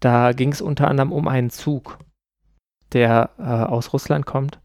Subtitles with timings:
[0.00, 1.98] Da ging es unter anderem um einen Zug,
[2.92, 4.58] der äh, aus Russland kommt.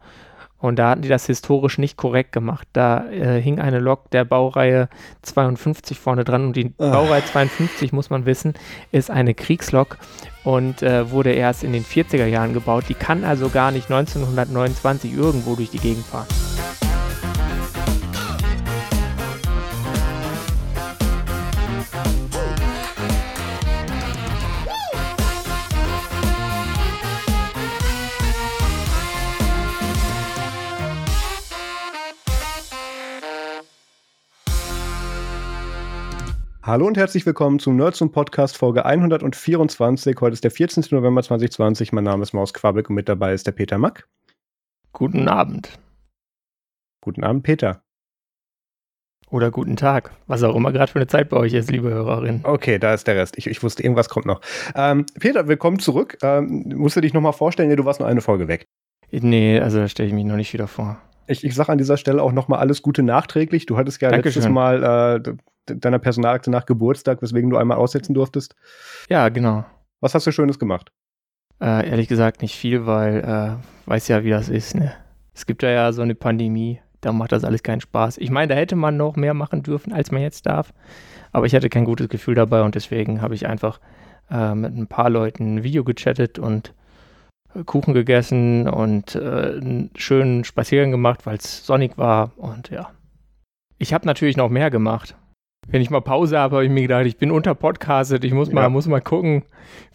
[0.58, 2.67] Und da hatten die das historisch nicht korrekt gemacht.
[2.73, 4.90] Da äh, hing eine Lok der Baureihe
[5.21, 6.48] 52 vorne dran.
[6.48, 6.92] Und die Ach.
[6.92, 8.54] Baureihe 52, muss man wissen,
[8.91, 9.98] ist eine Kriegslok
[10.43, 12.86] und äh, wurde erst in den 40er Jahren gebaut.
[12.90, 16.28] Die kann also gar nicht 1929 irgendwo durch die Gegend fahren.
[36.65, 40.17] Hallo und herzlich willkommen zum Nerds und Podcast Folge 124.
[40.19, 40.85] Heute ist der 14.
[40.89, 41.93] November 2020.
[41.93, 44.07] Mein Name ist Maus Quabeck und mit dabei ist der Peter Mack.
[44.91, 45.77] Guten Abend.
[47.01, 47.83] Guten Abend, Peter.
[49.29, 52.39] Oder guten Tag, was auch immer gerade für eine Zeit bei euch ist, liebe Hörerin.
[52.41, 53.37] Okay, da ist der Rest.
[53.37, 54.41] Ich, ich wusste, irgendwas kommt noch.
[54.73, 56.17] Ähm, Peter, willkommen zurück.
[56.23, 58.65] Ähm, musst du dich nochmal vorstellen, nee, du warst nur eine Folge weg.
[59.11, 60.97] Nee, also da stelle ich mich noch nicht wieder vor.
[61.27, 63.68] Ich, ich sage an dieser Stelle auch nochmal alles Gute nachträglich.
[63.68, 64.42] Du hattest ja Dankeschön.
[64.42, 65.34] letztes Mal äh,
[65.66, 68.56] deiner Personalakte nach Geburtstag, weswegen du einmal aussetzen durftest.
[69.10, 69.66] Ja, genau.
[70.02, 70.92] Was hast du Schönes gemacht?
[71.62, 74.76] Äh, ehrlich gesagt nicht viel, weil äh, weiß ja, wie das ist.
[74.76, 74.94] Ne?
[75.34, 78.18] Es gibt ja, ja so eine Pandemie, da macht das alles keinen Spaß.
[78.18, 80.74] Ich meine, da hätte man noch mehr machen dürfen, als man jetzt darf.
[81.32, 83.80] Aber ich hatte kein gutes Gefühl dabei und deswegen habe ich einfach
[84.30, 86.74] äh, mit ein paar Leuten ein Video gechattet und
[87.54, 92.92] äh, Kuchen gegessen und äh, einen schönen Spaziergang gemacht, weil es sonnig war und ja.
[93.78, 95.16] Ich habe natürlich noch mehr gemacht
[95.68, 98.64] wenn ich mal Pause habe, habe ich mir gedacht, ich bin unterpodcastet, ich muss mal,
[98.64, 98.70] ja.
[98.70, 99.44] muss mal gucken,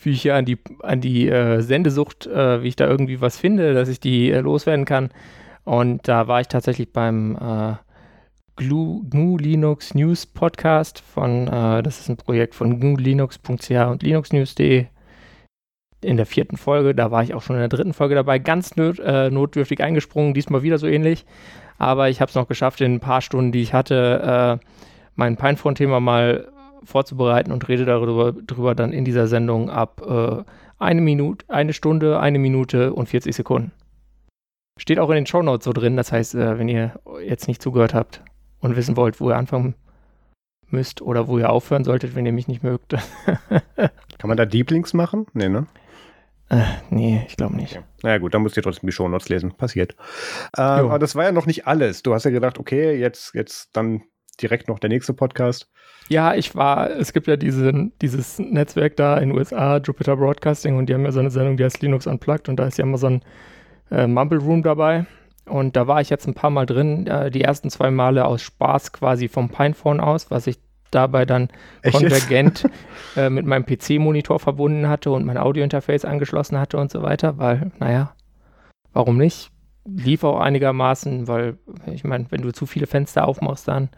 [0.03, 3.39] wie ich hier an die, an die äh, Sendesucht, äh, wie ich da irgendwie was
[3.39, 5.11] finde, dass ich die äh, loswerden kann.
[5.65, 7.75] Und da war ich tatsächlich beim äh,
[8.57, 14.87] GNU, GNU Linux News Podcast von, äh, das ist ein Projekt von gnulinux.ch und linuxnews.de
[16.03, 16.95] in der vierten Folge.
[16.95, 20.35] Da war ich auch schon in der dritten Folge dabei, ganz not, äh, notdürftig eingesprungen,
[20.35, 21.27] diesmal wieder so ähnlich.
[21.79, 24.59] Aber ich habe es noch geschafft, in ein paar Stunden, die ich hatte,
[25.21, 26.51] mein Pinephone-Thema mal
[26.83, 30.43] vorzubereiten und rede darüber, darüber dann in dieser Sendung ab äh,
[30.79, 33.73] eine Minute, eine Stunde, eine Minute und 40 Sekunden.
[34.79, 35.99] Steht auch in den Show Notes so drin.
[35.99, 38.23] Das heißt, äh, wenn ihr jetzt nicht zugehört habt
[38.61, 39.75] und wissen wollt, wo ihr anfangen
[40.69, 42.97] müsst oder wo ihr aufhören solltet, wenn ihr mich nicht mögt.
[43.77, 45.27] Kann man da Deep Links machen?
[45.35, 45.67] Nee, ne?
[46.49, 47.75] Äh, nee, ich glaube nicht.
[47.75, 47.83] Ja.
[48.03, 49.53] Naja gut, dann müsst ihr trotzdem die Show Notes lesen.
[49.53, 49.97] Passiert.
[50.57, 52.03] Äh, aber das war ja noch nicht alles.
[52.03, 54.03] Du hast ja gedacht, okay, jetzt, jetzt dann
[54.43, 55.69] direkt noch der nächste Podcast.
[56.09, 60.77] Ja, ich war, es gibt ja diese, dieses Netzwerk da in den USA, Jupiter Broadcasting,
[60.77, 62.85] und die haben ja so eine Sendung, die heißt Linux Unplugged, und da ist ja
[62.85, 63.23] immer so ein
[63.91, 65.07] äh, Mumble Room dabei.
[65.47, 68.43] Und da war ich jetzt ein paar Mal drin, äh, die ersten zwei Male aus
[68.43, 70.59] Spaß quasi vom Pinephone aus, was ich
[70.91, 71.49] dabei dann
[71.83, 72.69] Echt konvergent
[73.17, 77.71] äh, mit meinem PC-Monitor verbunden hatte und mein Audio-Interface angeschlossen hatte und so weiter, weil,
[77.79, 78.15] naja,
[78.93, 79.51] warum nicht?
[79.85, 83.89] Lief auch einigermaßen, weil ich meine, wenn du zu viele Fenster aufmachst, dann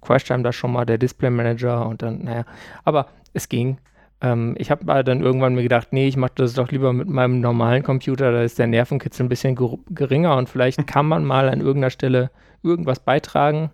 [0.00, 2.44] crasht einem da schon mal der Display Manager und dann, naja,
[2.84, 3.78] aber es ging.
[4.20, 7.40] Ähm, ich habe dann irgendwann mir gedacht, nee, ich mache das doch lieber mit meinem
[7.40, 9.58] normalen Computer, da ist der Nervenkitzel ein bisschen
[9.90, 12.30] geringer und vielleicht kann man mal an irgendeiner Stelle
[12.62, 13.70] irgendwas beitragen,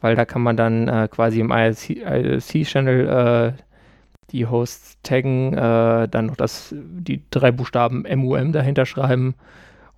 [0.00, 3.62] weil da kann man dann äh, quasi im IRC-Channel äh,
[4.30, 9.34] die Hosts taggen, äh, dann noch das, die drei Buchstaben MUM dahinter schreiben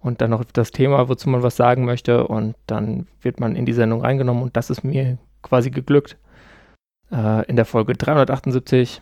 [0.04, 3.64] und dann noch das Thema, wozu man was sagen möchte und dann wird man in
[3.64, 6.18] die Sendung reingenommen und das ist mir quasi geglückt.
[7.10, 9.00] Äh, in der Folge 378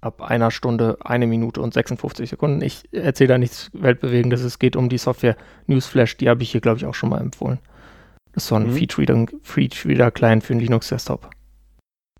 [0.00, 2.60] ab einer Stunde, eine Minute und 56 Sekunden.
[2.60, 4.42] Ich erzähle da nichts Weltbewegendes.
[4.42, 5.36] Es geht um die Software
[5.68, 6.16] Newsflash.
[6.16, 7.60] Die habe ich hier, glaube ich, auch schon mal empfohlen.
[8.32, 9.38] Das ist so ein mhm.
[9.42, 11.30] Feed-Reader-Client für einen Linux-Desktop.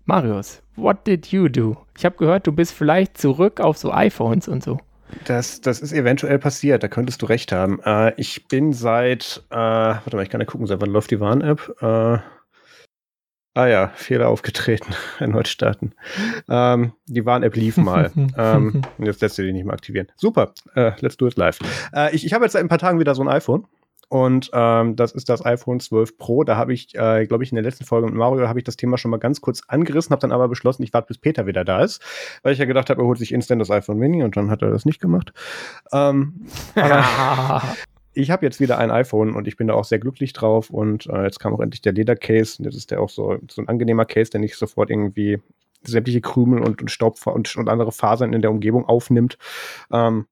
[0.05, 1.75] Marius, what did you do?
[1.97, 4.79] Ich habe gehört, du bist vielleicht zurück auf so iPhones und so.
[5.25, 7.79] Das, das ist eventuell passiert, da könntest du recht haben.
[7.83, 11.19] Äh, ich bin seit, äh, warte mal, ich kann ja gucken, seit wann läuft die
[11.19, 11.75] Warn-App?
[11.81, 12.19] Äh,
[13.53, 15.93] ah ja, Fehler aufgetreten, erneut starten.
[16.49, 18.11] Ähm, die Warn-App lief mal.
[18.37, 20.07] ähm, jetzt lässt du die nicht mehr aktivieren.
[20.15, 21.59] Super, äh, let's do it live.
[21.93, 23.65] Äh, ich ich habe jetzt seit ein paar Tagen wieder so ein iPhone.
[24.09, 26.43] Und ähm, das ist das iPhone 12 Pro.
[26.43, 28.77] Da habe ich, äh, glaube ich, in der letzten Folge mit Mario habe ich das
[28.77, 31.65] Thema schon mal ganz kurz angerissen, habe dann aber beschlossen, ich warte, bis Peter wieder
[31.65, 32.01] da ist,
[32.41, 34.61] weil ich ja gedacht habe, er holt sich instant das iPhone Mini und dann hat
[34.61, 35.33] er das nicht gemacht.
[35.91, 36.47] Ähm,
[38.13, 41.07] ich habe jetzt wieder ein iPhone und ich bin da auch sehr glücklich drauf und
[41.07, 42.63] äh, jetzt kam auch endlich der Ledercase.
[42.63, 45.39] Das ist der auch so, so ein angenehmer Case, der nicht sofort irgendwie
[45.83, 49.37] sämtliche Krümel und, und Staub und, und andere Fasern in der Umgebung aufnimmt.
[49.91, 50.27] Ähm,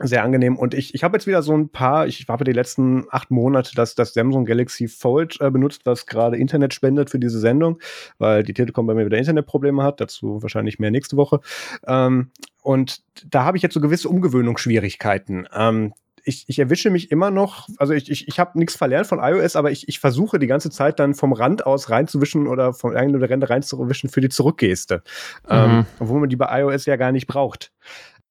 [0.00, 0.56] sehr angenehm.
[0.56, 3.72] Und ich, ich habe jetzt wieder so ein paar, ich habe die letzten acht Monate
[3.74, 7.78] das, das Samsung Galaxy Fold äh, benutzt, was gerade Internet spendet für diese Sendung,
[8.18, 10.00] weil die Telekom bei mir wieder Internetprobleme hat.
[10.00, 11.40] Dazu wahrscheinlich mehr nächste Woche.
[11.86, 12.30] Ähm,
[12.62, 15.46] und da habe ich jetzt so gewisse Umgewöhnungsschwierigkeiten.
[15.54, 15.92] Ähm,
[16.24, 19.56] ich, ich erwische mich immer noch, also ich, ich, ich habe nichts verlernt von iOS,
[19.56, 23.28] aber ich, ich versuche die ganze Zeit dann vom Rand aus reinzuwischen oder vom irgendeiner
[23.28, 25.02] Ränder reinzuwischen für die Zurückgeste.
[25.48, 25.78] Ähm, mhm.
[25.78, 27.72] Ähm, obwohl man die bei iOS ja gar nicht braucht.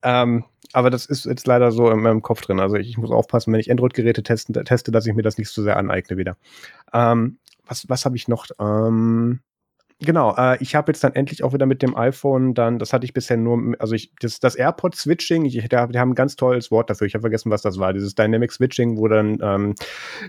[0.01, 2.59] Ähm, aber das ist jetzt leider so in meinem Kopf drin.
[2.59, 5.63] Also ich, ich muss aufpassen, wenn ich Android-Geräte teste, dass ich mir das nicht so
[5.63, 6.37] sehr aneigne wieder.
[6.93, 8.47] Ähm, was was habe ich noch?
[8.59, 9.41] Ähm,
[10.01, 13.03] Genau, äh, ich habe jetzt dann endlich auch wieder mit dem iPhone dann, das hatte
[13.03, 16.89] ich bisher nur, also ich, das, das AirPod-Switching, ich, die haben ein ganz tolles Wort
[16.89, 19.75] dafür, ich habe vergessen, was das war, dieses Dynamic Switching, wo dann ähm,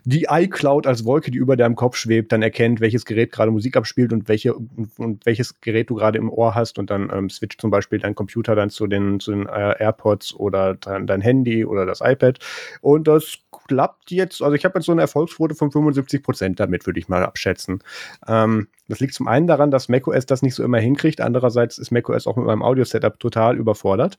[0.02, 3.76] die iCloud als Wolke, die über deinem Kopf schwebt, dann erkennt, welches Gerät gerade Musik
[3.76, 7.30] abspielt und, welche, und, und welches Gerät du gerade im Ohr hast und dann ähm,
[7.30, 11.20] switcht zum Beispiel dein Computer dann zu den, zu den äh, AirPods oder dein, dein
[11.20, 12.40] Handy oder das iPad
[12.80, 13.38] und das
[13.68, 17.08] klappt jetzt, also ich habe jetzt so eine Erfolgsquote von 75 Prozent damit, würde ich
[17.08, 17.84] mal abschätzen.
[18.26, 21.20] Ähm, das liegt zum einen daran, dass macOS das nicht so immer hinkriegt.
[21.20, 24.18] Andererseits ist macOS auch mit meinem Audio-Setup total überfordert,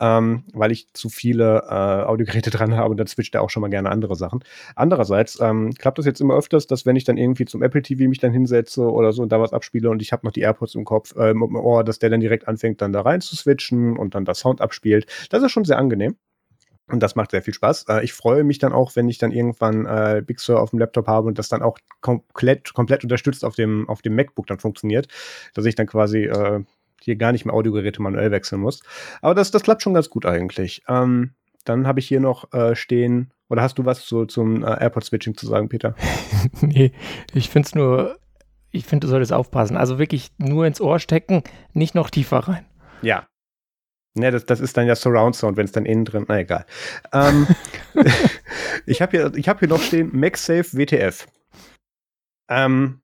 [0.00, 3.60] ähm, weil ich zu viele äh, Audiogeräte dran habe und dann switcht er auch schon
[3.60, 4.40] mal gerne andere Sachen.
[4.76, 8.08] Andererseits ähm, klappt das jetzt immer öfters, dass wenn ich dann irgendwie zum Apple TV
[8.08, 10.74] mich dann hinsetze oder so und da was abspiele und ich habe noch die AirPods
[10.74, 13.96] im Kopf, äh, im Ohr, dass der dann direkt anfängt, dann da rein zu switchen
[13.96, 15.06] und dann das Sound abspielt.
[15.30, 16.16] Das ist schon sehr angenehm.
[16.86, 17.86] Und das macht sehr viel Spaß.
[17.88, 20.78] Äh, ich freue mich dann auch, wenn ich dann irgendwann äh, Big Sur auf dem
[20.78, 24.58] Laptop habe und das dann auch komplett, komplett unterstützt auf dem, auf dem MacBook dann
[24.58, 25.08] funktioniert,
[25.54, 26.62] dass ich dann quasi äh,
[27.00, 28.82] hier gar nicht mehr Audiogeräte manuell wechseln muss.
[29.22, 30.82] Aber das, das klappt schon ganz gut eigentlich.
[30.88, 31.32] Ähm,
[31.64, 35.36] dann habe ich hier noch äh, stehen, oder hast du was zu, zum äh, AirPod-Switching
[35.36, 35.94] zu sagen, Peter?
[36.60, 36.92] nee,
[37.32, 38.18] ich finde es nur,
[38.70, 39.78] ich finde, du solltest aufpassen.
[39.78, 41.42] Also wirklich nur ins Ohr stecken,
[41.72, 42.66] nicht noch tiefer rein.
[43.00, 43.26] Ja,
[44.16, 46.66] Ne, das, das ist dann ja Surround Sound, wenn es dann innen drin, na egal.
[47.12, 47.48] Ähm,
[48.86, 51.26] ich habe hier, hab hier noch stehen MagSafe WTF.
[52.48, 53.00] Ähm,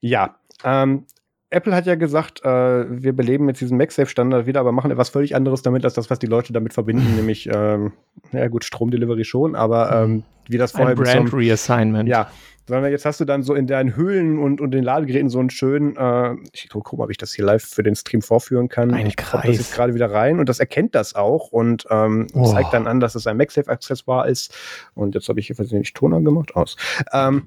[0.00, 1.06] ja, ähm,
[1.50, 5.36] Apple hat ja gesagt, äh, wir beleben jetzt diesen MagSafe-Standard wieder, aber machen etwas völlig
[5.36, 7.92] anderes damit, als das, was die Leute damit verbinden, nämlich, ähm,
[8.32, 12.08] ja gut, Stromdelivery schon, aber ähm, wie das vorher Ein Brand Reassignment.
[12.08, 12.30] Ja,
[12.68, 15.50] sondern jetzt hast du dann so in deinen Höhlen und, und den Ladegeräten so einen
[15.50, 18.92] schönen, äh, ich guck mal, ob ich das hier live für den Stream vorführen kann.
[18.92, 19.46] Ein ich Kreis.
[19.46, 22.52] das jetzt gerade wieder rein und das erkennt das auch und ähm, oh.
[22.52, 24.54] zeigt dann an, dass es ein MagSafe-Accessoire ist.
[24.94, 26.76] Und jetzt habe ich hier versehentlich Ton angemacht aus.
[27.12, 27.46] Ähm,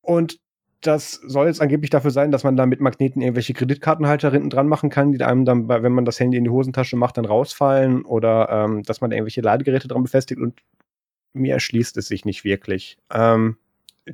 [0.00, 0.40] und
[0.80, 4.66] das soll jetzt angeblich dafür sein, dass man da mit Magneten irgendwelche Kreditkartenhalter hinten dran
[4.66, 8.04] machen kann, die einem dann, wenn man das Handy in die Hosentasche macht, dann rausfallen
[8.04, 10.60] oder ähm, dass man da irgendwelche Ladegeräte dran befestigt und
[11.34, 12.96] mir erschließt es sich nicht wirklich.
[13.12, 13.56] Ähm,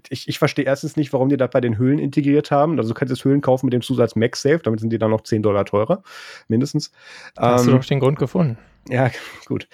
[0.08, 2.78] ich, ich verstehe erstens nicht, warum die das bei den Hüllen integriert haben.
[2.78, 5.22] Also du kannst jetzt Hüllen kaufen mit dem Zusatz MagSafe, damit sind die dann noch
[5.22, 6.02] 10 Dollar teurer,
[6.48, 6.92] mindestens.
[7.38, 8.58] Hast ähm, du doch den Grund gefunden.
[8.88, 9.10] Ja,
[9.46, 9.68] gut.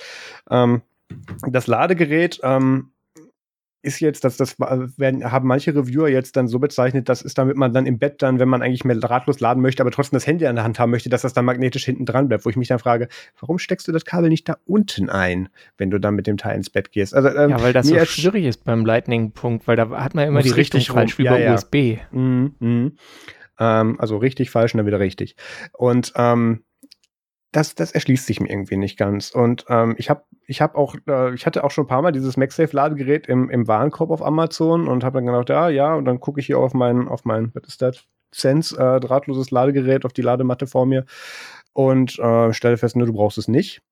[0.51, 0.83] Ähm,
[1.47, 2.92] das Ladegerät ähm,
[3.83, 7.57] ist jetzt, dass das werden, haben manche Reviewer jetzt dann so bezeichnet, das ist damit
[7.57, 10.27] man dann im Bett dann, wenn man eigentlich mehr drahtlos laden möchte, aber trotzdem das
[10.27, 12.57] Handy an der Hand haben möchte, dass das dann magnetisch hinten dran bleibt, wo ich
[12.57, 13.09] mich dann frage,
[13.41, 15.49] warum steckst du das Kabel nicht da unten ein,
[15.79, 17.15] wenn du dann mit dem Teil ins Bett gehst?
[17.15, 20.43] Also, ähm, ja, weil das so schwierig ist beim Lightning-Punkt, weil da hat man immer
[20.43, 21.55] die Richtung falsch wie ja, bei ja.
[21.55, 21.99] USB.
[22.13, 22.91] Mhm, mh.
[23.59, 25.37] ähm, also richtig falsch und dann wieder richtig.
[25.73, 26.63] Und ähm,
[27.53, 29.31] das, das erschließt sich mir irgendwie nicht ganz.
[29.31, 32.13] Und ähm, ich habe ich hab auch, äh, ich hatte auch schon ein paar Mal
[32.13, 36.19] dieses MagSafe-Ladegerät im, im Warenkorb auf Amazon und habe dann gedacht, ja, ja, und dann
[36.19, 38.05] gucke ich hier auf mein, auf mein, was ist das?
[38.35, 41.05] Sense, äh, drahtloses Ladegerät auf die Ladematte vor mir
[41.75, 43.83] und äh, stelle fest, ne, du brauchst es nicht.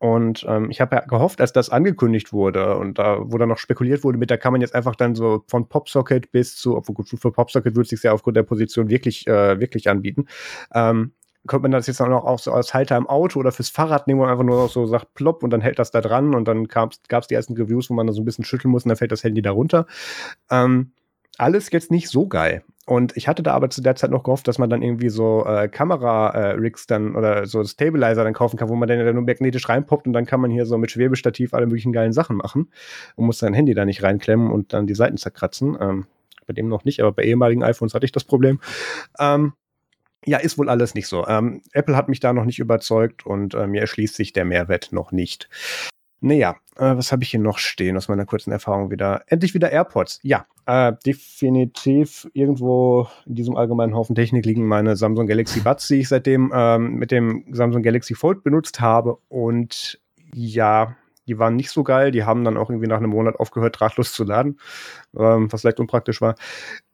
[0.00, 3.58] Und ähm, ich habe ja gehofft, als das angekündigt wurde und da, wo dann noch
[3.58, 6.94] spekuliert wurde, mit da kann man jetzt einfach dann so von Popsocket bis zu, obwohl
[6.94, 10.26] gut, für Popsocket würde es sich ja aufgrund der Position wirklich, äh, wirklich anbieten.
[10.72, 11.12] Ähm,
[11.46, 14.20] könnte man das jetzt dann auch so als Halter im Auto oder fürs Fahrrad nehmen,
[14.20, 16.64] wo man einfach nur so sagt, plopp und dann hält das da dran und dann
[16.64, 18.96] gab es die ersten Reviews, wo man da so ein bisschen schütteln muss und dann
[18.96, 19.86] fällt das Handy da runter.
[20.50, 20.92] Ähm,
[21.38, 22.64] alles jetzt nicht so geil.
[22.84, 25.44] Und ich hatte da aber zu der Zeit noch gehofft, dass man dann irgendwie so
[25.46, 29.22] äh, Kamera-Rigs äh, dann oder so Stabilizer dann kaufen kann, wo man dann ja nur
[29.22, 32.70] magnetisch reinpoppt und dann kann man hier so mit Schwebestativ alle möglichen geilen Sachen machen
[33.14, 35.76] und muss sein Handy da nicht reinklemmen und dann die Seiten zerkratzen.
[35.78, 36.06] Ähm,
[36.46, 38.58] bei dem noch nicht, aber bei ehemaligen iPhones hatte ich das Problem.
[39.18, 39.52] Ähm,
[40.26, 41.26] ja, ist wohl alles nicht so.
[41.26, 44.92] Ähm, Apple hat mich da noch nicht überzeugt und äh, mir erschließt sich der Mehrwert
[44.92, 45.48] noch nicht.
[46.20, 49.22] Naja, äh, was habe ich hier noch stehen aus meiner kurzen Erfahrung wieder?
[49.28, 50.18] Endlich wieder AirPods.
[50.22, 56.00] Ja, äh, definitiv irgendwo in diesem allgemeinen Haufen Technik liegen meine Samsung Galaxy Buds, die
[56.00, 59.18] ich seitdem ähm, mit dem Samsung Galaxy Fold benutzt habe.
[59.28, 60.00] Und
[60.34, 60.96] ja,
[61.28, 62.10] die waren nicht so geil.
[62.10, 64.58] Die haben dann auch irgendwie nach einem Monat aufgehört, drahtlos zu laden,
[65.16, 66.34] ähm, was vielleicht unpraktisch war.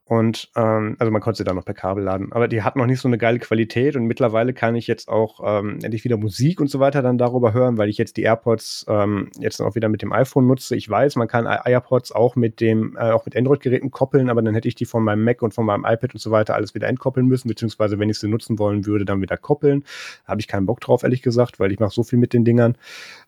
[0.06, 2.86] Und ähm, also man konnte sie da noch per Kabel laden, aber die hatten noch
[2.86, 6.60] nicht so eine geile Qualität und mittlerweile kann ich jetzt auch ähm, endlich wieder Musik
[6.60, 9.88] und so weiter dann darüber hören, weil ich jetzt die AirPods ähm, jetzt auch wieder
[9.88, 10.76] mit dem iPhone nutze.
[10.76, 14.52] Ich weiß, man kann AirPods auch mit dem äh, auch mit Android-Geräten koppeln, aber dann
[14.52, 16.88] hätte ich die von meinem Mac und von meinem iPad und so weiter alles wieder
[16.88, 19.84] entkoppeln müssen, beziehungsweise wenn ich sie nutzen wollen würde, dann wieder koppeln.
[20.26, 22.76] Habe ich keinen Bock drauf, ehrlich gesagt, weil ich mache so viel mit den Dingern.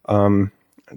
[0.06, 0.50] Ähm,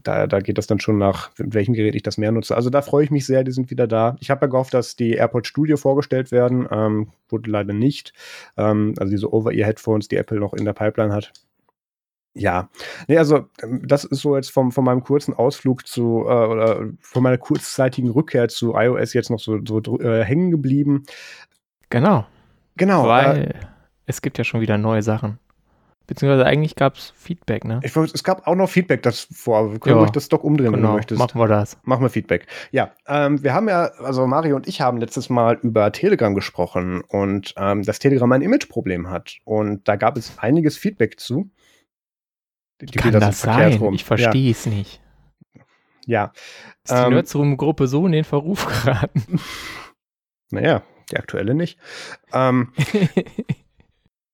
[0.03, 2.55] da, da geht das dann schon nach, mit welchem Gerät ich das mehr nutze.
[2.55, 4.15] Also da freue ich mich sehr, die sind wieder da.
[4.19, 8.13] Ich habe ja gehofft, dass die AirPods Studio vorgestellt werden, ähm, wurde leider nicht.
[8.57, 11.33] Ähm, also diese Over-Ear-Headphones, die Apple noch in der Pipeline hat.
[12.35, 12.69] Ja,
[13.07, 16.87] nee, also ähm, das ist so jetzt vom, von meinem kurzen Ausflug zu, äh, oder
[17.01, 21.03] von meiner kurzzeitigen Rückkehr zu iOS jetzt noch so, so äh, hängen geblieben.
[21.89, 22.25] Genau.
[22.77, 23.07] Genau.
[23.07, 23.53] Weil äh,
[24.05, 25.39] es gibt ja schon wieder neue Sachen.
[26.09, 27.81] Beziehungsweise eigentlich gab es Feedback, ne?
[27.83, 29.73] Ich, es gab auch noch Feedback das vor.
[29.73, 31.19] Wir können ja, ruhig das Doc umdrehen, genau, wenn du genau, möchtest.
[31.19, 31.77] Machen wir das.
[31.83, 32.47] Machen wir Feedback.
[32.71, 37.03] Ja, ähm, wir haben ja, also Mario und ich haben letztes Mal über Telegram gesprochen
[37.07, 39.37] und ähm, dass Telegram ein Imageproblem hat.
[39.45, 41.51] Und da gab es einiges Feedback zu.
[42.81, 43.77] Die Kann das sein?
[43.77, 43.93] Rum.
[43.93, 44.51] Ich verstehe ja.
[44.51, 45.01] es nicht.
[46.07, 46.31] Ja.
[46.85, 49.39] Ist die ähm, Nerdsroom-Gruppe so in den Verruf geraten?
[50.51, 51.77] Naja, die aktuelle nicht.
[52.33, 52.73] Ähm,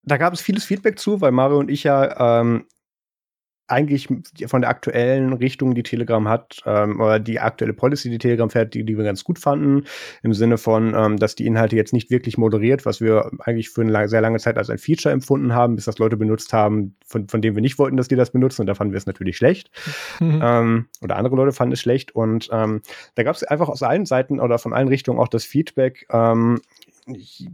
[0.06, 2.66] da gab es vieles Feedback zu, weil Mario und ich ja ähm,
[3.68, 4.08] eigentlich
[4.46, 8.74] von der aktuellen Richtung, die Telegram hat, ähm, oder die aktuelle Policy, die Telegram fährt,
[8.76, 9.86] die, die wir ganz gut fanden,
[10.22, 13.82] im Sinne von, ähm, dass die Inhalte jetzt nicht wirklich moderiert, was wir eigentlich für
[13.82, 16.96] eine lang, sehr lange Zeit als ein Feature empfunden haben, bis das Leute benutzt haben,
[17.08, 19.08] von, von denen wir nicht wollten, dass die das benutzen, und da fanden wir es
[19.08, 19.72] natürlich schlecht.
[20.20, 20.40] Mhm.
[20.44, 22.14] Ähm, oder andere Leute fanden es schlecht.
[22.14, 22.82] Und ähm,
[23.16, 26.62] da gab es einfach aus allen Seiten oder von allen Richtungen auch das Feedback, ähm,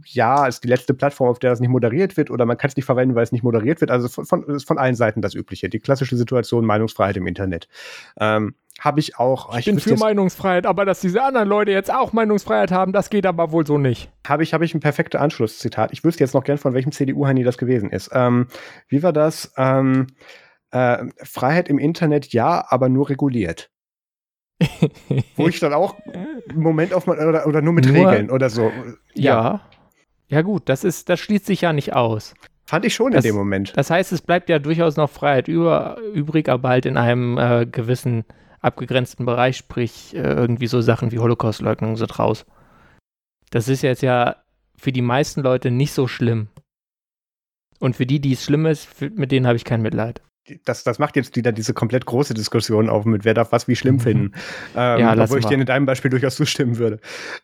[0.06, 2.76] ja, ist die letzte Plattform, auf der das nicht moderiert wird, oder man kann es
[2.76, 3.90] nicht verwenden, weil es nicht moderiert wird.
[3.90, 5.68] Also von, von, von allen Seiten das Übliche.
[5.68, 7.68] Die klassische Situation Meinungsfreiheit im Internet.
[8.18, 9.50] Ähm, habe ich auch.
[9.52, 13.10] Ich, ich bin für Meinungsfreiheit, aber dass diese anderen Leute jetzt auch Meinungsfreiheit haben, das
[13.10, 14.10] geht aber wohl so nicht.
[14.26, 15.92] Habe ich, habe ich ein perfektes Anschlusszitat.
[15.92, 18.10] Ich wüsste jetzt noch gern, von welchem CDU-Heini das gewesen ist.
[18.12, 18.46] Ähm,
[18.88, 19.52] wie war das?
[19.56, 20.06] Ähm,
[20.70, 23.70] äh, Freiheit im Internet ja, aber nur reguliert.
[25.36, 28.50] Wo ich dann auch einen Moment auf mein, oder, oder nur mit nur, Regeln oder
[28.50, 28.70] so.
[29.14, 29.42] Ja.
[29.42, 29.60] ja.
[30.28, 32.34] Ja, gut, das ist, das schließt sich ja nicht aus.
[32.64, 33.74] Fand ich schon das, in dem Moment.
[33.76, 37.66] Das heißt, es bleibt ja durchaus noch Freiheit über, übrig, aber halt in einem äh,
[37.66, 38.24] gewissen
[38.60, 42.46] abgegrenzten Bereich, sprich äh, irgendwie so Sachen wie Holocaustleugnung sind raus.
[43.50, 44.36] Das ist jetzt ja
[44.78, 46.48] für die meisten Leute nicht so schlimm.
[47.78, 50.22] Und für die, die es schlimm ist, für, mit denen habe ich kein Mitleid
[50.64, 53.76] das, das macht jetzt wieder diese komplett große Diskussion auf, mit wer darf was wie
[53.76, 54.00] schlimm mhm.
[54.00, 54.32] finden.
[54.76, 56.98] Ähm, ja, obwohl ich dir in deinem Beispiel durchaus zustimmen würde.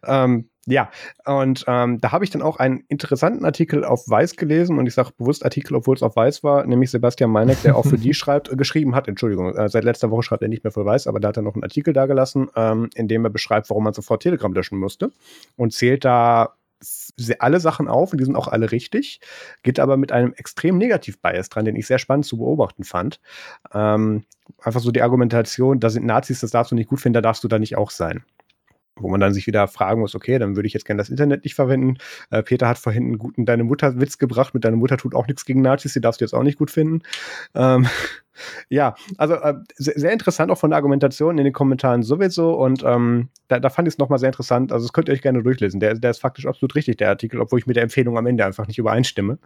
[0.04, 0.90] Ähm, ja,
[1.24, 4.92] und ähm, da habe ich dann auch einen interessanten Artikel auf Weiß gelesen und ich
[4.92, 8.12] sage bewusst Artikel, obwohl es auf Weiß war, nämlich Sebastian Meineck, der auch für die
[8.14, 11.06] schreibt, äh, geschrieben hat, Entschuldigung, äh, seit letzter Woche schreibt er nicht mehr für Weiß,
[11.06, 13.84] aber da hat er noch einen Artikel da gelassen, ähm, in dem er beschreibt, warum
[13.84, 15.10] man sofort Telegram löschen musste
[15.56, 16.54] und zählt da
[17.38, 19.20] alle Sachen auf und die sind auch alle richtig,
[19.62, 23.20] geht aber mit einem extrem Negativ-Bias dran, den ich sehr spannend zu beobachten fand.
[23.72, 24.24] Ähm,
[24.60, 27.44] einfach so die Argumentation, da sind Nazis, das darfst du nicht gut finden, da darfst
[27.44, 28.24] du da nicht auch sein.
[29.00, 31.44] Wo man dann sich wieder fragen muss, okay, dann würde ich jetzt gerne das Internet
[31.44, 31.98] nicht verwenden.
[32.30, 35.26] Äh, Peter hat vorhin einen guten Deine Mutter Witz gebracht, mit deiner Mutter tut auch
[35.26, 37.02] nichts gegen Nazis, die darfst du jetzt auch nicht gut finden.
[37.54, 37.86] Ähm,
[38.68, 42.82] ja, also äh, sehr, sehr, interessant auch von der Argumentation in den Kommentaren sowieso und
[42.84, 44.72] ähm, da, da, fand ich es nochmal sehr interessant.
[44.72, 45.80] Also das könnt ihr euch gerne durchlesen.
[45.80, 48.44] Der, der ist faktisch absolut richtig, der Artikel, obwohl ich mit der Empfehlung am Ende
[48.44, 49.38] einfach nicht übereinstimme.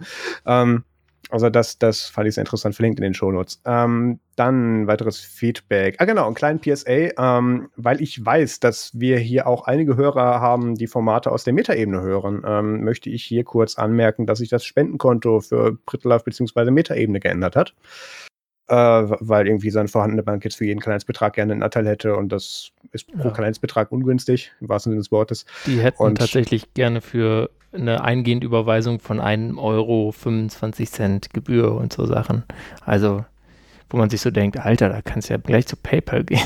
[0.46, 0.84] Ähm,
[1.30, 3.60] also das, das fand ich sehr interessant, verlinkt in den Shownotes.
[3.64, 5.96] Ähm, dann weiteres Feedback.
[5.98, 10.40] Ah genau, ein kleinen PSA, ähm, weil ich weiß, dass wir hier auch einige Hörer
[10.40, 14.48] haben, die Formate aus der Metaebene hören, ähm, möchte ich hier kurz anmerken, dass sich
[14.48, 16.70] das Spendenkonto für Brittlife bzw.
[16.70, 17.74] Metaebene geändert hat
[18.68, 22.30] äh, weil irgendwie seine vorhandene Bank jetzt für jeden Kleinstbetrag gerne einen Anteil hätte und
[22.30, 23.30] das ist pro ja.
[23.30, 25.46] Kleinstbetrag ungünstig, im wahrsten Sinne des Wortes.
[25.66, 31.74] Die hätten und tatsächlich gerne für eine eingehende Überweisung von einem Euro 25 Cent Gebühr
[31.74, 32.44] und so Sachen.
[32.84, 33.24] Also,
[33.90, 36.40] wo man sich so denkt, Alter, da kannst du ja gleich zu PayPal gehen.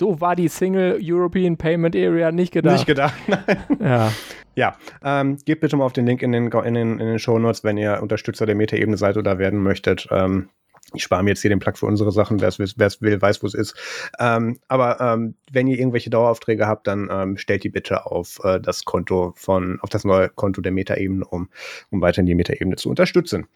[0.00, 2.74] So war die Single European Payment Area nicht gedacht.
[2.74, 3.56] Nicht gedacht, nein.
[3.78, 4.12] Ja.
[4.56, 7.38] Ja, ähm, gebt bitte mal auf den Link in den, in den, in den Show
[7.38, 10.08] Notes, wenn ihr Unterstützer der Meta-Ebene seid oder werden möchtet.
[10.10, 10.48] Ähm,
[10.92, 13.46] ich spare mir jetzt hier den Plug für unsere Sachen, wer es will, weiß, wo
[13.46, 13.76] es ist.
[14.18, 18.58] Ähm, aber ähm, wenn ihr irgendwelche Daueraufträge habt, dann ähm, stellt die bitte auf äh,
[18.58, 21.48] das Konto von, auf das neue Konto der Meta-Ebene um,
[21.90, 23.46] um weiterhin die Meta-Ebene zu unterstützen.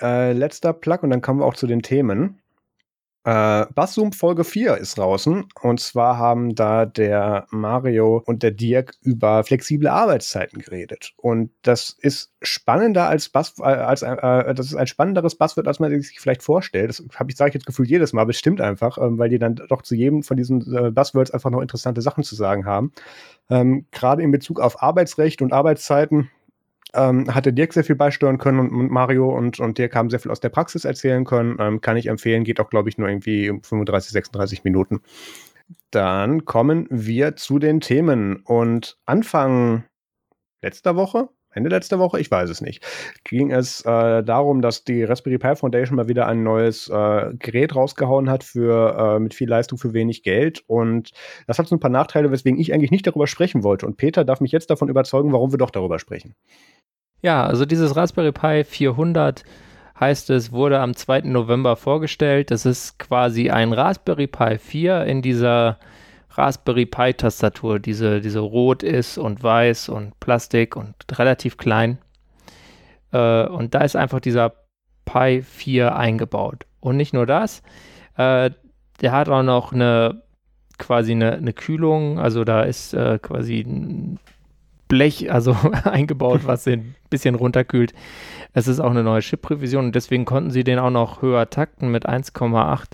[0.00, 2.38] Äh, letzter Plug und dann kommen wir auch zu den Themen.
[3.28, 5.44] Äh, Basszoom Folge 4 ist draußen.
[5.60, 11.12] Und zwar haben da der Mario und der Dirk über flexible Arbeitszeiten geredet.
[11.18, 15.78] Und das ist spannender als Bass, äh, als äh, das ist ein spannenderes Buzzword, als
[15.78, 16.88] man sich vielleicht vorstellt.
[16.88, 19.28] Das habe ich, sage ich jetzt gefühlt jedes Mal, aber es stimmt einfach, ähm, weil
[19.28, 22.64] die dann doch zu jedem von diesen äh, Buzzwords einfach noch interessante Sachen zu sagen
[22.64, 22.92] haben.
[23.50, 26.30] Ähm, Gerade in Bezug auf Arbeitsrecht und Arbeitszeiten
[26.94, 30.30] ähm, hatte Dirk sehr viel beisteuern können und, Mario und, und Dirk haben sehr viel
[30.30, 31.56] aus der Praxis erzählen können.
[31.60, 35.00] Ähm, kann ich empfehlen, geht auch, glaube ich, nur irgendwie 35, 36 Minuten.
[35.90, 39.84] Dann kommen wir zu den Themen und Anfang
[40.62, 41.28] letzter Woche,
[41.58, 42.84] Ende letzter Woche, ich weiß es nicht,
[43.24, 47.76] ging es äh, darum, dass die Raspberry Pi Foundation mal wieder ein neues äh, Gerät
[47.76, 51.10] rausgehauen hat für äh, mit viel Leistung für wenig Geld und
[51.46, 54.24] das hat so ein paar Nachteile, weswegen ich eigentlich nicht darüber sprechen wollte und Peter
[54.24, 56.34] darf mich jetzt davon überzeugen, warum wir doch darüber sprechen.
[57.20, 59.44] Ja, also dieses Raspberry Pi 400
[59.98, 61.22] heißt es, wurde am 2.
[61.22, 62.50] November vorgestellt.
[62.50, 65.78] Das ist quasi ein Raspberry Pi 4 in dieser
[66.38, 71.98] Raspberry Pi Tastatur, diese, diese rot ist und weiß und Plastik und relativ klein.
[73.12, 74.54] Äh, und da ist einfach dieser
[75.04, 76.64] Pi 4 eingebaut.
[76.80, 77.62] Und nicht nur das,
[78.16, 78.50] äh,
[79.00, 80.22] der hat auch noch eine
[80.78, 84.20] quasi eine, eine Kühlung, also da ist äh, quasi ein
[84.86, 87.92] Blech also eingebaut, was den ein bisschen runterkühlt.
[88.54, 91.90] Es ist auch eine neue Chip-Revision und deswegen konnten sie den auch noch höher takten
[91.90, 92.84] mit 1,8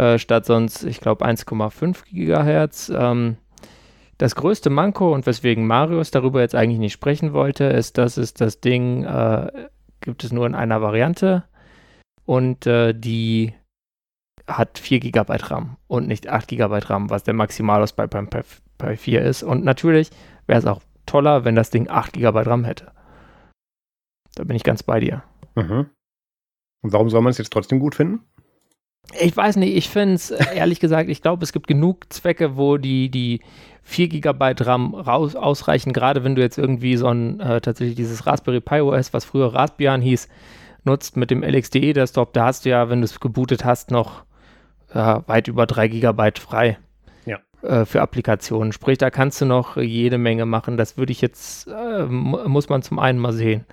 [0.00, 2.90] äh, statt sonst, ich glaube, 1,5 Gigahertz.
[2.94, 3.36] Ähm,
[4.16, 8.32] das größte Manko und weswegen Marius darüber jetzt eigentlich nicht sprechen wollte, ist, dass es
[8.32, 9.50] das Ding äh,
[10.00, 11.44] gibt es nur in einer Variante
[12.24, 13.52] und äh, die
[14.46, 18.96] hat 4 GB RAM und nicht 8 GB RAM, was der Maximalaus bei, beim Pi
[18.96, 19.42] 4 ist.
[19.42, 20.10] Und natürlich
[20.46, 22.92] wäre es auch toller, wenn das Ding 8 GB RAM hätte.
[24.34, 25.22] Da bin ich ganz bei dir.
[25.56, 25.90] Mhm.
[26.82, 28.24] Und warum soll man es jetzt trotzdem gut finden?
[29.18, 32.56] Ich weiß nicht, ich finde es, äh, ehrlich gesagt, ich glaube, es gibt genug Zwecke,
[32.56, 33.40] wo die, die
[33.82, 38.26] 4 GB RAM raus, ausreichen, gerade wenn du jetzt irgendwie so ein, äh, tatsächlich dieses
[38.26, 40.28] Raspberry Pi OS, was früher Raspbian hieß,
[40.84, 44.22] nutzt mit dem LXDE-Desktop, da hast du ja, wenn du es gebootet hast, noch
[44.92, 46.78] äh, weit über 3 GB frei
[47.62, 48.72] äh, für Applikationen.
[48.72, 50.76] Sprich, da kannst du noch jede Menge machen.
[50.76, 53.66] Das würde ich jetzt, äh, muss man zum einen mal sehen.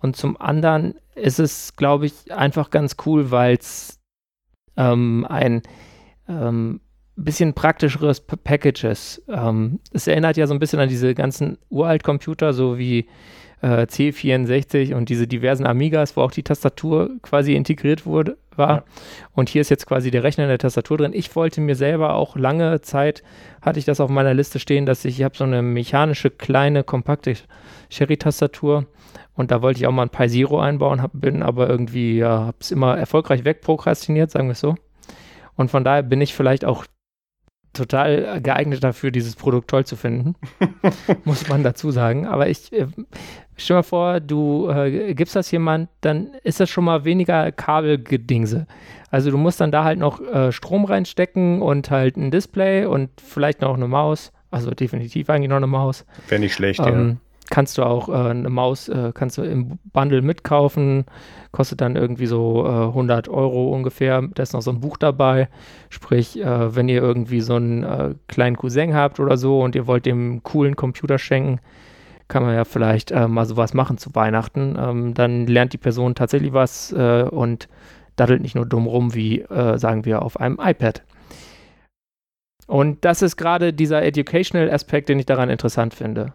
[0.00, 3.95] Und zum anderen ist es, glaube ich, einfach ganz cool, weil es
[4.76, 5.62] ähm, ein
[6.28, 6.80] ähm,
[7.16, 9.22] bisschen praktischeres P Package ist.
[9.28, 13.06] Ähm, es erinnert ja so ein bisschen an diese ganzen Uralt-Computer, so wie
[13.62, 18.76] äh, C64 und diese diversen Amigas, wo auch die Tastatur quasi integriert wurde, war.
[18.76, 18.84] Ja.
[19.32, 21.12] Und hier ist jetzt quasi der Rechner in der Tastatur drin.
[21.14, 23.22] Ich wollte mir selber auch lange Zeit,
[23.62, 26.84] hatte ich das auf meiner Liste stehen, dass ich, ich habe so eine mechanische, kleine,
[26.84, 27.34] kompakte
[27.88, 28.86] Sherry-Tastatur
[29.34, 32.46] und da wollte ich auch mal ein Pi Zero einbauen, hab, bin aber irgendwie, ja,
[32.46, 34.74] habe es immer erfolgreich wegprokrastiniert, sagen wir es so.
[35.56, 36.84] Und von daher bin ich vielleicht auch
[37.72, 40.34] total geeignet dafür, dieses Produkt toll zu finden.
[41.24, 42.26] muss man dazu sagen.
[42.26, 42.86] Aber ich äh,
[43.56, 48.66] stell mal vor, du äh, gibst das jemand, dann ist das schon mal weniger Kabelgedingse.
[49.10, 53.10] Also du musst dann da halt noch äh, Strom reinstecken und halt ein Display und
[53.20, 54.32] vielleicht noch eine Maus.
[54.50, 56.06] Also definitiv eigentlich noch eine Maus.
[56.28, 59.78] Wäre nicht schlecht, ähm, ja kannst du auch äh, eine Maus, äh, kannst du im
[59.92, 61.04] Bundle mitkaufen,
[61.52, 65.48] kostet dann irgendwie so äh, 100 Euro ungefähr, da ist noch so ein Buch dabei,
[65.88, 69.86] sprich, äh, wenn ihr irgendwie so einen äh, kleinen Cousin habt oder so und ihr
[69.86, 71.60] wollt dem coolen Computer schenken,
[72.28, 76.14] kann man ja vielleicht äh, mal sowas machen zu Weihnachten, ähm, dann lernt die Person
[76.14, 77.68] tatsächlich was und
[78.16, 81.02] daddelt nicht nur dumm rum, wie sagen wir auf einem iPad.
[82.66, 86.32] Und das ist gerade dieser Educational Aspekt, den ich daran interessant finde.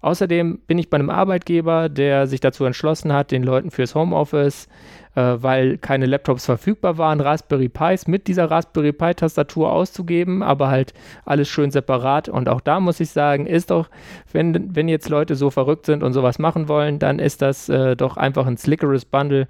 [0.00, 4.66] Außerdem bin ich bei einem Arbeitgeber, der sich dazu entschlossen hat, den Leuten fürs Homeoffice,
[5.14, 10.68] äh, weil keine Laptops verfügbar waren, Raspberry Pis mit dieser Raspberry Pi Tastatur auszugeben, aber
[10.68, 10.94] halt
[11.26, 12.28] alles schön separat.
[12.30, 13.90] Und auch da muss ich sagen, ist doch,
[14.32, 17.94] wenn, wenn jetzt Leute so verrückt sind und sowas machen wollen, dann ist das äh,
[17.94, 19.48] doch einfach ein slickeres Bundle,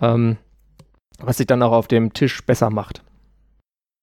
[0.00, 0.38] ähm,
[1.18, 3.02] was sich dann auch auf dem Tisch besser macht.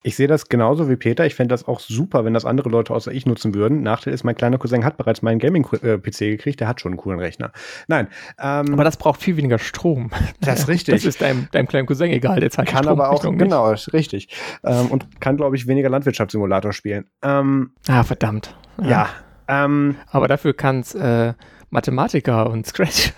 [0.04, 1.26] Ich sehe das genauso wie Peter.
[1.26, 3.82] Ich fände das auch super, wenn das andere Leute außer ich nutzen würden.
[3.82, 6.60] Nachteil ist, mein kleiner Cousin hat bereits meinen Gaming-PC gekriegt.
[6.60, 7.52] Der hat schon einen coolen Rechner.
[7.88, 8.08] Nein.
[8.40, 10.12] Ähm, aber das braucht viel weniger Strom.
[10.40, 10.96] Das ist richtig.
[10.96, 12.40] Das ist deinem, deinem kleinen Cousin egal.
[12.40, 14.30] Der zahlt kann aber auch, genau, richtig.
[14.64, 17.06] Ähm, und kann, glaube ich, weniger Landwirtschaftssimulator spielen.
[17.24, 18.56] Ähm, ah, verdammt.
[18.80, 18.88] Ja.
[18.88, 19.10] ja
[19.48, 21.34] ähm, aber dafür kann es äh,
[21.70, 23.14] Mathematiker und Scratch.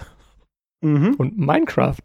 [0.81, 1.15] Mhm.
[1.17, 2.01] Und Minecraft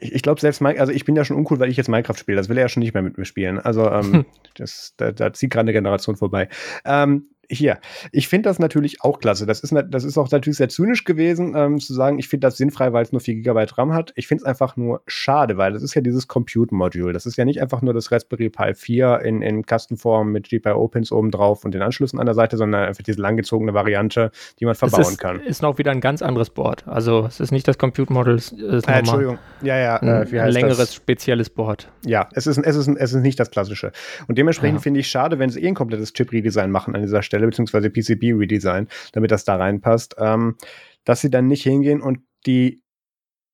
[0.00, 2.36] ich, ich glaube selbst, also ich bin ja schon uncool, weil ich jetzt Minecraft spiele.
[2.36, 3.58] Das will er ja schon nicht mehr mit mir spielen.
[3.58, 6.48] Also ähm, das, da, da zieht gerade eine Generation vorbei.
[6.84, 7.78] Ähm, hier,
[8.12, 9.44] ich finde das natürlich auch klasse.
[9.44, 12.56] Das ist, das ist auch natürlich sehr zynisch gewesen, ähm, zu sagen, ich finde das
[12.56, 14.12] sinnfrei, weil es nur 4 GB RAM hat.
[14.14, 17.12] Ich finde es einfach nur schade, weil das ist ja dieses Compute-Module.
[17.12, 21.10] Das ist ja nicht einfach nur das Raspberry Pi 4 in, in Kastenform mit GPIO-Pins
[21.12, 24.74] oben drauf und den Anschlüssen an der Seite, sondern einfach diese langgezogene Variante, die man
[24.74, 25.40] verbauen ist, kann.
[25.40, 26.86] ist noch wieder ein ganz anderes Board.
[26.86, 29.38] Also es ist nicht das Compute-Module, äh, Entschuldigung.
[29.62, 29.96] Ja, ja.
[29.96, 30.94] Äh, ein, ein längeres, das?
[30.94, 31.90] spezielles Board.
[32.04, 33.92] Ja, es ist, es, ist, es ist nicht das klassische.
[34.28, 34.82] Und dementsprechend ja.
[34.82, 38.88] finde ich schade, wenn sie eh ein komplettes Chip-Redesign machen an dieser Stelle, beziehungsweise PCB-Redesign,
[39.12, 40.56] damit das da reinpasst, ähm,
[41.04, 42.82] dass sie dann nicht hingehen und die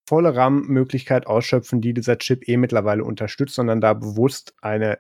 [0.09, 4.99] volle RAM-Möglichkeit ausschöpfen, die dieser Chip eh mittlerweile unterstützt, sondern da bewusst eine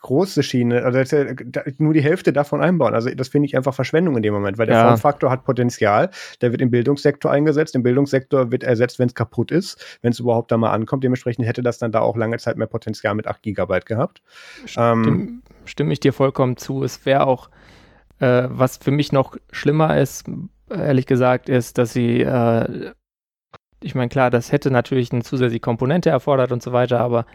[0.00, 1.16] große Schiene, also
[1.78, 2.94] nur die Hälfte davon einbauen.
[2.94, 4.86] Also das finde ich einfach Verschwendung in dem Moment, weil der ja.
[4.86, 6.10] Formfaktor hat Potenzial,
[6.40, 10.20] der wird im Bildungssektor eingesetzt, im Bildungssektor wird ersetzt, wenn es kaputt ist, wenn es
[10.20, 11.04] überhaupt da mal ankommt.
[11.04, 14.22] Dementsprechend hätte das dann da auch lange Zeit mehr Potenzial mit 8 GB gehabt.
[14.66, 16.84] Stimm, ähm, stimme ich dir vollkommen zu.
[16.84, 17.50] Es wäre auch,
[18.20, 20.26] äh, was für mich noch schlimmer ist,
[20.70, 22.92] ehrlich gesagt, ist, dass sie äh,
[23.82, 27.26] ich meine, klar, das hätte natürlich eine zusätzliche Komponente erfordert und so weiter, aber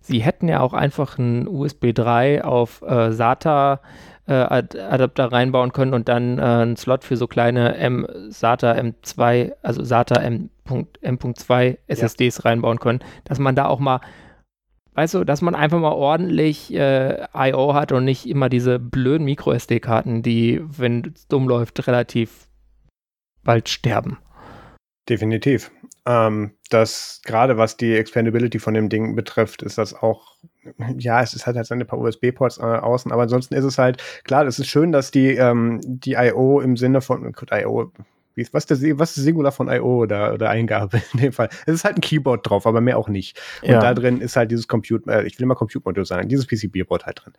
[0.00, 3.80] sie hätten ja auch einfach einen USB 3 auf äh, SATA
[4.26, 9.52] äh, Adapter reinbauen können und dann äh, einen Slot für so kleine M SATA M2,
[9.62, 12.42] also SATA M.2 SSDs ja.
[12.44, 14.00] reinbauen können, dass man da auch mal
[14.94, 17.74] weißt du, dass man einfach mal ordentlich äh, I.O.
[17.74, 22.48] hat und nicht immer diese blöden Micro-SD-Karten, die, wenn es dumm läuft, relativ
[23.42, 24.18] bald sterben.
[25.08, 25.70] Definitiv.
[26.06, 30.36] Ähm, das gerade was die Expandability von dem Ding betrifft, ist das auch,
[30.98, 34.02] ja, es ist halt, halt ein paar USB-Ports äh, außen, aber ansonsten ist es halt,
[34.24, 36.60] klar, es ist schön, dass die, ähm, die I.O.
[36.60, 37.90] im Sinne von, gut, I.O.,
[38.34, 40.02] wie, was, der, was ist Singular von I.O.
[40.02, 41.48] Oder, oder Eingabe in dem Fall?
[41.66, 43.40] Es ist halt ein Keyboard drauf, aber mehr auch nicht.
[43.62, 43.80] Und ja.
[43.80, 47.22] da drin ist halt dieses Compute, äh, ich will immer Compute-Modul sagen, dieses PCB-Board halt
[47.24, 47.34] drin.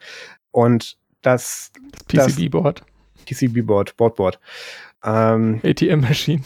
[0.52, 1.72] Und das,
[2.08, 2.84] das PCB-Board.
[3.26, 4.40] PCB-Board, Boardboard.
[5.04, 6.44] Ähm, ATM-Maschine.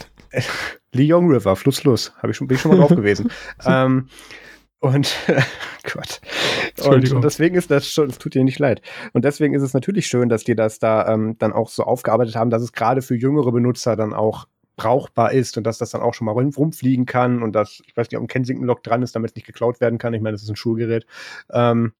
[0.92, 2.12] Lyon River, Fluss, Fluss.
[2.18, 3.30] Hab ich schon, bin ich schon mal drauf gewesen.
[3.64, 4.08] ähm,
[4.80, 5.14] und
[5.92, 6.20] Gott.
[6.84, 8.82] Und, und, deswegen ist das schon, es tut dir nicht leid.
[9.12, 12.36] Und deswegen ist es natürlich schön, dass die das da ähm, dann auch so aufgearbeitet
[12.36, 16.00] haben, dass es gerade für jüngere Benutzer dann auch brauchbar ist und dass das dann
[16.00, 19.02] auch schon mal rumfliegen kann und dass, ich weiß nicht, ob ein Kensington Lock dran
[19.02, 20.14] ist, damit es nicht geklaut werden kann.
[20.14, 21.06] Ich meine, das ist ein Schulgerät.
[21.52, 21.92] Ähm,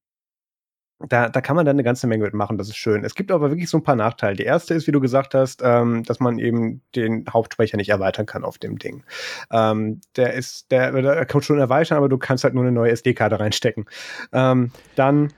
[1.09, 3.03] da, da kann man dann eine ganze Menge mitmachen, das ist schön.
[3.03, 4.35] Es gibt aber wirklich so ein paar Nachteile.
[4.35, 8.25] Die erste ist, wie du gesagt hast, ähm, dass man eben den Hauptspeicher nicht erweitern
[8.25, 9.03] kann auf dem Ding.
[9.51, 12.91] Ähm, der ist, der, der kann schon erweitern, aber du kannst halt nur eine neue
[12.91, 13.85] SD-Karte reinstecken.
[14.31, 15.33] Ähm, dann.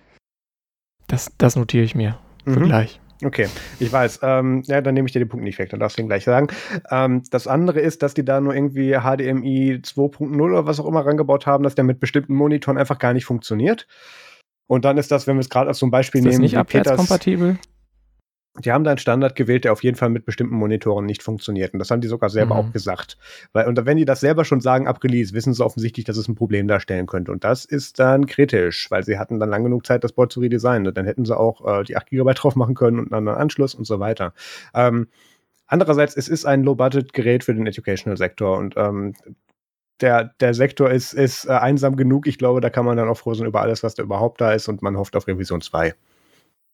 [1.07, 2.65] Das, das notiere ich mir für mhm.
[2.65, 2.99] gleich.
[3.23, 3.47] Okay,
[3.79, 4.19] ich weiß.
[4.23, 6.25] Ähm, ja, dann nehme ich dir den Punkt nicht weg, dann darfst du ihn gleich
[6.25, 6.47] sagen.
[6.91, 11.05] Ähm, das andere ist, dass die da nur irgendwie HDMI 2.0 oder was auch immer
[11.05, 13.87] rangebaut haben, dass der mit bestimmten Monitoren einfach gar nicht funktioniert.
[14.67, 16.57] Und dann ist das, wenn wir es gerade als zum Beispiel ist das nehmen, nicht
[16.57, 17.57] abwärtskompatibel?
[18.59, 21.73] Die haben da einen Standard gewählt, der auf jeden Fall mit bestimmten Monitoren nicht funktioniert.
[21.73, 22.61] Und das haben die sogar selber mhm.
[22.61, 23.17] auch gesagt.
[23.51, 26.27] Weil, und wenn die das selber schon sagen ab Release, wissen sie offensichtlich, dass es
[26.27, 27.31] ein Problem darstellen könnte.
[27.31, 30.39] Und das ist dann kritisch, weil sie hatten dann lang genug Zeit, das Board zu
[30.39, 30.87] redesignen.
[30.87, 33.39] Und dann hätten sie auch äh, die 8 GB drauf machen können und einen anderen
[33.39, 34.33] Anschluss und so weiter.
[34.75, 35.07] Ähm,
[35.73, 39.15] Andererseits, es ist ein Low-Budget-Gerät für den Educational-Sektor und ähm,
[40.01, 42.27] der, der Sektor ist, ist äh, einsam genug.
[42.27, 44.51] Ich glaube, da kann man dann auch froh sein über alles, was da überhaupt da
[44.51, 45.93] ist und man hofft auf Revision 2.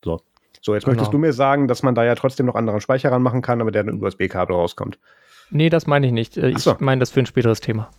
[0.04, 0.22] So.
[0.62, 0.96] So, jetzt genau.
[0.96, 3.72] möchtest du mir sagen, dass man da ja trotzdem noch anderen Speicher ranmachen kann, aber
[3.72, 5.00] der dann USB-Kabel rauskommt.
[5.52, 6.38] Nee, das meine ich nicht.
[6.38, 6.76] Äh, ich so.
[6.80, 7.90] meine das für ein späteres Thema.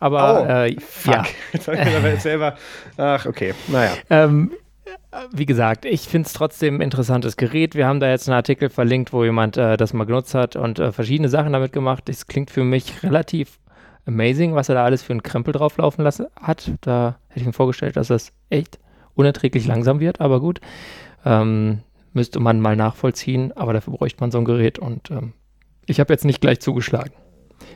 [0.00, 1.24] Aber oh, äh, ja.
[1.52, 2.56] Jetzt habe ich mir selber.
[2.96, 3.54] Ach, okay.
[3.68, 3.92] Naja.
[4.10, 4.52] Ähm,
[5.30, 7.74] wie gesagt, ich finde es trotzdem ein interessantes Gerät.
[7.74, 10.78] Wir haben da jetzt einen Artikel verlinkt, wo jemand äh, das mal genutzt hat und
[10.78, 12.08] äh, verschiedene Sachen damit gemacht.
[12.08, 13.58] Es klingt für mich relativ
[14.06, 16.72] amazing, was er da alles für einen Krempel drauflaufen lassen hat.
[16.80, 18.78] Da hätte ich mir vorgestellt, dass das echt
[19.14, 20.60] unerträglich langsam wird, aber gut.
[21.24, 21.80] Ähm,
[22.12, 25.32] müsste man mal nachvollziehen, aber dafür bräuchte man so ein Gerät und ähm,
[25.86, 27.12] ich habe jetzt nicht gleich zugeschlagen.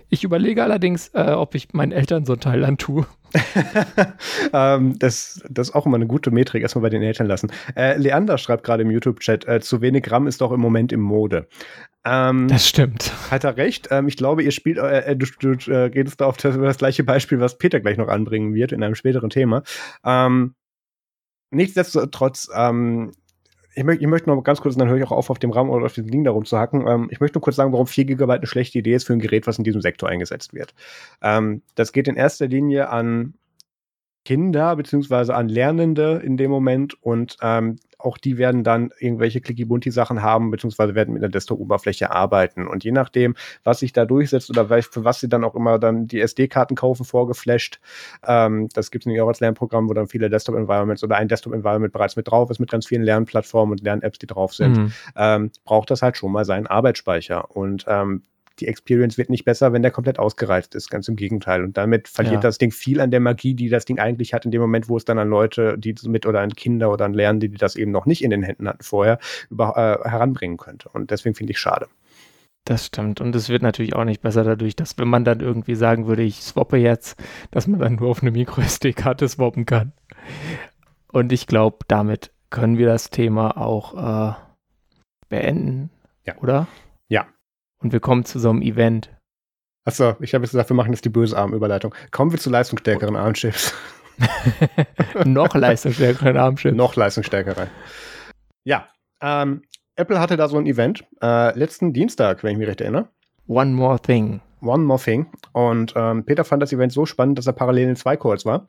[0.08, 3.06] Ich überlege allerdings, äh, ob ich meinen Eltern so ein Teil antue.
[4.53, 7.51] ähm, das, das ist auch immer eine gute Metrik, erstmal bei den Eltern lassen.
[7.75, 11.01] Äh, Leander schreibt gerade im YouTube-Chat, äh, zu wenig RAM ist doch im Moment im
[11.01, 11.49] Mode.
[12.05, 13.12] Ähm, das stimmt.
[13.31, 13.88] Hat er recht.
[13.90, 16.79] Ähm, ich glaube, ihr spielt, äh, äh du, du äh, redest da auf das, das,
[16.79, 19.62] gleiche Beispiel, was Peter gleich noch anbringen wird in einem späteren Thema.
[20.05, 20.55] Ähm,
[21.51, 23.12] nichtsdestotrotz, ähm,
[23.76, 25.50] ich, möchte, ich möchte noch ganz kurz, und dann höre ich auch auf, auf dem
[25.50, 26.86] RAM oder auf dem Ding darum zu hacken.
[26.88, 29.20] Ähm, ich möchte nur kurz sagen, warum 4 GB eine schlechte Idee ist für ein
[29.20, 30.74] Gerät, was in diesem Sektor eingesetzt wird.
[31.22, 33.34] Ähm, das geht in erster Linie an
[34.24, 40.22] Kinder beziehungsweise an Lernende in dem Moment und ähm, auch die werden dann irgendwelche Clicky-Bunti-Sachen
[40.22, 42.66] haben, beziehungsweise werden mit einer Desktop-Oberfläche arbeiten.
[42.66, 46.06] Und je nachdem, was sich da durchsetzt oder für was sie dann auch immer dann
[46.06, 47.80] die SD-Karten kaufen, vorgeflasht,
[48.26, 51.92] ähm, das gibt es nämlich auch als Lernprogramm, wo dann viele Desktop-Environments oder ein Desktop-Environment
[51.92, 54.92] bereits mit drauf ist, mit ganz vielen Lernplattformen und Lern-Apps, die drauf sind, mhm.
[55.16, 57.50] ähm, braucht das halt schon mal seinen Arbeitsspeicher.
[57.56, 58.22] Und ähm,
[58.61, 60.90] die Experience wird nicht besser, wenn der komplett ausgereift ist.
[60.90, 61.62] Ganz im Gegenteil.
[61.62, 62.40] Und damit verliert ja.
[62.40, 64.97] das Ding viel an der Magie, die das Ding eigentlich hat, in dem Moment, wo
[64.97, 67.90] es dann an Leute, die mit oder an Kinder oder an Lernende, die das eben
[67.90, 69.19] noch nicht in den Händen hatten vorher,
[69.51, 70.88] über, äh, heranbringen könnte.
[70.88, 71.87] Und deswegen finde ich schade.
[72.64, 73.21] Das stimmt.
[73.21, 76.23] Und es wird natürlich auch nicht besser dadurch, dass wenn man dann irgendwie sagen würde,
[76.23, 77.16] ich swappe jetzt,
[77.53, 79.92] dass man dann nur auf eine Micro-SD-Karte swappen kann.
[81.12, 84.35] Und ich glaube, damit können wir das Thema auch äh,
[85.29, 85.90] beenden.
[86.25, 86.37] Ja.
[86.38, 86.66] Oder?
[87.78, 89.10] Und wir kommen zu so einem Event.
[89.84, 91.94] Achso, ich habe jetzt gesagt, wir machen jetzt die böse Armüberleitung.
[92.10, 93.74] Kommen wir zu leistungsstärkeren Armchips.
[95.24, 96.76] Noch leistungsstärkeren Armchips.
[96.76, 97.68] Noch leistungsstärkere.
[98.64, 98.88] Ja,
[99.20, 99.62] ähm,
[99.96, 103.08] Apple hatte da so ein Event äh, letzten Dienstag, wenn ich mich recht erinnere.
[103.46, 104.40] One More Thing.
[104.60, 105.26] One More Thing.
[105.52, 108.68] Und ähm, Peter fand das Event so spannend, dass er parallel in zwei Calls war.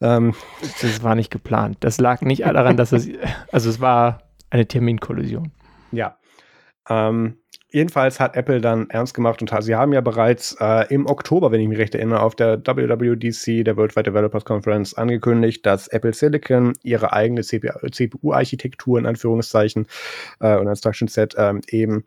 [0.00, 0.34] Ähm,
[0.80, 1.78] das war nicht geplant.
[1.80, 3.08] Das lag nicht daran, dass es,
[3.52, 5.52] also es war eine Terminkollision.
[5.92, 6.18] Ja.
[6.88, 7.38] Ähm,
[7.70, 11.60] Jedenfalls hat Apple dann ernst gemacht und sie haben ja bereits äh, im Oktober, wenn
[11.60, 16.72] ich mich recht erinnere, auf der WWDC, der Worldwide Developers Conference, angekündigt, dass Apple Silicon
[16.82, 19.86] ihre eigene CPU-Architektur in Anführungszeichen
[20.40, 22.04] äh, und Instruction Set ähm, eben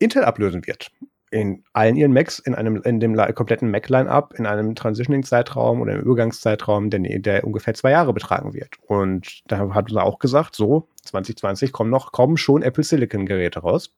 [0.00, 0.90] Intel ablösen wird.
[1.30, 6.00] In allen ihren Macs, in einem, in dem kompletten Mac-Line-Up, in einem Transitioning-Zeitraum oder im
[6.00, 8.74] Übergangszeitraum, der, der ungefähr zwei Jahre betragen wird.
[8.88, 13.94] Und da hat er auch gesagt, so, 2020 kommen noch, kommen schon Apple Silicon-Geräte raus.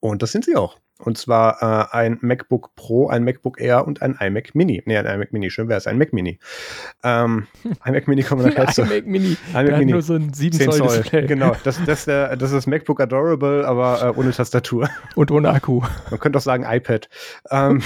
[0.00, 0.78] Und das sind sie auch.
[1.04, 4.82] Und zwar äh, ein MacBook Pro, ein MacBook Air und ein iMac Mini.
[4.84, 6.38] Nee, ein iMac Mini, schön wäre es, ein Mac Mini.
[7.02, 7.46] Ähm,
[7.84, 8.82] iMac Mini kommen wir nachher zu.
[8.82, 9.92] iMac Mini, iMac Mini.
[9.92, 11.26] nur so ein 7 Zoll, Zoll Display.
[11.26, 14.90] Genau, das, das, der, das ist das MacBook Adorable, aber äh, ohne Tastatur.
[15.14, 15.82] Und ohne Akku.
[16.10, 17.08] Man könnte auch sagen iPad.
[17.50, 17.82] Ähm,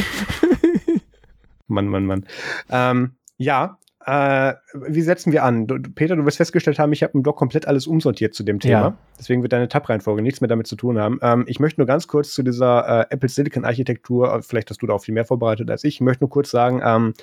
[1.68, 2.26] Mann, Mann, Mann.
[2.68, 5.66] Ähm, ja, äh, wie setzen wir an?
[5.66, 8.60] Du, Peter, du wirst festgestellt haben, ich habe im Blog komplett alles umsortiert zu dem
[8.60, 8.80] Thema.
[8.80, 8.96] Ja.
[9.18, 11.18] Deswegen wird deine Tab-Reihenfolge nichts mehr damit zu tun haben.
[11.22, 14.86] Ähm, ich möchte nur ganz kurz zu dieser äh, Apple Silicon-Architektur, äh, vielleicht hast du
[14.86, 17.14] da auch viel mehr vorbereitet als ich, ich möchte nur kurz sagen, ähm,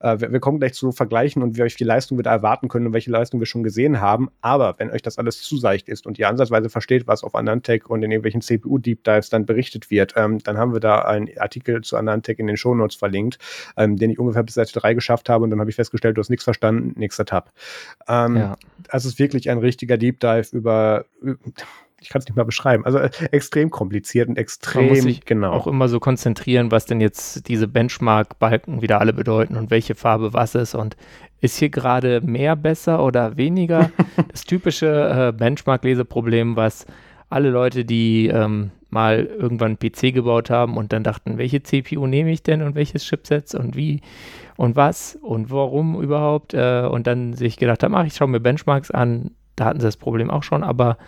[0.00, 2.88] äh, wir, wir, kommen gleich zu Vergleichen und wie viel Leistung wir da erwarten können
[2.88, 4.28] und welche Leistung wir schon gesehen haben.
[4.40, 7.88] Aber wenn euch das alles zu seicht ist und ihr ansatzweise versteht, was auf Anantec
[7.88, 11.82] und in irgendwelchen CPU-Deep Dives dann berichtet wird, ähm, dann haben wir da einen Artikel
[11.82, 13.38] zu Anantec in den Shownotes verlinkt,
[13.76, 16.20] ähm, den ich ungefähr bis Seite 3 geschafft habe und dann habe ich festgestellt, du
[16.20, 17.52] hast nichts verstanden, nächster Tab.
[18.08, 18.56] Ähm, ja.
[18.90, 21.06] Das ist wirklich ein richtiger Deep Dive über
[22.00, 22.84] ich kann es nicht mal beschreiben.
[22.84, 25.52] Also äh, extrem kompliziert und extrem Man muss sich genau.
[25.52, 30.32] Auch immer so konzentrieren, was denn jetzt diese Benchmark-Balken wieder alle bedeuten und welche Farbe
[30.32, 30.96] was ist und
[31.40, 33.90] ist hier gerade mehr besser oder weniger?
[34.30, 36.86] das typische äh, Benchmark-Leseproblem, was
[37.28, 42.06] alle Leute, die ähm, mal irgendwann einen PC gebaut haben und dann dachten, welche CPU
[42.06, 44.00] nehme ich denn und welches Chipset und wie
[44.56, 48.40] und was und warum überhaupt äh, und dann sich gedacht haben, ach, ich schaue mir
[48.40, 50.98] Benchmarks an, da hatten sie das Problem auch schon, aber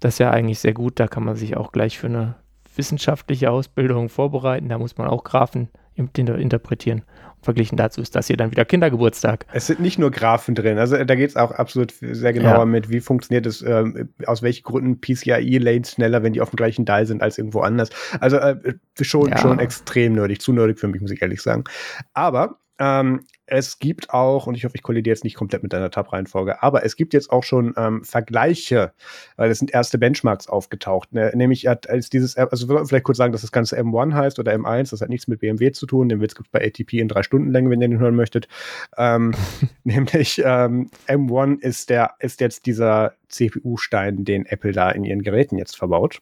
[0.00, 1.00] das ist ja eigentlich sehr gut.
[1.00, 2.36] Da kann man sich auch gleich für eine
[2.74, 4.68] wissenschaftliche Ausbildung vorbereiten.
[4.68, 7.02] Da muss man auch Graphen interpretieren.
[7.36, 9.46] Und verglichen dazu ist das hier dann wieder Kindergeburtstag.
[9.52, 10.78] Es sind nicht nur Graphen drin.
[10.78, 12.64] Also da geht es auch absolut sehr genauer ja.
[12.66, 16.84] mit, wie funktioniert es, äh, aus welchen Gründen PCIe-Lanes schneller, wenn die auf dem gleichen
[16.84, 17.88] Dial sind als irgendwo anders.
[18.20, 18.56] Also äh,
[19.00, 19.38] schon, ja.
[19.38, 20.40] schon extrem nerdig.
[20.40, 21.64] Zu nerdig für mich, muss ich ehrlich sagen.
[22.12, 25.90] Aber ähm, es gibt auch, und ich hoffe, ich kollidiere jetzt nicht komplett mit deiner
[25.90, 28.92] Tab-Reihenfolge, aber es gibt jetzt auch schon ähm, Vergleiche,
[29.36, 31.12] weil es sind erste Benchmarks aufgetaucht.
[31.12, 31.30] Ne?
[31.34, 35.00] Nämlich als dieses, also vielleicht kurz sagen, dass das Ganze M1 heißt oder M1, das
[35.00, 37.70] hat nichts mit BMW zu tun, den Witz gibt es bei ATP in drei Stundenlänge,
[37.70, 38.48] wenn ihr den hören möchtet.
[38.96, 39.32] Ähm,
[39.84, 45.56] nämlich ähm, M1 ist der, ist jetzt dieser CPU-Stein, den Apple da in ihren Geräten
[45.56, 46.20] jetzt verbaut.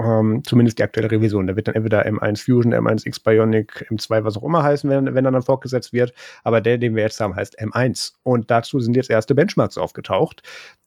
[0.00, 1.46] Ähm, zumindest die aktuelle Revision.
[1.46, 5.24] Da wird dann entweder M1 Fusion, M1X Bionic, M2, was auch immer heißen, wenn, wenn
[5.24, 6.14] er dann fortgesetzt wird.
[6.42, 8.14] Aber der, den wir jetzt haben, heißt M1.
[8.22, 10.42] Und dazu sind jetzt erste Benchmarks aufgetaucht,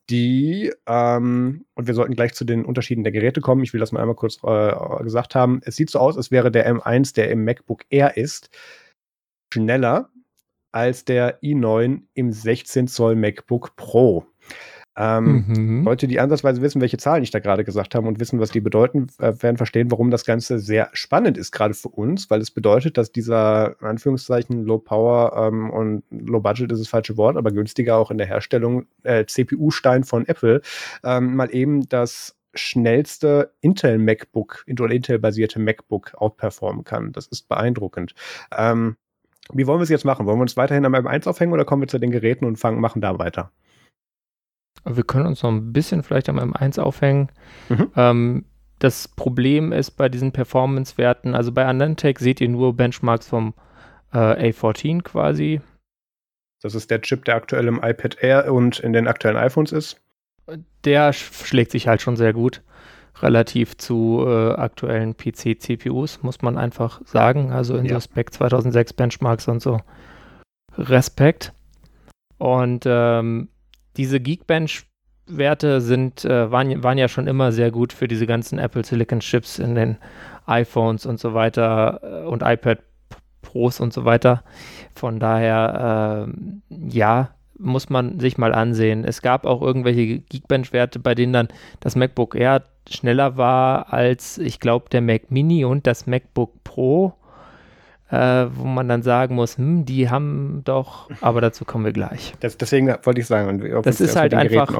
[0.09, 3.63] die, ähm, und wir sollten gleich zu den Unterschieden der Geräte kommen.
[3.63, 5.61] Ich will das mal einmal kurz äh, gesagt haben.
[5.63, 8.49] Es sieht so aus, als wäre der M1, der im MacBook Air ist,
[9.53, 10.09] schneller
[10.71, 14.25] als der i9 im 16 Zoll MacBook Pro.
[14.95, 15.83] Ähm, mhm.
[15.83, 18.61] Leute, die ansatzweise wissen, welche Zahlen ich da gerade gesagt habe und wissen, was die
[18.61, 22.51] bedeuten, äh, werden verstehen, warum das Ganze sehr spannend ist, gerade für uns, weil es
[22.51, 27.37] bedeutet, dass dieser, in Anführungszeichen, Low Power ähm, und Low Budget ist das falsche Wort,
[27.37, 30.61] aber günstiger auch in der Herstellung äh, CPU-Stein von Apple,
[31.03, 37.11] ähm, mal eben das schnellste Intel MacBook, Intel-basierte MacBook outperformen kann.
[37.11, 38.13] Das ist beeindruckend.
[38.55, 38.97] Ähm,
[39.51, 40.25] wie wollen wir es jetzt machen?
[40.25, 42.79] Wollen wir uns weiterhin am M1 aufhängen oder kommen wir zu den Geräten und fangen,
[42.79, 43.51] machen da weiter?
[44.85, 47.29] Wir können uns noch ein bisschen vielleicht am M1 aufhängen.
[47.69, 47.91] Mhm.
[47.95, 48.45] Ähm,
[48.79, 53.53] das Problem ist bei diesen Performance-Werten, also bei Anantec seht ihr nur Benchmarks vom
[54.11, 55.61] äh, A14 quasi.
[56.61, 60.01] Das ist der Chip, der aktuell im iPad Air und in den aktuellen iPhones ist.
[60.83, 62.61] Der schlägt sich halt schon sehr gut
[63.21, 67.51] relativ zu äh, aktuellen PC-CPUs, muss man einfach sagen.
[67.51, 67.95] Also in ja.
[67.95, 69.79] so Spec 2006 Benchmarks und so.
[70.77, 71.53] Respekt.
[72.37, 73.49] Und ähm,
[73.97, 74.85] diese Geekbench
[75.25, 79.21] Werte sind, äh, waren, waren ja schon immer sehr gut für diese ganzen Apple Silicon
[79.21, 79.97] Chips in den
[80.45, 82.79] iPhones und so weiter äh, und iPad
[83.41, 84.43] Pros und so weiter.
[84.95, 89.05] Von daher, äh, ja, muss man sich mal ansehen.
[89.05, 91.47] Es gab auch irgendwelche Geekbench-Werte, bei denen dann
[91.79, 97.13] das MacBook Air schneller war als, ich glaube, der Mac Mini und das MacBook Pro
[98.13, 102.35] äh, wo man dann sagen muss, hm, die haben doch, aber dazu kommen wir gleich.
[102.41, 104.71] Das, deswegen wollte ich sagen, das ist halt einfach,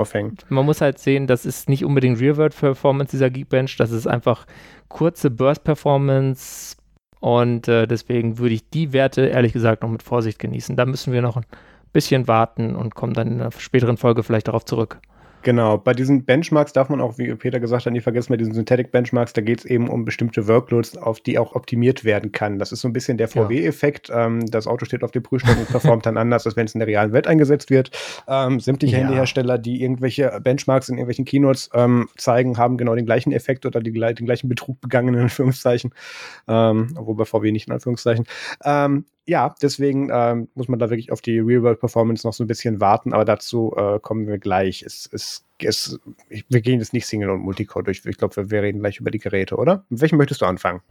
[0.50, 4.46] man muss halt sehen, das ist nicht unbedingt Real-World-Performance dieser Geekbench, das ist einfach
[4.88, 6.78] kurze Burst-Performance
[7.22, 10.76] und äh, deswegen würde ich die Werte ehrlich gesagt noch mit Vorsicht genießen.
[10.76, 11.46] Da müssen wir noch ein
[11.92, 15.00] bisschen warten und kommen dann in einer späteren Folge vielleicht darauf zurück.
[15.44, 18.54] Genau, bei diesen Benchmarks darf man auch, wie Peter gesagt hat, nicht vergessen, bei diesen
[18.54, 22.60] Synthetic Benchmarks, da geht es eben um bestimmte Workloads, auf die auch optimiert werden kann.
[22.60, 24.08] Das ist so ein bisschen der VW-Effekt.
[24.08, 24.26] Ja.
[24.26, 26.80] Ähm, das Auto steht auf dem Prüfstand und performt dann anders, als wenn es in
[26.80, 27.92] der realen Welt eingesetzt wird.
[28.28, 29.04] Ähm, sämtliche ja.
[29.04, 33.82] Handyhersteller, die irgendwelche Benchmarks in irgendwelchen Keynotes ähm, zeigen, haben genau den gleichen Effekt oder
[33.82, 35.94] die, den gleichen Betrug begangen, in Anführungszeichen.
[36.48, 38.26] Ähm, obwohl bei VW nicht in Anführungszeichen.
[38.64, 42.82] Ähm, ja, deswegen ähm, muss man da wirklich auf die Real-World-Performance noch so ein bisschen
[42.82, 44.84] warten, aber dazu äh, kommen wir gleich.
[44.84, 48.06] Es, es, es, wir gehen jetzt nicht Single- und Multicore durch.
[48.06, 49.86] Ich glaube, wir, wir reden gleich über die Geräte, oder?
[49.90, 50.82] Mit welchem möchtest du anfangen?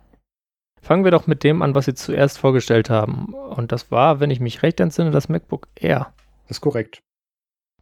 [0.80, 3.34] Fangen wir doch mit dem an, was Sie zuerst vorgestellt haben.
[3.34, 6.12] Und das war, wenn ich mich recht entsinne, das MacBook Air.
[6.48, 7.02] Das ist korrekt.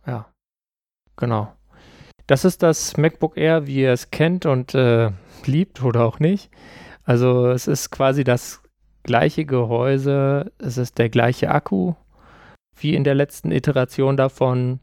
[0.06, 0.32] Ja,
[1.16, 1.52] genau.
[2.26, 5.10] Das ist das MacBook Air, wie ihr es kennt und äh,
[5.46, 6.50] liebt oder auch nicht.
[7.04, 8.62] Also es ist quasi das
[9.10, 11.94] gleiche Gehäuse, es ist der gleiche Akku
[12.78, 14.78] wie in der letzten Iteration davon.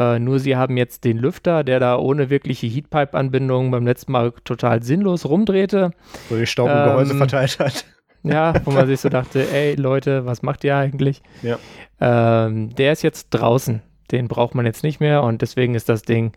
[0.00, 4.32] Äh, nur sie haben jetzt den Lüfter, der da ohne wirkliche Heatpipe-Anbindung beim letzten Mal
[4.42, 5.92] total sinnlos rumdrehte.
[6.28, 7.84] Wo die Staub im ähm, Gehäuse verteilt hat.
[8.24, 11.22] Ja, wo man sich so dachte, ey Leute, was macht ihr eigentlich?
[11.42, 11.58] Ja.
[12.00, 13.80] Ähm, der ist jetzt draußen.
[14.10, 16.32] Den braucht man jetzt nicht mehr und deswegen ist das Ding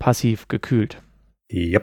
[0.00, 1.00] passiv gekühlt.
[1.48, 1.80] Ja.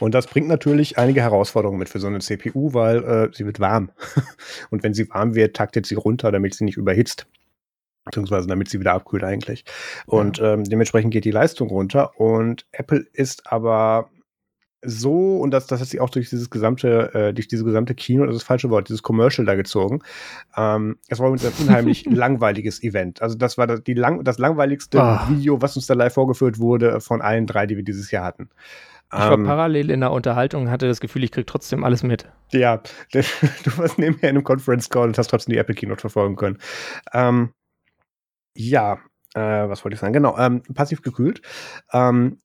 [0.00, 3.58] Und das bringt natürlich einige Herausforderungen mit für so eine CPU, weil äh, sie wird
[3.60, 3.90] warm.
[4.70, 7.26] Und wenn sie warm wird, taktet sie runter, damit sie nicht überhitzt.
[8.04, 9.64] Beziehungsweise damit sie wieder abkühlt eigentlich.
[10.06, 10.52] Und ja.
[10.52, 12.20] ähm, dementsprechend geht die Leistung runter.
[12.20, 14.10] Und Apple ist aber
[14.84, 18.24] so, und das, das hat sich auch durch dieses gesamte, äh, durch diese gesamte Kino,
[18.24, 20.00] das ist das falsche Wort, dieses Commercial da gezogen.
[20.56, 23.22] Ähm, es war ein unheimlich langweiliges Event.
[23.22, 25.30] Also das war das, die lang, das langweiligste oh.
[25.30, 28.48] Video, was uns da live vorgeführt wurde, von allen drei, die wir dieses Jahr hatten.
[29.12, 32.02] Ich war ähm, parallel in der Unterhaltung und hatte das Gefühl, ich krieg trotzdem alles
[32.02, 32.28] mit.
[32.52, 33.20] Ja, du
[33.76, 36.58] warst nebenher in einem Conference Call und hast trotzdem die Apple Keynote verfolgen können.
[37.12, 37.52] Ähm,
[38.56, 38.98] ja,
[39.34, 40.12] äh, was wollte ich sagen?
[40.12, 41.42] Genau, ähm, passiv gekühlt.
[41.92, 42.38] Ähm,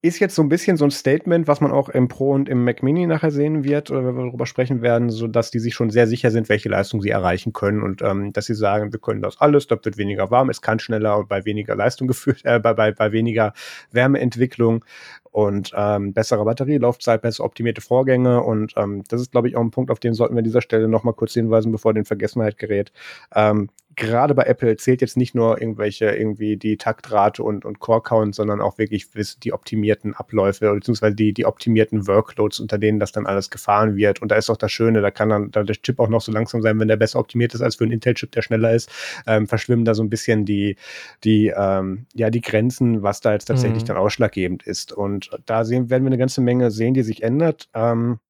[0.00, 2.62] ist jetzt so ein bisschen so ein Statement, was man auch im Pro und im
[2.64, 5.74] Mac Mini nachher sehen wird, oder wenn wir darüber sprechen werden, so dass die sich
[5.74, 9.00] schon sehr sicher sind, welche Leistung sie erreichen können und ähm, dass sie sagen, wir
[9.00, 12.42] können das alles, da wird weniger warm, es kann schneller und bei weniger Leistung geführt,
[12.44, 13.54] äh, bei, bei, bei weniger
[13.90, 14.84] Wärmeentwicklung
[15.32, 19.72] und ähm, bessere Batterielaufzeit, besser optimierte Vorgänge und ähm, das ist, glaube ich, auch ein
[19.72, 22.92] Punkt, auf den sollten wir an dieser Stelle nochmal kurz hinweisen, bevor den Vergessenheit gerät.
[23.34, 28.34] Ähm, gerade bei Apple zählt jetzt nicht nur irgendwelche, irgendwie die Taktrate und, und Core-Count,
[28.34, 29.08] sondern auch wirklich
[29.42, 34.22] die optimierten Abläufe, beziehungsweise die, die optimierten Workloads, unter denen das dann alles gefahren wird.
[34.22, 36.32] Und da ist auch das Schöne, da kann dann da der Chip auch noch so
[36.32, 38.90] langsam sein, wenn der besser optimiert ist als für einen Intel-Chip, der schneller ist,
[39.26, 40.76] ähm, verschwimmen da so ein bisschen die,
[41.24, 43.88] die, ähm, ja, die Grenzen, was da jetzt tatsächlich mhm.
[43.88, 44.92] dann ausschlaggebend ist.
[44.92, 47.68] Und da sehen, werden wir eine ganze Menge sehen, die sich ändert.
[47.74, 48.20] Ähm,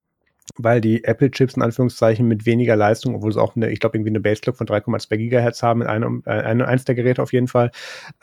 [0.59, 4.11] weil die Apple-Chips in Anführungszeichen mit weniger Leistung, obwohl sie auch eine, ich glaube, irgendwie
[4.11, 7.71] eine Base-Clock von 3,2 Gigahertz haben in einem, äh, eins der Geräte auf jeden Fall,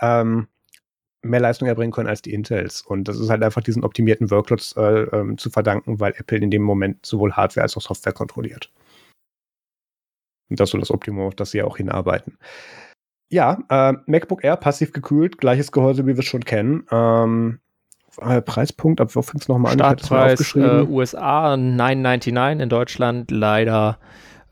[0.02, 0.48] ähm,
[1.26, 2.82] mehr Leistung erbringen können als die Intels.
[2.82, 6.52] Und das ist halt einfach diesen optimierten Workloads äh, ähm, zu verdanken, weil Apple in
[6.52, 8.72] dem Moment sowohl Hardware als auch Software kontrolliert.
[10.50, 12.38] Und das ist so das Optimum, auf das sie auch hinarbeiten.
[13.30, 16.86] Ja, äh, MacBook Air passiv gekühlt, gleiches Gehäuse, wie wir es schon kennen.
[16.92, 17.60] Ähm,
[18.22, 19.80] äh, Preispunkt, ab wo fängt es nochmal an?
[19.80, 23.98] Startpreis äh, USA 9,99 in Deutschland leider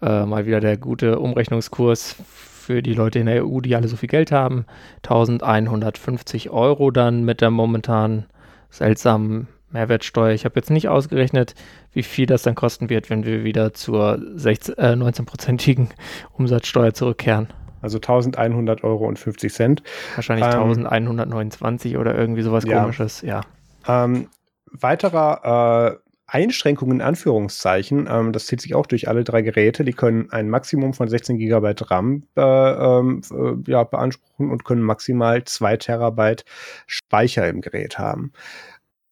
[0.02, 3.96] äh, mal wieder der gute Umrechnungskurs für die Leute in der EU, die alle so
[3.96, 4.66] viel Geld haben.
[5.04, 8.26] 1150 Euro dann mit der momentan
[8.70, 10.34] seltsamen Mehrwertsteuer.
[10.34, 11.56] Ich habe jetzt nicht ausgerechnet,
[11.92, 15.90] wie viel das dann kosten wird, wenn wir wieder zur 16, äh, 19-prozentigen
[16.32, 17.48] Umsatzsteuer zurückkehren.
[17.84, 19.84] Also 1100 Euro und 50 Cent.
[20.16, 22.82] Wahrscheinlich ähm, 1129 oder irgendwie sowas ja.
[22.82, 23.42] komisches, ja.
[23.88, 24.30] Ähm,
[24.72, 29.94] weiterer äh, Einschränkungen in Anführungszeichen, ähm, das zieht sich auch durch alle drei Geräte, die
[29.94, 35.78] können ein Maximum von 16 GB RAM äh, äh, ja, beanspruchen und können maximal 2
[35.78, 36.44] Terabyte
[36.88, 38.32] Speicher im Gerät haben.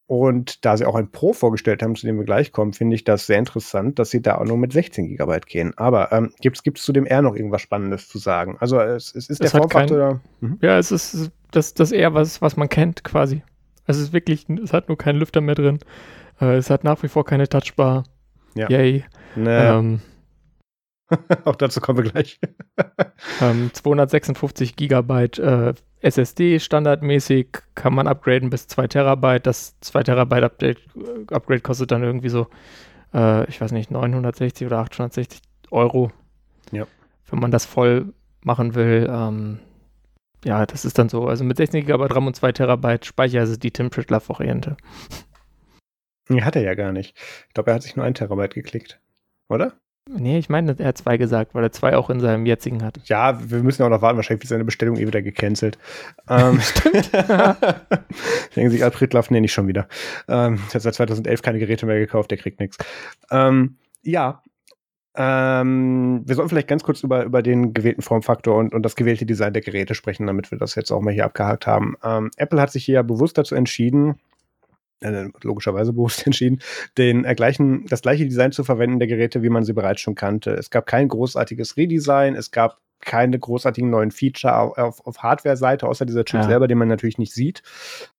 [0.07, 3.05] Und da sie auch ein Pro vorgestellt haben, zu dem wir gleich kommen, finde ich
[3.05, 5.73] das sehr interessant, dass sie da auch nur mit 16 GB gehen.
[5.77, 8.57] Aber ähm, gibt es zu dem R noch irgendwas Spannendes zu sagen?
[8.59, 10.19] Also es, es ist es der Formfaktor.
[10.41, 10.57] Mhm.
[10.61, 13.41] Ja, es ist das, das R, was, was man kennt quasi.
[13.87, 15.79] Es ist wirklich, es hat nur keinen Lüfter mehr drin.
[16.41, 18.03] Äh, es hat nach wie vor keine Touchbar.
[18.55, 18.69] Ja.
[18.69, 19.05] Yay.
[19.35, 19.79] Naja.
[19.79, 20.01] Ähm,
[21.45, 22.39] auch dazu kommen wir gleich.
[23.41, 29.45] ähm, 256 Gigabyte äh, SSD standardmäßig kann man upgraden bis 2 Terabyte.
[29.45, 32.47] Das 2 Terabyte Update, äh, Upgrade kostet dann irgendwie so,
[33.13, 36.11] äh, ich weiß nicht, 960 oder 860 Euro.
[36.71, 36.87] Ja.
[37.29, 39.07] Wenn man das voll machen will.
[39.09, 39.59] Ähm,
[40.43, 41.27] ja, das ist dann so.
[41.27, 44.77] Also mit 16 GB RAM und 2 Terabyte Speicher ist es die Tim Pritlove-Variante.
[46.29, 47.17] Hat er ja gar nicht.
[47.47, 48.99] Ich glaube, er hat sich nur 1 Terabyte geklickt.
[49.49, 49.73] Oder?
[50.09, 52.99] Nee, ich meine, er hat zwei gesagt, weil er zwei auch in seinem jetzigen hat.
[53.05, 54.17] Ja, wir müssen auch noch warten.
[54.17, 55.77] Wahrscheinlich wird seine Bestellung eh wieder gecancelt.
[56.27, 57.11] Ähm, Stimmt.
[58.55, 59.87] Denken sich, Alfred Laff, nee, nicht schon wieder.
[60.27, 62.77] Ähm, der hat seit 2011 keine Geräte mehr gekauft, der kriegt nichts.
[63.29, 64.41] Ähm, ja,
[65.15, 69.25] ähm, wir sollten vielleicht ganz kurz über, über den gewählten Formfaktor und, und das gewählte
[69.25, 71.95] Design der Geräte sprechen, damit wir das jetzt auch mal hier abgehakt haben.
[72.03, 74.15] Ähm, Apple hat sich hier ja bewusst dazu entschieden,
[75.01, 76.61] äh, logischerweise bewusst entschieden,
[76.97, 80.15] den äh, gleichen, das gleiche Design zu verwenden der Geräte, wie man sie bereits schon
[80.15, 80.51] kannte.
[80.51, 86.05] Es gab kein großartiges Redesign, es gab keine großartigen neuen Feature auf, auf, Hardware-Seite, außer
[86.05, 86.47] dieser Chip ja.
[86.47, 87.63] selber, den man natürlich nicht sieht.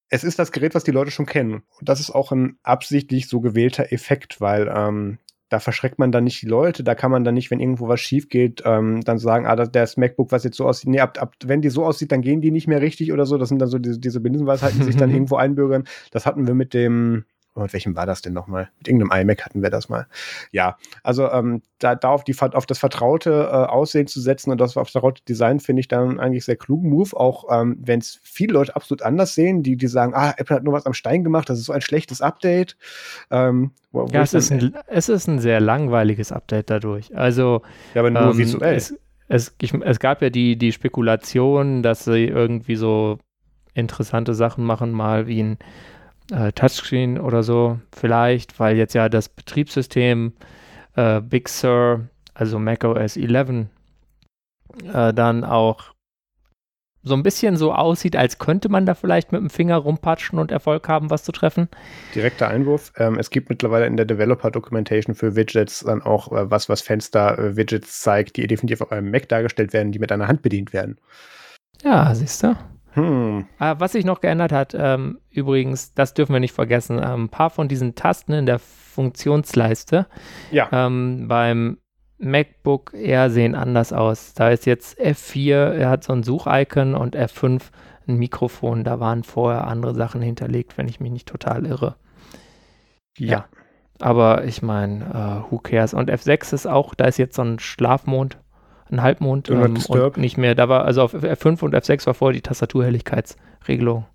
[0.09, 1.63] Es ist das Gerät, was die Leute schon kennen.
[1.79, 5.19] Und das ist auch ein absichtlich so gewählter Effekt, weil ähm,
[5.53, 8.01] da verschreckt man dann nicht die Leute, da kann man dann nicht, wenn irgendwo was
[8.01, 11.35] schief geht, ähm, dann sagen, ah, das MacBook, was jetzt so aussieht, nee, ab, ab,
[11.45, 13.37] wenn die so aussieht, dann gehen die nicht mehr richtig oder so.
[13.37, 15.85] Das sind dann so diese, diese Binsenweisheiten, die sich dann irgendwo einbürgern.
[16.11, 17.25] Das hatten wir mit dem,
[17.55, 18.71] und oh, welchem war das denn nochmal?
[18.79, 20.07] Mit irgendeinem iMac hatten wir das mal.
[20.53, 24.59] Ja, also ähm, da, da auf, die, auf das vertraute äh, Aussehen zu setzen und
[24.59, 27.99] das auf das vertraute Design finde ich dann eigentlich sehr klugen Move, auch ähm, wenn
[27.99, 30.95] es viele Leute absolut anders sehen, die, die sagen, ah, Apple hat nur was am
[30.95, 32.79] Stein gemacht, das ist so ein schlechtes Update.
[33.31, 37.15] Ähm, wo, wo ja, es ist, ein, es ist ein sehr langweiliges Update dadurch.
[37.15, 37.61] Also,
[37.93, 38.77] ja, aber nur ähm, visuell.
[38.77, 38.95] Es,
[39.29, 43.19] es, ich, es gab ja die, die Spekulation, dass sie irgendwie so
[43.75, 45.59] interessante Sachen machen, mal wie ein
[46.33, 50.33] äh, Touchscreen oder so, vielleicht, weil jetzt ja das Betriebssystem
[50.97, 53.67] äh, Big Sur, also macOS 11,
[54.93, 55.93] äh, dann auch
[57.05, 60.53] so ein bisschen so aussieht, als könnte man da vielleicht mit dem Finger rumpatschen und
[60.53, 61.69] Erfolg haben, was zu treffen.
[62.15, 62.93] Direkter Einwurf.
[62.97, 66.81] Ähm, es gibt mittlerweile in der Developer Documentation für Widgets dann auch äh, was, was
[66.81, 70.73] Fenster-Widgets äh, zeigt, die definitiv auf einem Mac dargestellt werden, die mit einer Hand bedient
[70.73, 70.97] werden.
[71.83, 72.55] Ja, siehst du.
[72.95, 73.47] Hm.
[73.59, 77.29] Ah, was sich noch geändert hat, ähm, übrigens, das dürfen wir nicht vergessen, ähm, ein
[77.29, 80.07] paar von diesen Tasten in der Funktionsleiste
[80.51, 80.69] ja.
[80.71, 81.79] ähm, beim
[82.19, 84.35] MacBook Air sehen anders aus.
[84.35, 87.63] Da ist jetzt F4, er hat so ein Such-Icon und F5
[88.07, 88.85] ein Mikrofon.
[88.85, 91.97] Da waren vorher andere Sachen hinterlegt, wenn ich mich nicht total irre.
[93.19, 93.29] Ja.
[93.29, 93.45] ja.
[94.01, 95.05] Aber ich meine,
[95.49, 95.95] uh, who cares?
[95.95, 98.39] Und F6 ist auch, da ist jetzt so ein Schlafmond
[98.93, 100.55] ein Halbmond ähm, und nicht mehr.
[100.55, 104.07] Da war, also auf F5 und F6 war vorher die Tastaturhelligkeitsregelung.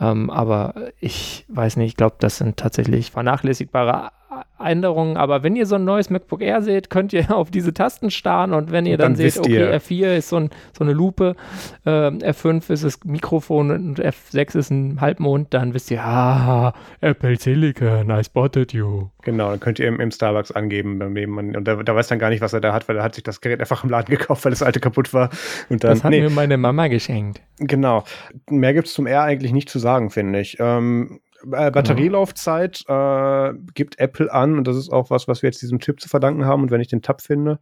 [0.00, 4.10] Ähm, aber ich weiß nicht, ich glaube, das sind tatsächlich vernachlässigbare
[4.58, 8.10] Änderungen, aber wenn ihr so ein neues MacBook Air seht, könnt ihr auf diese Tasten
[8.10, 9.80] starren und wenn ihr dann, dann seht, okay, ihr.
[9.80, 11.36] F4 ist so, ein, so eine Lupe,
[11.84, 17.36] äh, F5 ist das Mikrofon und F6 ist ein Halbmond, dann wisst ihr, ah, Apple
[17.36, 19.08] Silicon, I spotted you.
[19.22, 22.30] Genau, dann könnt ihr im, im Starbucks angeben, man, und da, da, weiß dann gar
[22.30, 24.44] nicht, was er da hat, weil er hat sich das Gerät einfach im Laden gekauft,
[24.44, 25.30] weil das alte kaputt war.
[25.68, 26.20] Und dann, das hat nee.
[26.20, 27.42] mir meine Mama geschenkt.
[27.58, 28.04] Genau.
[28.48, 30.56] Mehr gibt es zum R eigentlich nicht zu sagen, finde ich.
[30.60, 31.20] Ähm,
[31.52, 35.80] äh, Batterielaufzeit äh, gibt Apple an und das ist auch was, was wir jetzt diesem
[35.80, 36.62] Tipp zu verdanken haben.
[36.62, 37.58] Und wenn ich den Tab finde,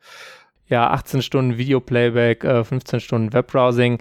[0.68, 3.98] ja, 18 Stunden Videoplayback, äh, 15 Stunden Webbrowsing.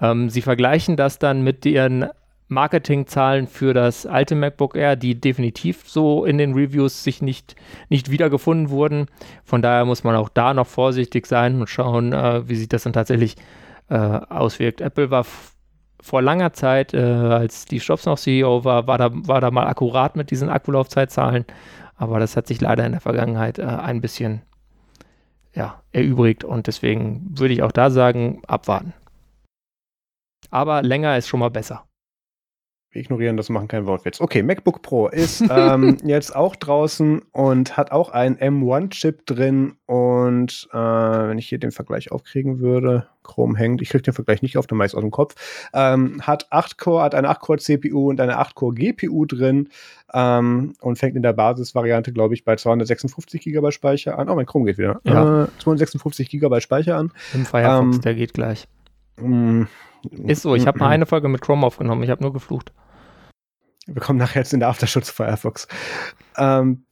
[0.00, 2.06] Ähm, sie vergleichen das dann mit ihren
[2.48, 7.56] Marketingzahlen für das alte MacBook Air, die definitiv so in den Reviews sich nicht,
[7.88, 9.06] nicht wiedergefunden wurden.
[9.44, 12.84] Von daher muss man auch da noch vorsichtig sein und schauen, äh, wie sich das
[12.84, 13.36] dann tatsächlich
[13.88, 14.80] äh, auswirkt.
[14.80, 15.26] Apple war
[16.00, 19.66] vor langer Zeit, äh, als die Jobs noch CEO war, war da, war da mal
[19.66, 21.44] akkurat mit diesen Akkulaufzeitzahlen.
[21.96, 24.42] Aber das hat sich leider in der Vergangenheit äh, ein bisschen
[25.54, 28.92] ja, erübrigt und deswegen würde ich auch da sagen, abwarten.
[30.50, 31.85] Aber länger ist schon mal besser.
[32.96, 34.20] Wir ignorieren das, machen keinen Wortwitz.
[34.20, 39.74] Okay, MacBook Pro ist ähm, jetzt auch draußen und hat auch einen M1-Chip drin.
[39.86, 44.40] Und äh, wenn ich hier den Vergleich aufkriegen würde, Chrome hängt, ich kriege den Vergleich
[44.40, 45.34] nicht auf, der meist aus dem Kopf,
[45.74, 49.68] ähm, hat 8 Core, hat eine 8 Core CPU und eine 8 Core GPU drin
[50.14, 54.30] ähm, und fängt in der Basisvariante, glaube ich, bei 256 GB Speicher an.
[54.30, 55.00] Oh, mein Chrome geht wieder.
[55.04, 55.44] Ja.
[55.44, 57.12] Äh, 256 GB Speicher an.
[57.34, 58.68] Im Firefox, ähm, der geht gleich.
[59.20, 59.64] Mm,
[60.26, 60.92] ist so, ich habe mal mm, mm.
[60.92, 62.72] eine Folge mit Chrome aufgenommen, ich habe nur geflucht.
[63.86, 65.68] Wir kommen nachher jetzt in der Afterschutz Firefox.
[66.36, 66.86] Ähm,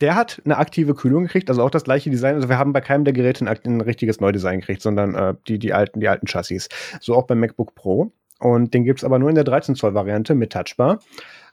[0.00, 2.34] der hat eine aktive Kühlung gekriegt, also auch das gleiche Design.
[2.34, 5.58] Also wir haben bei keinem der Geräte ein, ein richtiges Neudesign gekriegt, sondern äh, die,
[5.58, 6.68] die, alten, die alten Chassis.
[7.00, 8.12] So auch beim MacBook Pro.
[8.44, 11.00] Und den gibt es aber nur in der 13 Zoll Variante mit Touchbar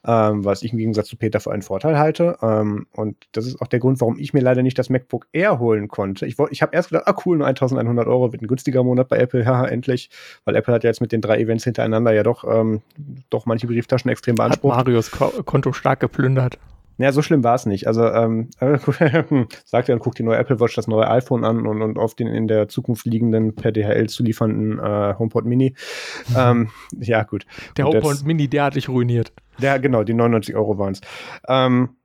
[0.05, 2.37] ähm, was ich im Gegensatz zu Peter für einen Vorteil halte.
[2.41, 5.59] Ähm, und das ist auch der Grund, warum ich mir leider nicht das MacBook Air
[5.59, 6.25] holen konnte.
[6.25, 9.17] Ich, ich habe erst gedacht, ah cool, nur 1100 Euro wird ein günstiger Monat bei
[9.17, 10.09] Apple, haha, endlich.
[10.45, 12.81] Weil Apple hat ja jetzt mit den drei Events hintereinander ja doch, ähm,
[13.29, 14.77] doch manche Brieftaschen extrem beansprucht.
[14.77, 16.57] Hat Marius Konto stark geplündert.
[17.01, 17.87] Naja, so schlimm war es nicht.
[17.87, 18.51] Also, ähm,
[19.65, 22.13] sagt er und guckt die neue Apple Watch, das neue iPhone an und, und auf
[22.13, 25.73] den in der Zukunft liegenden per DHL zu liefernden äh, HomePod Mini.
[26.37, 27.47] ähm, ja, gut.
[27.75, 29.33] Der und HomePod Mini, der hat dich ruiniert.
[29.57, 31.01] Ja, genau, die 99 Euro waren es.
[31.47, 31.95] Ähm,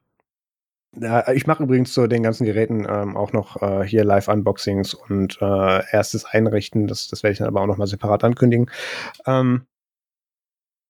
[0.98, 5.36] ja, ich mache übrigens zu den ganzen Geräten ähm, auch noch äh, hier Live-Unboxings und
[5.42, 6.86] äh, erstes Einrichten.
[6.86, 8.70] Das, das werde ich dann aber auch noch mal separat ankündigen.
[9.26, 9.66] Ähm,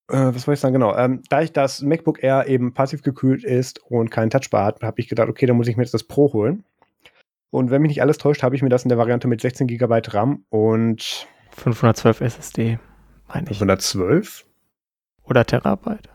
[0.08, 0.74] äh, was soll ich sagen?
[0.74, 0.96] Genau.
[0.96, 5.00] Ähm, da ich das MacBook Air eben passiv gekühlt ist und keinen Touchbar hat, habe
[5.00, 6.64] ich gedacht, okay, dann muss ich mir jetzt das Pro holen.
[7.50, 9.66] Und wenn mich nicht alles täuscht, habe ich mir das in der Variante mit 16
[9.66, 12.78] GB RAM und 512 SSD,
[13.28, 13.58] meine ich.
[13.58, 14.44] 512?
[15.24, 16.08] Oder Terabyte?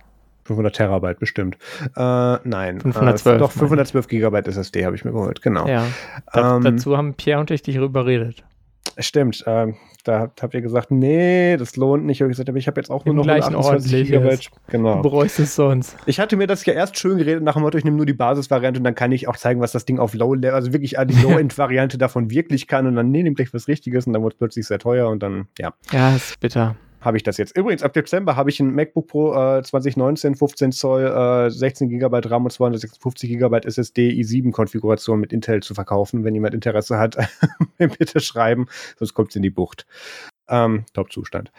[0.44, 1.58] 500 Terabyte bestimmt.
[1.96, 5.68] Äh, nein, 512, äh, doch 512 Gigabyte SSD habe ich mir geholt, genau.
[5.68, 5.88] Ja.
[6.34, 8.44] Da, ähm, dazu haben Pierre und ich dich überredet.
[8.98, 12.18] Stimmt, ähm, da habt ihr gesagt, nee, das lohnt nicht.
[12.18, 14.50] Ich habe gesagt, aber ich habe jetzt auch nur Im noch 28 Gigabyte.
[14.68, 14.96] Genau.
[14.96, 15.96] Du bereust es sonst.
[16.06, 18.14] Ich hatte mir das ja erst schön geredet nach dem Motto, ich nehme nur die
[18.14, 21.14] Basisvariante und dann kann ich auch zeigen, was das Ding auf Low, also wirklich die
[21.22, 24.40] Low-End-Variante davon wirklich kann und dann nee, nehme gleich was Richtiges und dann wird es
[24.40, 25.74] plötzlich sehr teuer und dann, ja.
[25.92, 27.58] Ja, ist bitter habe ich das jetzt.
[27.58, 32.22] Übrigens, ab Dezember habe ich ein MacBook Pro äh, 2019, 15 Zoll, äh, 16 GB
[32.26, 36.24] RAM und 256 GB SSD i7-Konfiguration mit Intel zu verkaufen.
[36.24, 37.18] Wenn jemand Interesse hat,
[37.78, 39.86] bitte schreiben, sonst kommt es in die Bucht.
[40.48, 41.52] Ähm, Top-Zustand.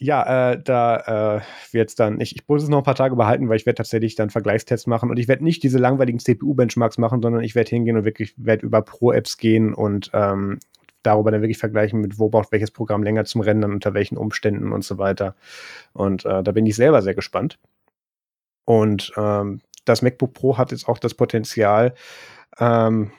[0.00, 1.40] Ja, äh, da äh,
[1.72, 3.78] wird es dann, ich, ich muss es noch ein paar Tage behalten, weil ich werde
[3.78, 7.70] tatsächlich dann Vergleichstests machen und ich werde nicht diese langweiligen CPU-Benchmarks machen, sondern ich werde
[7.70, 10.60] hingehen und wirklich werde über Pro-Apps gehen und ähm,
[11.02, 14.72] darüber dann wirklich vergleichen mit, wo braucht welches Programm länger zum Rendern, unter welchen Umständen
[14.72, 15.34] und so weiter.
[15.92, 17.58] Und äh, da bin ich selber sehr gespannt.
[18.64, 21.94] Und ähm, das MacBook Pro hat jetzt auch das Potenzial,
[22.58, 23.12] ähm,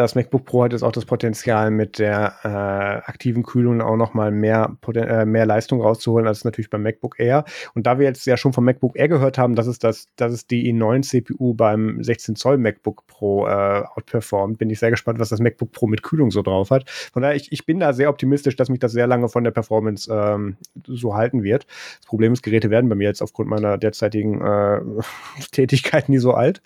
[0.00, 4.30] das MacBook Pro hat jetzt auch das Potenzial, mit der äh, aktiven Kühlung auch nochmal
[4.30, 7.44] mehr, äh, mehr Leistung rauszuholen, als natürlich beim MacBook Air.
[7.74, 10.32] Und da wir jetzt ja schon vom MacBook Air gehört haben, dass es, das, dass
[10.32, 15.18] es die i9 CPU beim 16 Zoll MacBook Pro äh, outperformt, bin ich sehr gespannt,
[15.18, 16.88] was das MacBook Pro mit Kühlung so drauf hat.
[16.90, 19.50] Von daher, ich, ich bin da sehr optimistisch, dass mich das sehr lange von der
[19.50, 21.66] Performance ähm, so halten wird.
[22.00, 24.80] Das Problem ist, Geräte werden bei mir jetzt aufgrund meiner derzeitigen äh,
[25.52, 26.62] Tätigkeiten nie so alt.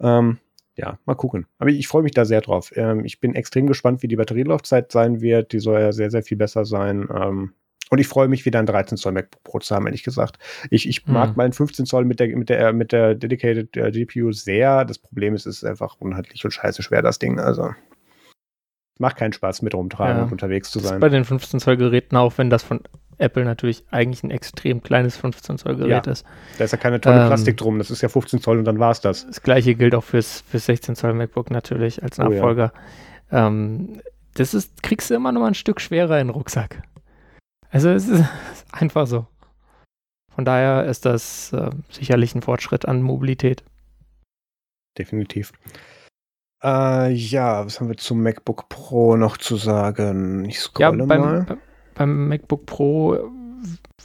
[0.00, 0.38] Ähm,
[0.76, 1.46] ja, mal gucken.
[1.58, 2.72] Aber ich freue mich da sehr drauf.
[2.76, 5.52] Ähm, ich bin extrem gespannt, wie die Batterielaufzeit sein wird.
[5.52, 7.08] Die soll ja sehr, sehr viel besser sein.
[7.14, 7.52] Ähm,
[7.90, 10.38] und ich freue mich, wieder ein 13 Zoll MacBook Pro zu haben, ehrlich gesagt.
[10.70, 11.36] Ich, ich mag hm.
[11.36, 14.86] meinen 15 Zoll mit der, mit der, mit der Dedicated äh, GPU sehr.
[14.86, 17.38] Das Problem ist, es ist einfach unheimlich und scheiße schwer, das Ding.
[17.38, 17.74] Also.
[18.98, 20.22] Macht keinen Spaß, mit rumtragen ja.
[20.24, 21.00] und unterwegs zu sein.
[21.00, 22.80] bei den 15 Zoll Geräten auch, wenn das von
[23.18, 26.24] Apple natürlich eigentlich ein extrem kleines 15 Zoll Gerät ja, ist.
[26.58, 28.78] Da ist ja keine tolle ähm, Plastik drum, das ist ja 15 Zoll und dann
[28.78, 29.26] war es das.
[29.26, 32.72] Das gleiche gilt auch fürs, fürs 16 Zoll MacBook natürlich als Nachfolger.
[32.74, 33.46] Oh, ja.
[33.46, 34.00] ähm,
[34.34, 36.82] das ist, kriegst du immer noch mal ein Stück schwerer in den Rucksack.
[37.70, 38.24] Also es ist
[38.72, 39.26] einfach so.
[40.34, 43.62] Von daher ist das äh, sicherlich ein Fortschritt an Mobilität.
[44.98, 45.52] Definitiv.
[46.62, 50.44] Äh, ja, was haben wir zum MacBook Pro noch zu sagen?
[50.44, 51.58] Ich scrolle ja, beim, mal beim
[51.98, 53.18] MacBook Pro,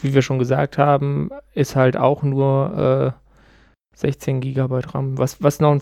[0.02, 5.60] wie wir schon gesagt haben, ist halt auch nur äh, 16 GB RAM, was, was
[5.60, 5.82] noch ein,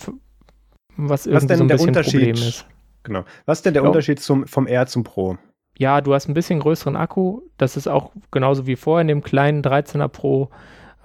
[0.96, 2.66] was irgendwie was so ein bisschen Problem ist.
[3.04, 3.24] Genau.
[3.46, 5.38] Was ist denn der glaub, Unterschied zum, vom R zum Pro?
[5.78, 7.42] Ja, du hast ein bisschen größeren Akku.
[7.58, 10.50] Das ist auch genauso wie vorher in dem kleinen 13er Pro.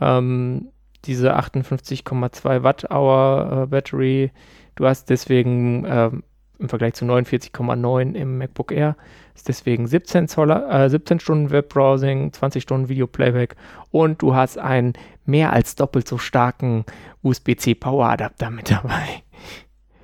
[0.01, 0.69] Ähm,
[1.05, 4.31] diese 58,2 Watt-Hour äh, Battery.
[4.77, 6.23] Du hast deswegen ähm,
[6.59, 8.97] im Vergleich zu 49,9 im MacBook Air.
[9.41, 13.57] Ist deswegen 17, Zoll, äh, 17 Stunden Webbrowsing, 20 Stunden Video Playback
[13.91, 14.93] und du hast einen
[15.25, 16.85] mehr als doppelt so starken
[17.23, 19.23] USB-C Power Adapter mit dabei.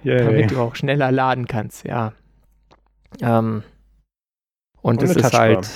[0.02, 0.24] Yay.
[0.24, 2.14] Damit du auch schneller laden kannst, ja.
[3.20, 3.62] Ähm,
[4.80, 5.68] und, es ist halt.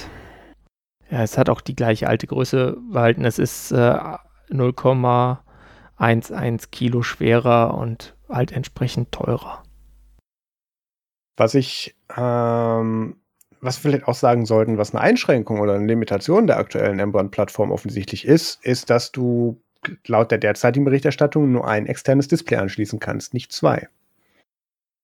[1.11, 3.26] Ja, es hat auch die gleiche alte Größe behalten.
[3.26, 3.98] Es ist äh,
[4.50, 9.62] 0,11 Kilo schwerer und halt entsprechend teurer.
[11.36, 13.16] Was ich, ähm,
[13.61, 17.70] was wir vielleicht auch sagen sollten, was eine Einschränkung oder eine Limitation der aktuellen M-Bahn-Plattform
[17.70, 19.61] offensichtlich ist, ist, dass du
[20.06, 23.88] laut der derzeitigen Berichterstattung nur ein externes Display anschließen kannst, nicht zwei.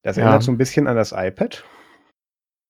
[0.03, 0.25] Das ja.
[0.25, 1.65] erinnert so ein bisschen an das iPad.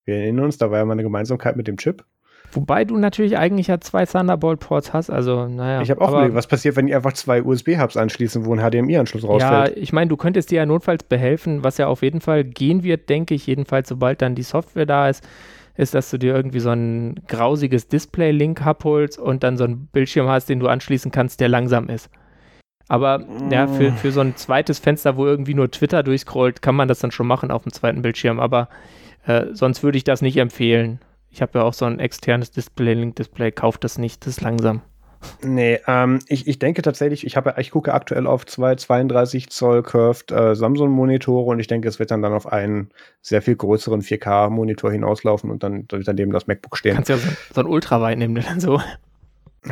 [0.05, 2.05] Wir erinnern uns, da war ja mal eine Gemeinsamkeit mit dem Chip.
[2.53, 5.82] Wobei du natürlich eigentlich ja zwei Thunderbolt-Ports hast, also naja.
[5.82, 9.24] Ich habe auch überlegt, was passiert, wenn die einfach zwei USB-Hubs anschließen, wo ein HDMI-Anschluss
[9.24, 9.76] rausfällt.
[9.76, 12.84] Ja, ich meine, du könntest dir ja notfalls behelfen, was ja auf jeden Fall gehen
[12.84, 15.26] wird, denke ich, jedenfalls sobald dann die Software da ist,
[15.77, 20.29] ist, dass du dir irgendwie so ein grausiges Display-Link abholst und dann so einen Bildschirm
[20.29, 22.11] hast, den du anschließen kannst, der langsam ist.
[22.89, 23.53] Aber mm.
[23.53, 27.01] ja, für, für so ein zweites Fenster, wo irgendwie nur Twitter durchscrollt, kann man das
[27.01, 28.39] dann schon machen auf dem zweiten Bildschirm.
[28.39, 28.68] Aber
[29.27, 31.01] äh, sonst würde ich das nicht empfehlen.
[31.31, 33.53] Ich habe ja auch so ein externes Display-Link-Display.
[33.53, 34.83] Kauft das nicht, das ist langsam.
[35.43, 39.83] Nee, ähm, ich, ich denke tatsächlich, ich, habe, ich gucke aktuell auf zwei 32 Zoll
[39.83, 42.91] Curved äh, Samsung-Monitore und ich denke, es wird dann, dann auf einen
[43.22, 46.95] sehr viel größeren 4K-Monitor hinauslaufen und dann wird daneben das MacBook stehen.
[46.95, 48.81] Kannst ja so, so ein Ultraweit nehmen, dann so.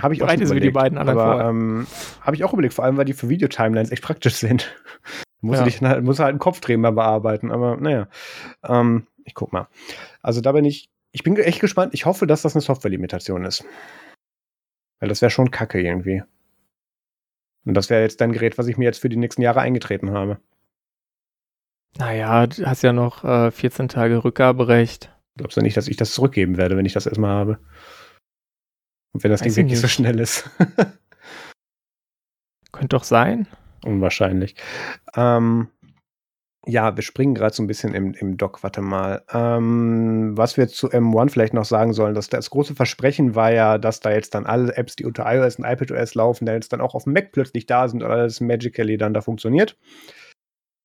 [0.00, 1.86] Habe ich auch überlegt, wie die beiden anderen aber ähm,
[2.20, 4.74] habe ich auch überlegt, vor allem, weil die für Videotimelines echt praktisch sind.
[5.40, 5.64] muss, ja.
[5.64, 8.08] dich, muss halt einen Kopfdrehen mal bearbeiten, aber naja.
[8.66, 9.68] Ähm, ich guck mal.
[10.22, 11.94] Also da bin ich, ich bin echt gespannt.
[11.94, 13.64] Ich hoffe, dass das eine Software-Limitation ist.
[15.04, 16.22] Weil das wäre schon kacke irgendwie.
[17.66, 20.12] Und das wäre jetzt dein Gerät, was ich mir jetzt für die nächsten Jahre eingetreten
[20.12, 20.40] habe.
[21.98, 25.14] Naja, du hast ja noch äh, 14 Tage Rückgaberecht.
[25.36, 27.58] Glaubst du nicht, dass ich das zurückgeben werde, wenn ich das erstmal habe?
[29.12, 30.48] Und wenn das Weiß Ding wirklich so schnell ist.
[32.72, 33.46] Könnte doch sein.
[33.84, 34.56] Unwahrscheinlich.
[35.14, 35.68] Ähm,
[36.66, 39.22] ja, wir springen gerade so ein bisschen im, im Dock, warte mal.
[39.32, 43.78] Ähm, was wir zu M1 vielleicht noch sagen sollen, dass das große Versprechen war ja,
[43.78, 46.80] dass da jetzt dann alle Apps, die unter iOS und iPadOS laufen, dann jetzt dann
[46.80, 49.76] auch auf dem Mac plötzlich da sind und alles magically dann da funktioniert.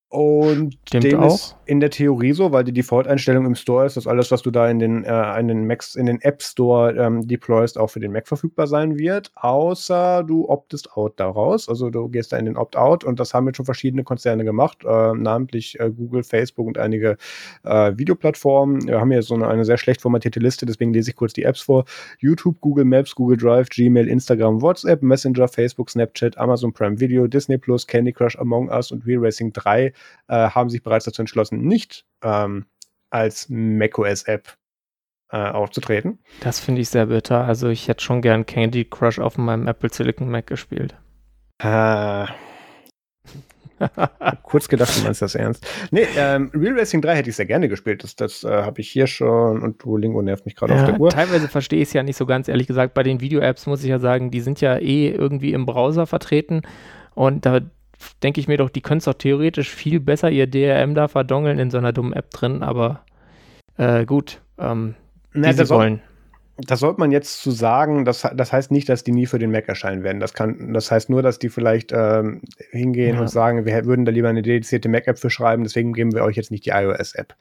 [0.10, 1.36] Und Stimmt dem auch.
[1.36, 4.50] ist in der Theorie so, weil die Default-Einstellung im Store ist, dass alles, was du
[4.50, 8.00] da in den, äh, in den, Macs, in den App Store ähm, deployst, auch für
[8.00, 11.70] den Mac verfügbar sein wird, außer du optest out daraus.
[11.70, 14.80] Also du gehst da in den Opt-out und das haben jetzt schon verschiedene Konzerne gemacht,
[14.84, 17.18] äh, namentlich äh, Google, Facebook und einige
[17.64, 18.88] äh, Videoplattformen.
[18.88, 21.44] Wir haben hier so eine, eine, sehr schlecht formatierte Liste, deswegen lese ich kurz die
[21.44, 21.86] Apps vor.
[22.18, 27.60] YouTube, Google Maps, Google Drive, Gmail, Instagram, WhatsApp, Messenger, Facebook, Snapchat, Amazon Prime Video, Disney
[27.60, 29.94] Plus, Candy Crush, Among Us und Real Racing 3
[30.28, 32.66] äh, haben sich bereits dazu entschlossen, nicht ähm,
[33.10, 34.58] als macOS-App
[35.32, 36.20] äh, aufzutreten.
[36.42, 37.46] Das finde ich sehr bitter.
[37.46, 40.96] Also ich hätte schon gern Candy Crush auf meinem Apple Silicon Mac gespielt.
[41.60, 42.26] Äh,
[44.44, 45.66] kurz gedacht, du meinst das ernst.
[45.92, 48.04] Nee, ähm, Real Racing 3 hätte ich sehr gerne gespielt.
[48.04, 51.00] Das, das äh, habe ich hier schon und Duolingo nervt mich gerade ja, auf der
[51.00, 51.10] Uhr.
[51.10, 52.94] Teilweise verstehe ich es ja nicht so ganz, ehrlich gesagt.
[52.94, 56.62] Bei den Video-Apps muss ich ja sagen, die sind ja eh irgendwie im Browser vertreten
[57.16, 57.62] und da
[58.24, 61.60] denke ich mir doch, die können es doch theoretisch viel besser ihr DRM da verdongeln
[61.60, 63.04] in so einer dummen App drin, aber
[63.78, 64.96] äh, gut, ähm,
[65.34, 66.02] Na, sie wollen.
[66.58, 69.50] Das sollte man jetzt zu sagen, das, das heißt nicht, dass die nie für den
[69.50, 70.20] Mac erscheinen werden.
[70.20, 72.42] Das, kann, das heißt nur, dass die vielleicht ähm,
[72.72, 73.22] hingehen ja.
[73.22, 76.36] und sagen, wir würden da lieber eine dedizierte Mac-App für schreiben, deswegen geben wir euch
[76.36, 77.34] jetzt nicht die iOS-App.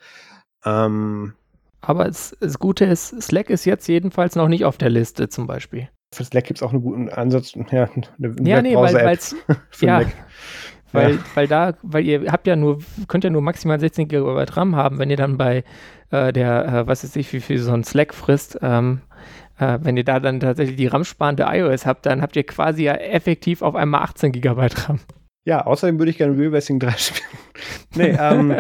[0.65, 1.35] Ähm,
[1.81, 5.89] aber das Gute ist, Slack ist jetzt jedenfalls noch nicht auf der Liste zum Beispiel.
[6.15, 7.89] Für Slack gibt es auch einen guten Ansatz, ja,
[8.19, 9.37] eine ja, nee, weil, weil's,
[9.81, 10.03] ja,
[10.93, 11.19] weil, ja.
[11.35, 12.79] weil da, weil ihr habt ja nur,
[13.09, 15.65] könnt ja nur maximal 16 GB RAM haben, wenn ihr dann bei
[16.11, 19.03] äh, der, äh, was weiß ich, wie viel so ein Slack frisst, ähm,
[19.59, 22.95] äh, wenn ihr da dann tatsächlich die RAM-sparende iOS habt, dann habt ihr quasi ja
[22.95, 25.01] effektiv auf einmal 18 GB RAM.
[25.45, 27.29] Ja, außerdem würde ich gerne Real Racing 3 spielen.
[27.95, 28.57] nee, ähm,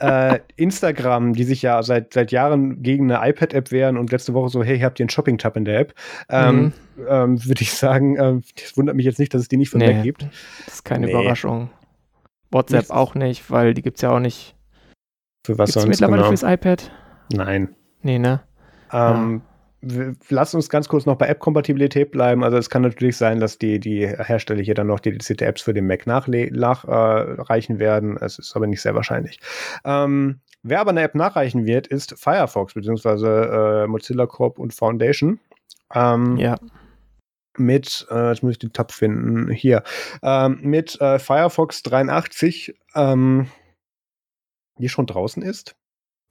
[0.00, 4.48] äh, Instagram, die sich ja seit, seit Jahren gegen eine iPad-App wehren und letzte Woche
[4.48, 5.94] so, hey, habt ihr einen Shopping-Tab in der App,
[6.28, 6.72] ähm, mhm.
[7.08, 9.78] ähm, würde ich sagen, äh, das wundert mich jetzt nicht, dass es die nicht von
[9.80, 10.26] nee, Mac gibt.
[10.64, 11.12] Das ist keine nee.
[11.12, 11.70] Überraschung.
[12.50, 12.90] WhatsApp Nichts.
[12.90, 14.56] auch nicht, weil die gibt es ja auch nicht.
[15.46, 15.88] Für was Gibt's sonst?
[15.88, 16.28] mittlerweile genau.
[16.28, 16.90] fürs iPad?
[17.32, 17.74] Nein.
[18.02, 18.40] Nee, ne?
[18.92, 19.42] Ähm,
[19.82, 22.44] lass uns ganz kurz noch bei App-Kompatibilität bleiben.
[22.44, 25.72] Also es kann natürlich sein, dass die, die Hersteller hier dann noch dedizierte Apps für
[25.72, 28.16] den Mac nachreichen äh, werden.
[28.18, 29.40] Es ist aber nicht sehr wahrscheinlich.
[29.84, 35.40] Ähm, wer aber eine App nachreichen wird, ist Firefox beziehungsweise äh, Mozilla Corp und Foundation.
[35.94, 36.58] Ähm, ja.
[37.56, 39.82] Mit, äh, jetzt muss ich den Tab finden, hier,
[40.22, 43.48] ähm, mit äh, Firefox 83, ähm,
[44.78, 45.74] die schon draußen ist.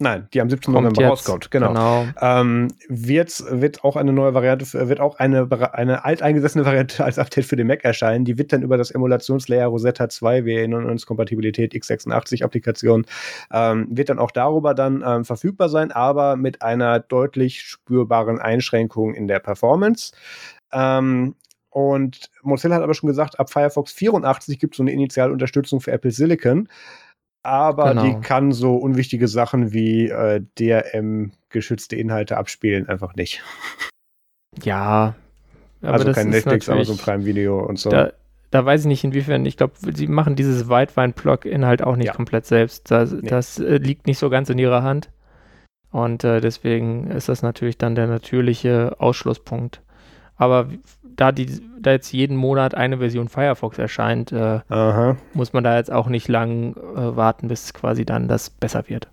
[0.01, 0.73] Nein, die am 17.
[0.73, 1.51] Kommt November jetzt, rauskommt.
[1.51, 1.67] Genau.
[1.67, 2.07] genau.
[2.21, 7.43] Ähm, wird, wird auch eine neue Variante, wird auch eine, eine alteingesessene Variante als Update
[7.43, 8.23] für den Mac erscheinen.
[8.23, 13.05] Die wird dann über das Emulationslayer Rosetta 2, wir erinnern uns, Kompatibilität x86-Applikation,
[13.51, 19.13] ähm, wird dann auch darüber dann ähm, verfügbar sein, aber mit einer deutlich spürbaren Einschränkung
[19.13, 20.13] in der Performance.
[20.71, 21.35] Ähm,
[21.71, 25.91] und Mozilla hat aber schon gesagt, ab Firefox 84 gibt es so eine Initialunterstützung für
[25.91, 26.69] Apple Silicon
[27.43, 28.03] aber genau.
[28.03, 33.41] die kann so unwichtige Sachen wie äh, DRM-geschützte Inhalte abspielen einfach nicht.
[34.63, 35.15] Ja.
[35.81, 37.89] also kein Netflix, aber so ein Prime-Video und so.
[37.89, 38.11] Da,
[38.51, 42.13] da, weiß ich nicht, inwiefern, ich glaube, sie machen dieses Weitwein-Plug-Inhalt auch nicht ja.
[42.13, 42.91] komplett selbst.
[42.91, 43.29] Das, nee.
[43.29, 45.09] das äh, liegt nicht so ganz in ihrer Hand.
[45.91, 49.81] Und äh, deswegen ist das natürlich dann der natürliche Ausschlusspunkt.
[50.35, 50.69] Aber
[51.19, 54.61] da, die, da jetzt jeden Monat eine Version Firefox erscheint, äh,
[55.33, 59.09] muss man da jetzt auch nicht lang äh, warten, bis quasi dann das besser wird.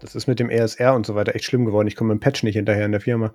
[0.00, 1.86] Das ist mit dem ESR und so weiter echt schlimm geworden.
[1.86, 3.32] Ich komme mit dem Patch nicht hinterher in der Firma.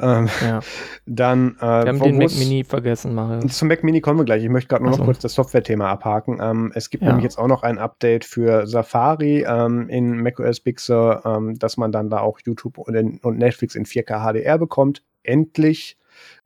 [0.00, 0.60] Ähm, ja.
[1.06, 3.46] Dann, äh, wir haben den Mac Mini vergessen, Mario.
[3.46, 4.42] Zum Mac Mini kommen wir gleich.
[4.42, 6.40] Ich möchte gerade nur noch kurz das Software-Thema abhaken.
[6.42, 7.10] Ähm, es gibt ja.
[7.10, 11.76] nämlich jetzt auch noch ein Update für Safari ähm, in macOS Big Sur, ähm, dass
[11.76, 15.04] man dann da auch YouTube und, und Netflix in 4K HDR bekommt.
[15.22, 15.96] Endlich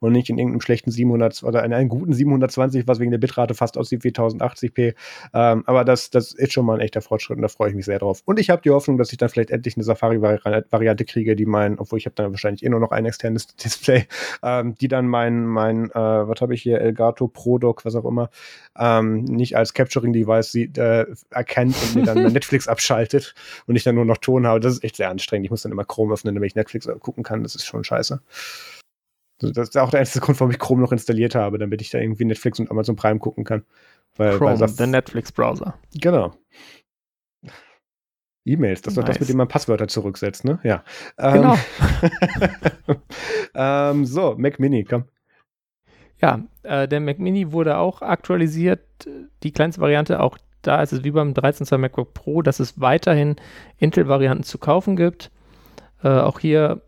[0.01, 3.55] und nicht in irgendeinem schlechten 700 oder in einem guten 720, was wegen der Bitrate
[3.55, 4.95] fast aussieht wie 1080p.
[5.35, 7.85] Ähm, aber das, das ist schon mal ein echter Fortschritt und da freue ich mich
[7.85, 8.23] sehr drauf.
[8.25, 11.79] Und ich habe die Hoffnung, dass ich dann vielleicht endlich eine Safari-Variante kriege, die mein,
[11.79, 14.07] obwohl ich habe dann wahrscheinlich eh nur noch ein externes Display,
[14.43, 18.05] ähm, die dann mein, mein äh, was habe ich hier, Elgato Pro Dock, was auch
[18.05, 18.31] immer,
[18.79, 23.35] ähm, nicht als Capturing-Device äh, erkennt und mir dann Netflix abschaltet
[23.67, 24.61] und ich dann nur noch Ton habe.
[24.61, 25.47] Das ist echt sehr anstrengend.
[25.47, 27.43] Ich muss dann immer Chrome öffnen, damit ich Netflix gucken kann.
[27.43, 28.21] Das ist schon scheiße.
[29.39, 31.99] Das ist auch der einzige Grund, warum ich Chrome noch installiert habe, damit ich da
[31.99, 33.65] irgendwie Netflix und Amazon Prime gucken kann.
[34.17, 35.75] Weil, Chrome, weil der Netflix-Browser.
[35.95, 36.35] Genau.
[38.47, 39.05] E-Mails, das ist nice.
[39.05, 40.61] doch das, mit dem man Passwörter zurücksetzt, ne?
[40.63, 40.85] Ja.
[41.17, 41.57] Genau.
[42.03, 42.97] Ähm,
[43.55, 45.05] ähm, so, Mac Mini, komm.
[46.23, 48.81] Ja, äh, der Mac Mini wurde auch aktualisiert.
[49.43, 52.81] Die kleinste Variante, auch da ist es wie beim 13 Zoll MacBook Pro, dass es
[52.81, 53.37] weiterhin
[53.79, 55.31] Intel-Varianten zu kaufen gibt.
[56.03, 56.83] Äh, auch hier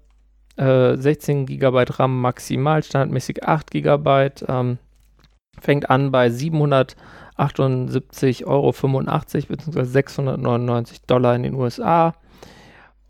[0.59, 4.31] 16 GB RAM maximal, standardmäßig 8 GB.
[4.49, 4.79] Ähm,
[5.61, 9.85] fängt an bei 778,85 Euro bzw.
[9.85, 12.15] 699 Dollar in den USA.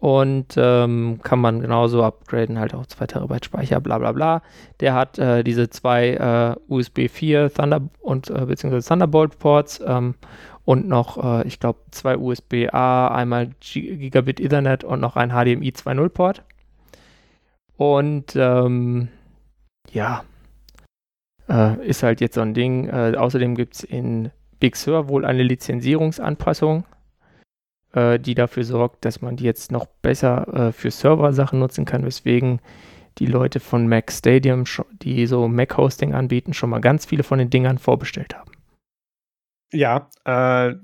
[0.00, 4.42] Und ähm, kann man genauso upgraden, halt auch 2 Terabyte Speicher, bla bla bla.
[4.78, 10.14] Der hat äh, diese zwei äh, USB 4 Thunder und äh, beziehungsweise Thunderbolt Ports ähm,
[10.64, 15.70] und noch, äh, ich glaube, zwei USB A, einmal Gigabit Ethernet und noch ein HDMI
[15.70, 16.44] 2.0 Port.
[17.78, 19.08] Und ähm,
[19.92, 20.24] ja,
[21.48, 22.88] äh, ist halt jetzt so ein Ding.
[22.88, 26.84] Äh, außerdem gibt es in Big Sur wohl eine Lizenzierungsanpassung,
[27.92, 32.04] äh, die dafür sorgt, dass man die jetzt noch besser äh, für Server-Sachen nutzen kann,
[32.04, 32.60] weswegen
[33.18, 34.64] die Leute von Mac Stadium,
[35.00, 38.50] die so Mac-Hosting anbieten, schon mal ganz viele von den Dingern vorbestellt haben.
[39.72, 40.74] Ja, äh,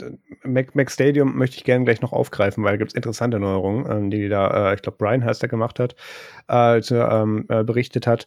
[0.42, 3.90] Mac, Mac Stadium möchte ich gerne gleich noch aufgreifen, weil da gibt es interessante Neuerungen,
[3.90, 5.94] ähm, die, da, äh, ich glaube, Brian heißt der gemacht hat,
[6.48, 8.26] äh, er ähm, äh, berichtet hat.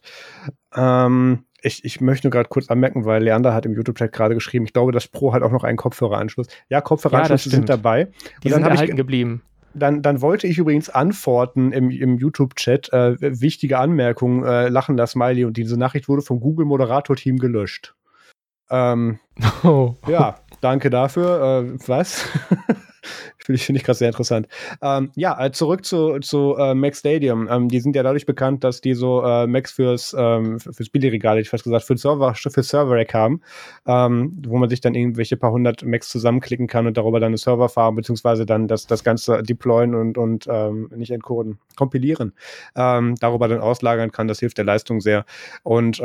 [0.74, 4.64] Ähm, ich, ich möchte nur gerade kurz anmerken, weil Leander hat im YouTube-Chat gerade geschrieben,
[4.64, 6.48] ich glaube, das Pro hat auch noch einen Kopfhöreranschluss.
[6.68, 8.08] Ja, Kopfhöreranschlüsse ja, sind dabei.
[8.42, 9.42] Die sind erhalten geblieben.
[9.74, 15.12] Dann, dann wollte ich übrigens antworten im, im YouTube-Chat, äh, wichtige Anmerkung, äh, lachen das
[15.12, 17.94] Smiley und diese Nachricht wurde vom Google-Moderator-Team gelöscht.
[18.70, 19.18] Ähm,
[19.62, 19.94] oh.
[20.06, 21.64] Ja, danke dafür.
[21.64, 22.24] Äh, was?
[23.48, 24.46] Finde ich, find ich gerade sehr interessant.
[24.82, 27.48] Ähm, ja, äh, zurück zu, zu äh, Mac Stadium.
[27.50, 31.38] Ähm, die sind ja dadurch bekannt, dass die so äh, Macs fürs, ähm, fürs Billigregal,
[31.38, 33.40] ich fast gesagt, für Server, für Server-Rack haben,
[33.86, 37.38] ähm, wo man sich dann irgendwelche paar hundert Macs zusammenklicken kann und darüber dann eine
[37.38, 42.34] Serverfarm, beziehungsweise dann das, das Ganze deployen und, und ähm, nicht entcoden, kompilieren,
[42.76, 44.28] ähm, darüber dann auslagern kann.
[44.28, 45.24] Das hilft der Leistung sehr.
[45.62, 46.02] Und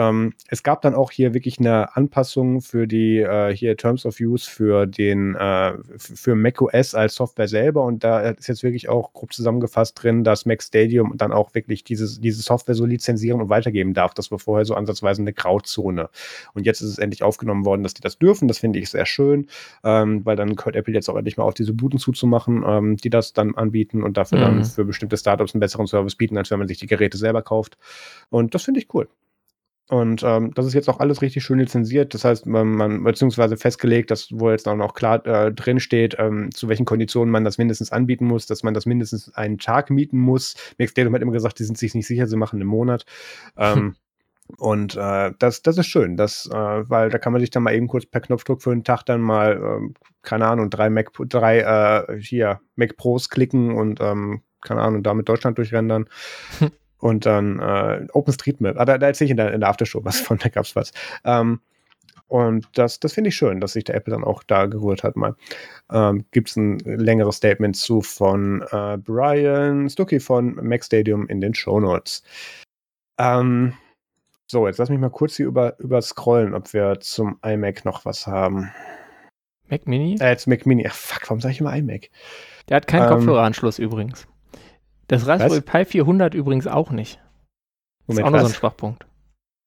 [0.48, 4.50] es gab dann auch hier wirklich eine Anpassung für die äh, hier Terms of Use
[4.50, 9.12] für den äh, für macOS als Software Software selber und da ist jetzt wirklich auch
[9.14, 13.50] grob zusammengefasst drin, dass Mac Stadium dann auch wirklich dieses, diese Software so lizenzieren und
[13.50, 14.14] weitergeben darf.
[14.14, 16.10] Das war vorher so ansatzweise eine Grauzone.
[16.54, 18.48] Und jetzt ist es endlich aufgenommen worden, dass die das dürfen.
[18.48, 19.48] Das finde ich sehr schön,
[19.84, 23.10] ähm, weil dann hört Apple jetzt auch endlich mal auf, diese Booten zuzumachen, ähm, die
[23.10, 24.44] das dann anbieten und dafür mhm.
[24.44, 27.42] dann für bestimmte Startups einen besseren Service bieten, als wenn man sich die Geräte selber
[27.42, 27.78] kauft.
[28.30, 29.08] Und das finde ich cool.
[29.90, 32.14] Und ähm, das ist jetzt auch alles richtig schön lizenziert.
[32.14, 36.16] Das heißt, man, man beziehungsweise festgelegt, dass wo jetzt auch noch klar äh, drin steht,
[36.20, 39.90] ähm, zu welchen Konditionen man das mindestens anbieten muss, dass man das mindestens einen Tag
[39.90, 40.56] mieten muss.
[40.78, 43.06] Mixdatum hat immer gesagt, die sind sich nicht sicher, sie machen einen Monat.
[43.58, 43.96] Ähm,
[44.58, 47.76] und äh, das, das ist schön, das, äh, weil da kann man sich dann mal
[47.76, 51.60] eben kurz per Knopfdruck für einen Tag dann mal, äh, keine Ahnung, drei Mac, drei
[51.60, 56.08] äh, hier Mac Pros klicken und ähm, keine Ahnung, da mit Deutschland durchrendern.
[57.04, 58.80] und dann äh, OpenStreetMap.
[58.80, 60.93] Ah, da, da erzähle ich in der, in der Aftershow was von, da gab's was.
[61.26, 61.60] Ähm,
[62.28, 65.18] und das, das finde ich schön, dass sich der Apple dann auch da gerührt hat
[65.18, 65.36] mal.
[65.91, 71.41] Ähm, Gibt es ein längeres Statement zu von äh, Brian Stuckey von Mac Stadium in
[71.41, 72.24] den Show Notes.
[73.20, 73.74] Ähm,
[74.47, 78.06] so, jetzt lass mich mal kurz hier über, über scrollen, ob wir zum iMac noch
[78.06, 78.72] was haben.
[79.68, 80.16] Mac Mini?
[80.22, 80.88] Äh, jetzt Mac Mini.
[80.88, 82.10] Ach, fuck, warum sage ich immer iMac?
[82.70, 84.26] Der hat keinen ähm, Kopfhöreranschluss übrigens.
[85.08, 85.66] Das Raspberry was?
[85.66, 87.20] Pi 400 übrigens auch nicht.
[88.08, 89.06] Moment, ist auch noch so ein Schwachpunkt.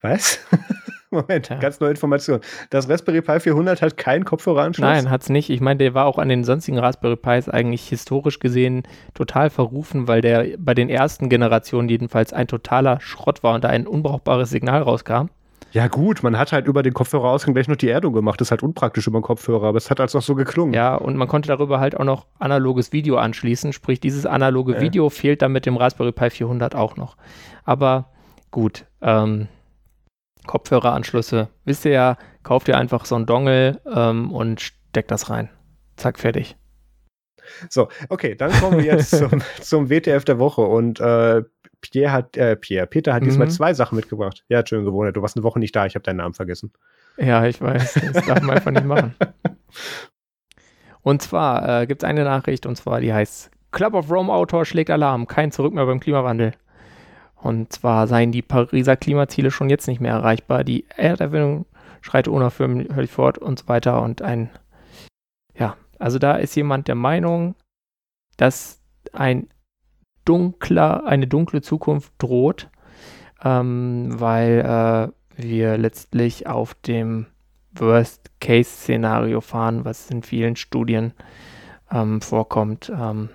[0.01, 0.41] Was?
[1.11, 1.57] Moment, ja.
[1.59, 2.41] ganz neue Information.
[2.70, 4.82] Das Raspberry Pi 400 hat keinen Kopfhöreranschluss?
[4.82, 5.51] Nein, hat es nicht.
[5.51, 8.82] Ich meine, der war auch an den sonstigen Raspberry Pis eigentlich historisch gesehen
[9.14, 13.68] total verrufen, weil der bei den ersten Generationen jedenfalls ein totaler Schrott war und da
[13.68, 15.28] ein unbrauchbares Signal rauskam.
[15.77, 18.41] Ja gut, man hat halt über den Kopfhörerausgang gleich noch die Erdung gemacht.
[18.41, 20.72] Das ist halt unpraktisch über den Kopfhörer, aber es hat also auch so geklungen.
[20.72, 23.74] Ja, und man konnte darüber halt auch noch analoges Video anschließen.
[23.74, 24.81] Sprich, dieses analoge ja.
[24.81, 27.18] Video fehlt dann mit dem Raspberry Pi 400 auch noch.
[27.64, 28.09] Aber
[28.51, 29.49] gut, ähm,
[30.47, 31.49] Kopfhöreranschlüsse.
[31.66, 35.51] Wisst ihr ja, kauft ihr einfach so einen Dongle ähm, und steckt das rein.
[35.97, 36.57] Zack, fertig.
[37.68, 41.43] So, okay, dann kommen wir jetzt zum, zum WTF der Woche und äh,
[41.81, 43.27] Pierre hat, äh, Pierre, Peter hat mhm.
[43.27, 44.45] diesmal zwei Sachen mitgebracht.
[44.49, 45.16] Ja, schön gewohnt.
[45.16, 46.72] Du warst eine Woche nicht da, ich habe deinen Namen vergessen.
[47.16, 48.01] Ja, ich weiß.
[48.12, 49.14] Das darf man einfach nicht machen.
[51.03, 54.64] Und zwar äh, gibt es eine Nachricht, und zwar die heißt Club of Rome Autor
[54.64, 56.53] schlägt Alarm, kein Zurück mehr beim Klimawandel.
[57.37, 60.64] Und zwar seien die Pariser Klimaziele schon jetzt nicht mehr erreichbar.
[60.64, 61.66] Die Erderwärmung
[62.01, 64.03] schreitet unaufhörlich fort und so weiter.
[64.03, 64.51] Und ein,
[65.57, 67.55] ja, also da ist jemand der Meinung,
[68.37, 69.49] dass ein
[70.27, 72.68] dunkler, eine dunkle Zukunft droht,
[73.43, 77.27] ähm, weil äh, wir letztlich auf dem
[77.72, 81.12] Worst-Case-Szenario fahren, was in vielen Studien
[81.91, 82.93] ähm, vorkommt.
[82.95, 83.31] Ähm,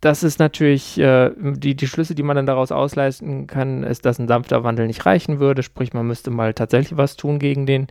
[0.00, 4.18] das ist natürlich äh, die, die Schlüsse, die man dann daraus ausleisten kann, ist, dass
[4.18, 5.62] ein sanfter Wandel nicht reichen würde.
[5.62, 7.88] Sprich, man müsste mal tatsächlich was tun gegen den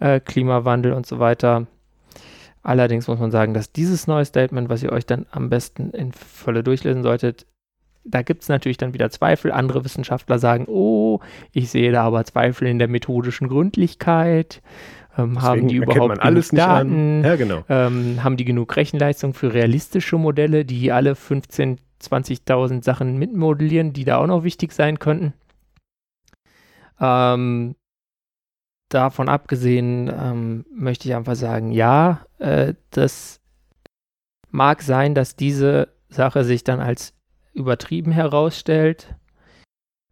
[0.00, 1.68] äh, Klimawandel und so weiter.
[2.62, 6.12] Allerdings muss man sagen, dass dieses neue Statement, was ihr euch dann am besten in
[6.12, 7.46] Fülle durchlesen solltet,
[8.04, 9.52] da gibt es natürlich dann wieder Zweifel.
[9.52, 11.20] Andere Wissenschaftler sagen, oh,
[11.52, 14.60] ich sehe da aber Zweifel in der methodischen Gründlichkeit
[15.18, 17.22] ähm, haben die überhaupt genug Daten?
[17.24, 17.64] Ja, genau.
[17.68, 24.04] ähm, haben die genug Rechenleistung für realistische Modelle, die alle 15, 20.000 Sachen mitmodellieren, die
[24.04, 25.34] da auch noch wichtig sein könnten?
[27.00, 27.74] Ähm,
[28.94, 33.40] davon abgesehen ähm, möchte ich einfach sagen, ja, äh, das
[34.50, 37.14] mag sein, dass diese Sache sich dann als
[37.54, 39.14] übertrieben herausstellt.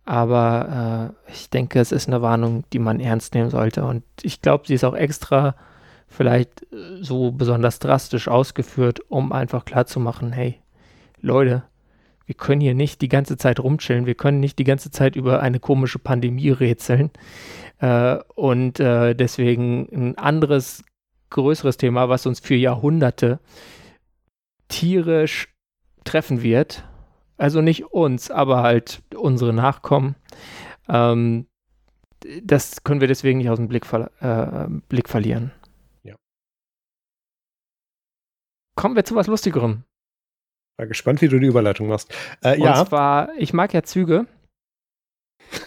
[0.04, 3.84] Aber äh, ich denke, es ist eine Warnung, die man ernst nehmen sollte.
[3.84, 5.54] Und ich glaube, sie ist auch extra
[6.08, 10.60] vielleicht äh, so besonders drastisch ausgeführt, um einfach klarzumachen, hey,
[11.20, 11.62] Leute,
[12.30, 15.40] wir können hier nicht die ganze Zeit rumchillen, wir können nicht die ganze Zeit über
[15.40, 17.10] eine komische Pandemie rätseln.
[17.80, 20.84] Äh, und äh, deswegen ein anderes,
[21.30, 23.40] größeres Thema, was uns für Jahrhunderte
[24.68, 25.52] tierisch
[26.04, 26.84] treffen wird,
[27.36, 30.14] also nicht uns, aber halt unsere Nachkommen.
[30.88, 31.48] Ähm,
[32.44, 35.50] das können wir deswegen nicht aus dem Blick, ver äh, Blick verlieren.
[36.04, 36.14] Ja.
[38.76, 39.82] Kommen wir zu was Lustigerem.
[40.80, 42.10] War gespannt, wie du die Überleitung machst.
[42.42, 42.86] Äh, Und ja.
[42.86, 44.24] zwar, ich mag ja Züge.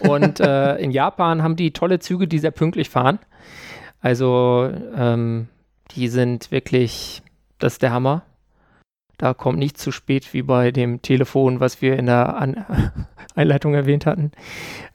[0.00, 3.20] Und äh, in Japan haben die tolle Züge, die sehr pünktlich fahren.
[4.00, 5.46] Also, ähm,
[5.92, 7.22] die sind wirklich,
[7.60, 8.22] das ist der Hammer.
[9.16, 12.64] Da kommt nicht zu spät wie bei dem Telefon, was wir in der An
[13.36, 14.32] Einleitung erwähnt hatten,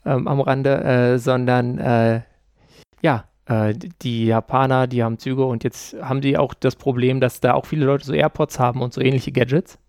[0.05, 2.23] ähm, am Rande, äh, sondern äh,
[3.01, 7.39] ja, äh, die Japaner, die haben Züge und jetzt haben die auch das Problem, dass
[7.39, 9.79] da auch viele Leute so AirPods haben und so ähnliche Gadgets.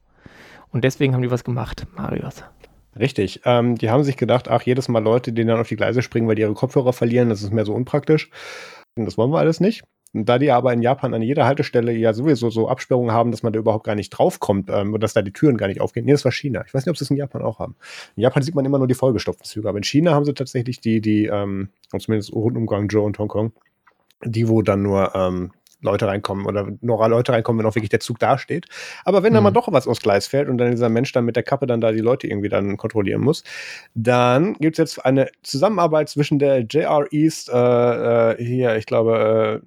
[0.73, 2.45] Und deswegen haben die was gemacht, Marius.
[2.99, 3.41] Richtig.
[3.45, 6.29] Ähm, die haben sich gedacht, ach, jedes Mal Leute, die dann auf die Gleise springen,
[6.29, 8.31] weil die ihre Kopfhörer verlieren, das ist mehr so unpraktisch.
[8.97, 9.85] Und das wollen wir alles nicht.
[10.13, 13.45] Und da die aber in Japan an jeder Haltestelle ja sowieso so Absperrungen haben, dass
[13.45, 16.05] man da überhaupt gar nicht draufkommt ähm, und dass da die Türen gar nicht aufgehen.
[16.05, 16.65] Nee, das war China.
[16.67, 17.77] Ich weiß nicht, ob sie es in Japan auch haben.
[18.17, 20.81] In Japan sieht man immer nur die vollgestopften Züge, aber in China haben sie tatsächlich
[20.81, 23.53] die, die, ähm, zumindest rund um Guangzhou und Hongkong,
[24.25, 25.53] die, wo dann nur ähm,
[25.83, 28.67] Leute reinkommen oder nur Leute reinkommen, wenn auch wirklich der Zug dasteht.
[29.05, 29.37] Aber wenn mhm.
[29.37, 31.67] dann mal doch was aus Gleis fällt und dann dieser Mensch dann mit der Kappe
[31.67, 33.45] dann da die Leute irgendwie dann kontrollieren muss,
[33.95, 39.63] dann gibt es jetzt eine Zusammenarbeit zwischen der JR East, äh, äh, hier, ich glaube,
[39.63, 39.67] äh,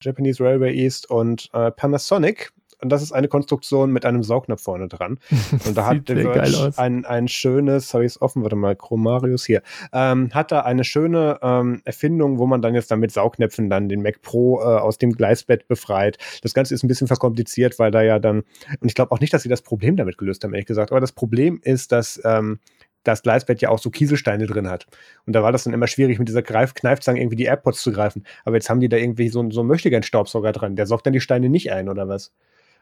[0.00, 2.52] Japanese Railway East und äh, Panasonic.
[2.80, 5.18] Und das ist eine Konstruktion mit einem Saugnapf vorne dran.
[5.66, 9.44] Und da hat der Verge ein, ein schönes, habe ich es offen, warte mal, Chromarius
[9.44, 9.62] hier,
[9.92, 13.88] ähm, hat da eine schöne ähm, Erfindung, wo man dann jetzt dann mit Saugnäpfen dann
[13.88, 16.18] den Mac Pro äh, aus dem Gleisbett befreit.
[16.42, 18.42] Das Ganze ist ein bisschen verkompliziert, weil da ja dann,
[18.80, 21.00] und ich glaube auch nicht, dass sie das Problem damit gelöst haben, ehrlich gesagt, aber
[21.00, 22.60] das Problem ist, dass ähm,
[23.04, 24.86] das Gleisbett ja auch so Kieselsteine drin hat.
[25.26, 27.92] Und da war das dann immer schwierig, mit dieser Greif Kneifzange irgendwie die AirPods zu
[27.92, 28.24] greifen.
[28.44, 30.76] Aber jetzt haben die da irgendwie so, so einen Möchtegern-Staubsauger dran.
[30.76, 32.32] Der saugt dann die Steine nicht ein, oder was?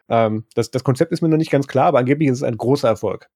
[0.09, 2.57] Ähm, das, das Konzept ist mir noch nicht ganz klar, aber angeblich ist es ein
[2.57, 3.29] großer Erfolg.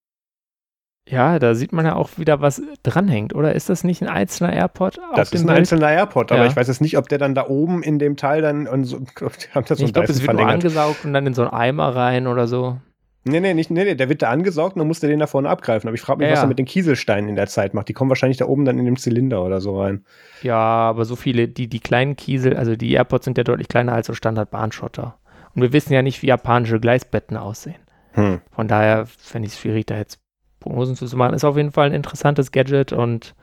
[1.07, 3.55] Ja, da sieht man ja auch wieder, was dranhängt, oder?
[3.55, 4.99] Ist das nicht ein einzelner AirPod?
[5.15, 5.57] Das ist ein Bild?
[5.57, 6.47] einzelner AirPod, aber ja.
[6.47, 8.67] ich weiß jetzt nicht, ob der dann da oben in dem Teil dann.
[8.67, 8.97] Und so,
[9.53, 10.53] haben das so ich glaube, es wird verlängert.
[10.53, 12.77] angesaugt und dann in so einen Eimer rein oder so.
[13.23, 15.27] Nee, nee, nicht, nee, nee, der wird da angesaugt und dann muss der den da
[15.27, 15.87] vorne abgreifen.
[15.87, 17.87] Aber ich frage mich, ja, was er mit den Kieselsteinen in der Zeit macht.
[17.87, 20.05] Die kommen wahrscheinlich da oben dann in dem Zylinder oder so rein.
[20.41, 23.93] Ja, aber so viele, die, die kleinen Kiesel, also die AirPods sind ja deutlich kleiner
[23.93, 25.19] als so Standard-Bahnschotter.
[25.55, 27.81] Und wir wissen ja nicht, wie japanische Gleisbetten aussehen.
[28.13, 28.41] Hm.
[28.51, 30.19] Von daher fände ich es schwierig, da jetzt
[30.59, 31.33] Prognosen zu machen.
[31.33, 33.35] Ist auf jeden Fall ein interessantes Gadget und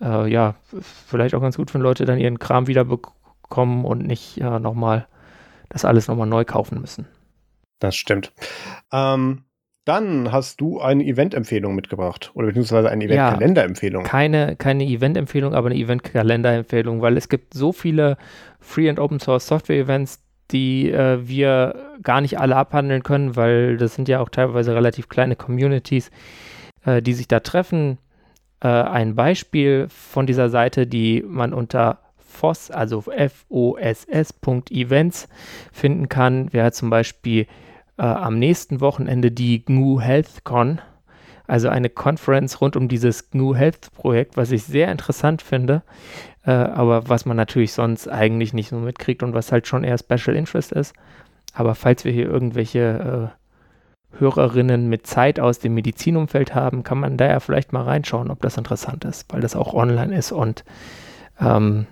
[0.00, 0.54] äh, ja,
[1.06, 5.06] vielleicht auch ganz gut, wenn Leute dann ihren Kram wieder bekommen und nicht äh, nochmal
[5.68, 7.06] das alles nochmal neu kaufen müssen.
[7.80, 8.32] Das stimmt.
[8.92, 9.44] Ähm,
[9.84, 14.02] dann hast du eine Event-Empfehlung mitgebracht oder beziehungsweise eine Event-Kalenderempfehlung.
[14.02, 18.16] Ja, keine, keine Event-Empfehlung, aber eine Event-Kalenderempfehlung, weil es gibt so viele
[18.58, 24.20] Free- and Open-Source-Software-Events, die äh, wir gar nicht alle abhandeln können, weil das sind ja
[24.20, 26.10] auch teilweise relativ kleine Communities,
[26.84, 27.98] äh, die sich da treffen.
[28.60, 34.08] Äh, ein Beispiel von dieser Seite, die man unter FOSS, also F-O-S-S.events
[35.72, 37.46] finden kann, wäre zum Beispiel
[37.98, 40.80] äh, am nächsten Wochenende die GNU HealthCon,
[41.46, 45.82] also eine Conference rund um dieses GNU Health Projekt, was ich sehr interessant finde,
[46.46, 49.98] äh, aber was man natürlich sonst eigentlich nicht so mitkriegt und was halt schon eher
[49.98, 50.94] Special Interest ist.
[51.52, 57.16] Aber falls wir hier irgendwelche äh, Hörerinnen mit Zeit aus dem Medizinumfeld haben, kann man
[57.16, 60.64] da ja vielleicht mal reinschauen, ob das interessant ist, weil das auch online ist und
[61.40, 61.86] ähm,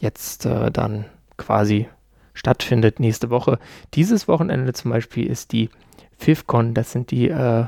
[0.00, 1.88] jetzt äh, dann quasi
[2.34, 3.58] stattfindet nächste Woche.
[3.94, 5.68] Dieses Wochenende zum Beispiel ist die
[6.18, 7.66] FIFCon, das sind die, äh,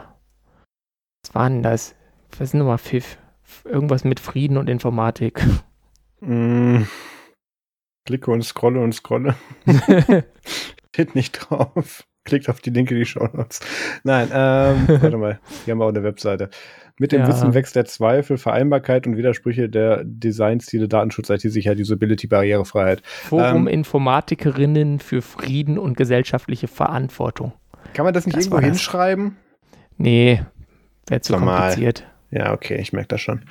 [1.22, 1.94] was waren das?
[2.30, 3.18] Was ist nochmal FIF?
[3.64, 5.44] Irgendwas mit Frieden und Informatik.
[6.20, 6.82] Mm,
[8.06, 9.34] klicke und scrolle und scrolle.
[10.92, 12.04] Steht nicht drauf.
[12.24, 13.60] Klickt auf die linke die Show Notes.
[14.02, 16.48] Nein, ähm, warte mal, hier haben wir auch eine Webseite.
[16.98, 17.28] Mit dem ja.
[17.28, 23.02] Wissen wächst der Zweifel, Vereinbarkeit und Widersprüche der Designstile, Datenschutz, IT-Sicherheit, Usability, Barrierefreiheit.
[23.04, 27.52] Forum ähm, Informatikerinnen für Frieden und gesellschaftliche Verantwortung.
[27.92, 29.36] Kann man das nicht das irgendwo hinschreiben?
[29.98, 30.42] Nee,
[31.08, 31.58] wäre zu Normal.
[31.58, 32.06] kompliziert.
[32.34, 33.44] Ja, okay, ich merke das schon.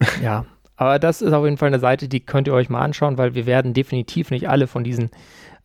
[0.22, 3.18] Ja, aber das ist auf jeden Fall eine Seite, die könnt ihr euch mal anschauen,
[3.18, 5.10] weil wir werden definitiv nicht alle von diesen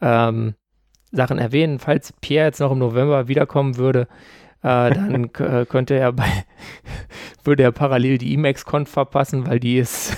[0.02, 0.56] ähm,
[1.14, 1.80] Sachen erwähnen.
[1.80, 4.10] Falls Pierre jetzt noch im November wiederkommen würde,
[4.62, 6.28] äh, dann äh, könnte er bei,
[7.46, 10.18] würde er parallel die Emacs-Conf verpassen, weil die ist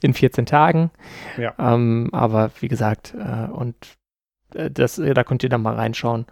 [0.00, 0.90] in 14 Tagen.
[1.36, 1.54] Ja.
[1.60, 3.76] Ähm, aber wie gesagt, äh, und
[4.54, 6.26] äh, das, da könnt ihr dann mal reinschauen.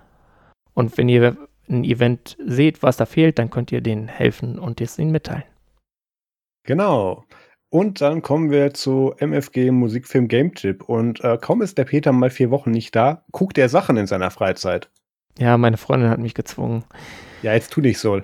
[0.75, 1.37] Und wenn ihr
[1.71, 5.45] ein Event seht, was da fehlt, dann könnt ihr denen helfen und es ihnen mitteilen.
[6.65, 7.25] Genau.
[7.71, 10.83] Und dann kommen wir zu MFG Musikfilm Game Tip.
[10.89, 14.09] Und äh, kaum ist der Peter mal vier Wochen nicht da, guckt er Sachen in
[14.09, 14.91] seiner Freizeit.
[15.39, 16.85] Ja, meine Freundin hat mich gezwungen.
[17.43, 18.21] Ja, jetzt tu nicht so.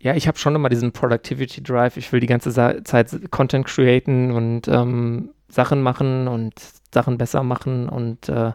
[0.00, 1.98] Ja, ich habe schon immer diesen Productivity Drive.
[1.98, 6.54] Ich will die ganze Zeit Content createn und ähm, Sachen machen und
[6.92, 7.88] Sachen besser machen.
[7.88, 8.52] Und äh,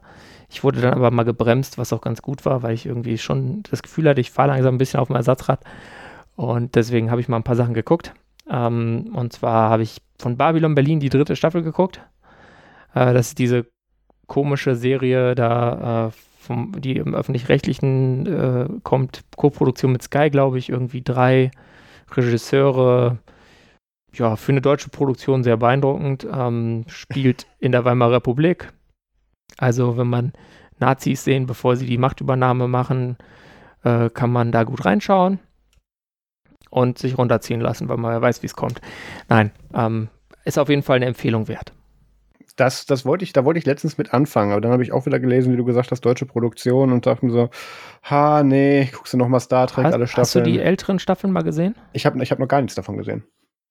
[0.49, 3.63] ich wurde dann aber mal gebremst, was auch ganz gut war, weil ich irgendwie schon
[3.69, 5.59] das Gefühl hatte, ich fahre langsam ein bisschen auf dem Ersatzrad.
[6.35, 8.13] Und deswegen habe ich mal ein paar Sachen geguckt.
[8.49, 12.01] Ähm, und zwar habe ich von Babylon Berlin die dritte Staffel geguckt.
[12.93, 13.65] Äh, das ist diese
[14.27, 20.69] komische Serie da äh, vom, die im öffentlich-rechtlichen äh, kommt, Co-Produktion mit Sky, glaube ich,
[20.69, 21.51] irgendwie drei
[22.11, 23.17] Regisseure,
[24.19, 28.71] ja, für eine deutsche Produktion sehr beeindruckend, ähm, spielt in der Weimarer Republik.
[29.57, 30.33] Also wenn man
[30.79, 33.17] Nazis sehen, bevor sie die Machtübernahme machen,
[33.83, 35.39] äh, kann man da gut reinschauen
[36.69, 38.81] und sich runterziehen lassen, weil man ja weiß, wie es kommt.
[39.29, 40.09] Nein, ähm,
[40.43, 41.71] ist auf jeden Fall eine Empfehlung wert
[42.55, 45.05] das, das wollte ich, da wollte ich letztens mit anfangen, aber dann habe ich auch
[45.05, 47.49] wieder gelesen, wie du gesagt hast, deutsche Produktion und dachte mir so,
[48.03, 50.23] ha, nee, guckst du noch mal Star Trek, hast, alle Staffeln.
[50.23, 51.75] Hast du die älteren Staffeln mal gesehen?
[51.93, 53.23] Ich habe ich hab noch gar nichts davon gesehen.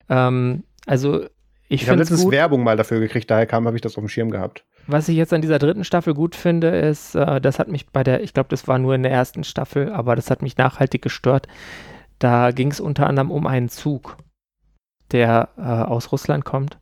[0.08, 1.24] Ähm, also
[1.68, 2.32] ich, ich habe letztens gut.
[2.32, 4.64] Werbung mal dafür gekriegt, daher kam, habe ich das auf dem Schirm gehabt.
[4.86, 8.04] Was ich jetzt an dieser dritten Staffel gut finde, ist, äh, das hat mich bei
[8.04, 11.02] der, ich glaube, das war nur in der ersten Staffel, aber das hat mich nachhaltig
[11.02, 11.48] gestört.
[12.18, 14.18] Da ging es unter anderem um einen Zug,
[15.10, 16.78] der äh, aus Russland kommt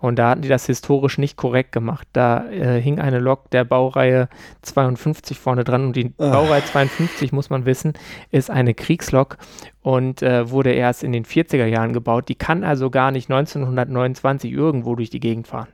[0.00, 2.08] Und da hatten die das historisch nicht korrekt gemacht.
[2.14, 4.28] Da äh, hing eine Lok der Baureihe
[4.62, 6.32] 52 vorne dran und die Ach.
[6.32, 7.92] Baureihe 52, muss man wissen,
[8.30, 9.36] ist eine Kriegslok
[9.82, 12.28] und äh, wurde erst in den 40er Jahren gebaut.
[12.28, 15.68] Die kann also gar nicht 1929 irgendwo durch die Gegend fahren.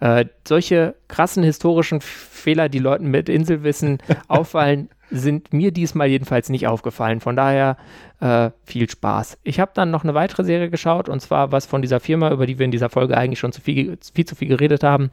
[0.00, 6.66] Äh, solche krassen historischen Fehler, die Leuten mit Inselwissen auffallen, sind mir diesmal jedenfalls nicht
[6.66, 7.20] aufgefallen.
[7.20, 7.76] Von daher
[8.20, 9.38] äh, viel Spaß.
[9.42, 12.46] Ich habe dann noch eine weitere Serie geschaut und zwar was von dieser Firma, über
[12.46, 15.10] die wir in dieser Folge eigentlich schon zu viel, viel zu viel geredet haben.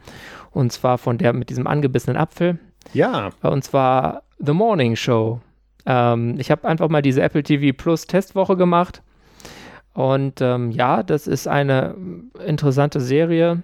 [0.51, 2.59] Und zwar von der mit diesem angebissenen Apfel.
[2.93, 3.31] Ja.
[3.41, 5.41] Und zwar The Morning Show.
[5.85, 9.01] Ähm, ich habe einfach mal diese Apple TV Plus Testwoche gemacht.
[9.93, 11.95] Und ähm, ja, das ist eine
[12.45, 13.63] interessante Serie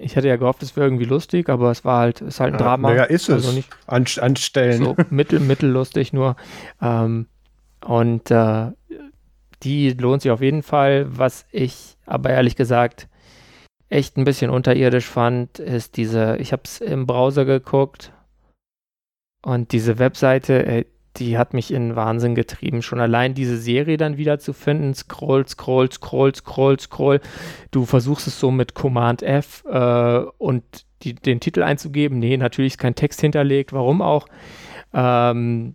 [0.00, 2.58] ich hätte ja gehofft, es wäre irgendwie lustig, aber es war halt, ist halt ein
[2.58, 2.94] Drama.
[2.94, 3.34] Ja, ist es.
[3.34, 4.84] Also nicht An, anstellen.
[4.84, 6.36] So mittel, mittellustig nur.
[6.80, 7.26] Ähm,
[7.84, 8.70] und äh,
[9.62, 11.06] die lohnt sich auf jeden Fall.
[11.08, 13.08] Was ich aber ehrlich gesagt
[13.88, 18.12] echt ein bisschen unterirdisch fand, ist diese, ich habe es im Browser geguckt
[19.42, 20.84] und diese Webseite, äh,
[21.16, 22.82] die hat mich in Wahnsinn getrieben.
[22.82, 27.20] Schon allein diese Serie dann wieder zu finden, scroll, scroll, scroll, scroll, scroll.
[27.70, 30.64] Du versuchst es so mit Command F äh, und
[31.02, 32.18] die, den Titel einzugeben.
[32.18, 34.26] Nee, natürlich ist kein Text hinterlegt, warum auch.
[34.94, 35.74] Ähm,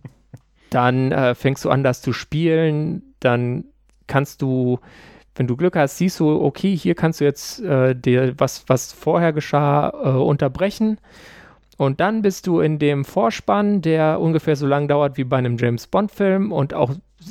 [0.70, 3.14] dann äh, fängst du an, das zu spielen.
[3.20, 3.64] Dann
[4.06, 4.80] kannst du,
[5.34, 8.92] wenn du Glück hast, siehst du, okay, hier kannst du jetzt äh, dir was, was
[8.92, 10.98] vorher geschah, äh, unterbrechen
[11.78, 15.56] und dann bist du in dem Vorspann, der ungefähr so lang dauert wie bei einem
[15.58, 16.50] James Bond-Film.
[16.50, 16.90] Und auch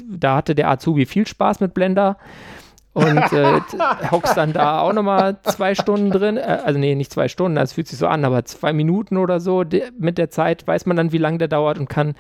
[0.10, 2.18] da hatte der Azubi viel Spaß mit Blender.
[2.93, 3.60] Und äh,
[4.12, 6.38] hockst dann da auch nochmal zwei Stunden drin.
[6.38, 9.41] Äh, also, nee, nicht zwei Stunden, das fühlt sich so an, aber zwei Minuten oder
[9.41, 9.66] so.
[9.66, 12.16] De mit der Zeit weiß man dann, wie lange der dauert und kann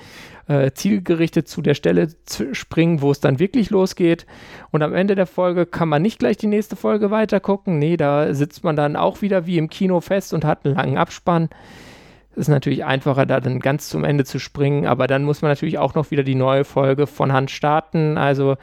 [0.49, 2.09] äh, zielgerichtet zu der Stelle
[2.51, 4.25] springen, wo es dann wirklich losgeht.
[4.71, 7.79] Und am Ende der Folge kann man nicht gleich die nächste Folge weitergucken.
[7.79, 10.97] Nee, da sitzt man dann auch wieder wie im Kino fest und hat einen langen
[10.97, 11.47] Abspann
[12.37, 15.77] ist natürlich einfacher, da dann ganz zum Ende zu springen, aber dann muss man natürlich
[15.79, 18.17] auch noch wieder die neue Folge von Hand starten.
[18.17, 18.57] Also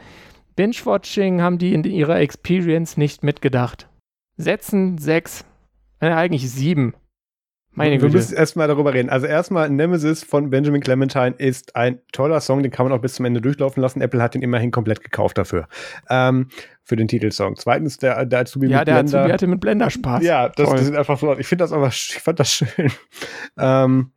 [0.57, 3.89] Binge-Watching haben die in ihrer Experience nicht mitgedacht.
[4.37, 5.45] Setzen sechs,
[6.01, 6.95] äh, eigentlich sieben.
[7.75, 8.13] Meine Güte.
[8.13, 9.11] Wir müssen erstmal darüber reden.
[9.11, 13.15] Also erstmal Nemesis von Benjamin Clementine ist ein toller Song, den kann man auch bis
[13.15, 14.01] zum Ende durchlaufen lassen.
[14.01, 15.67] Apple hat den immerhin komplett gekauft dafür.
[16.09, 16.49] Ähm,
[16.85, 17.57] für den Titelsong.
[17.57, 19.19] Zweitens, der, der Azubi ja, mit der Blender.
[19.21, 20.23] Azubi hatte mit Blender Spaß.
[20.23, 21.37] Ja, das, das ist einfach so.
[21.37, 22.93] Ich finde das aber, ich fand das schön.
[23.59, 24.13] Ähm,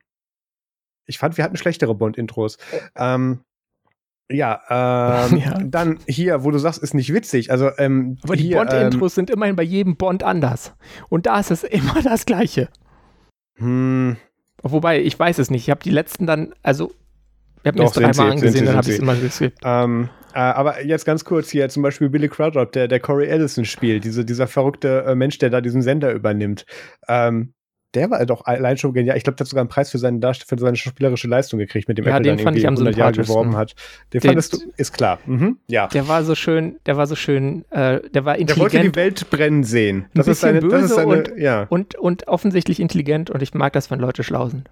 [1.06, 2.58] ich fand, wir hatten schlechtere Bond-Intros.
[2.96, 3.40] Ähm,
[4.30, 7.50] ja, ähm, ja, dann hier, wo du sagst, ist nicht witzig.
[7.50, 10.76] Also, ähm, aber die Bond-Intros ähm, sind immerhin bei jedem Bond anders.
[11.10, 12.70] Und da ist es immer das Gleiche.
[13.58, 14.18] Hm.
[14.64, 15.64] Wobei, ich weiß es nicht.
[15.64, 16.92] Ich habe die letzten dann, also,
[17.62, 19.60] ich habe mir das dreimal angesehen, dann habe ich es immer geskippt.
[19.64, 23.66] Ähm, äh, aber jetzt ganz kurz hier, zum Beispiel Billy Crudup, der, der Corey Ellison
[23.66, 26.66] spielt, diese, dieser verrückte äh, Mensch, der da diesen Sender übernimmt.
[27.08, 27.54] Ähm,
[27.98, 29.18] der war doch allein schon genial.
[29.18, 31.98] Ich glaube, der hat sogar einen Preis für seine, für seine schauspielerische Leistung gekriegt, mit
[31.98, 33.74] dem ja, Apple den dann fand ich am 100 Jahre geworben hat.
[34.14, 35.20] Den, den fandest du, ist klar.
[35.26, 35.88] Mhm, ja.
[35.88, 38.74] Der war so schön, der war so schön, äh, der war intelligent.
[38.74, 40.06] Der wollte die Welt brennen sehen.
[40.14, 41.66] Das ist seine, böse das ist seine, und, ja.
[41.70, 44.70] und, und offensichtlich intelligent und ich mag das, wenn Leute schlau sind.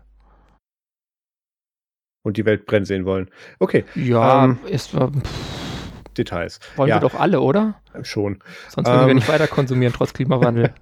[2.21, 3.29] Und die Welt brennen sehen wollen.
[3.59, 3.85] Okay.
[3.95, 5.07] Ja, ähm, ist, äh,
[6.17, 6.59] Details.
[6.75, 6.95] Wollen ja.
[6.95, 7.81] wir doch alle, oder?
[8.01, 8.39] Schon.
[8.69, 9.07] Sonst würden ähm.
[9.07, 10.73] wir nicht weiter konsumieren, trotz Klimawandel.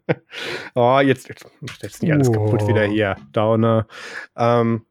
[0.74, 2.32] oh, jetzt, jetzt nicht alles oh.
[2.32, 3.16] kaputt wieder hier.
[3.32, 3.86] Downer.
[4.36, 4.86] Ähm,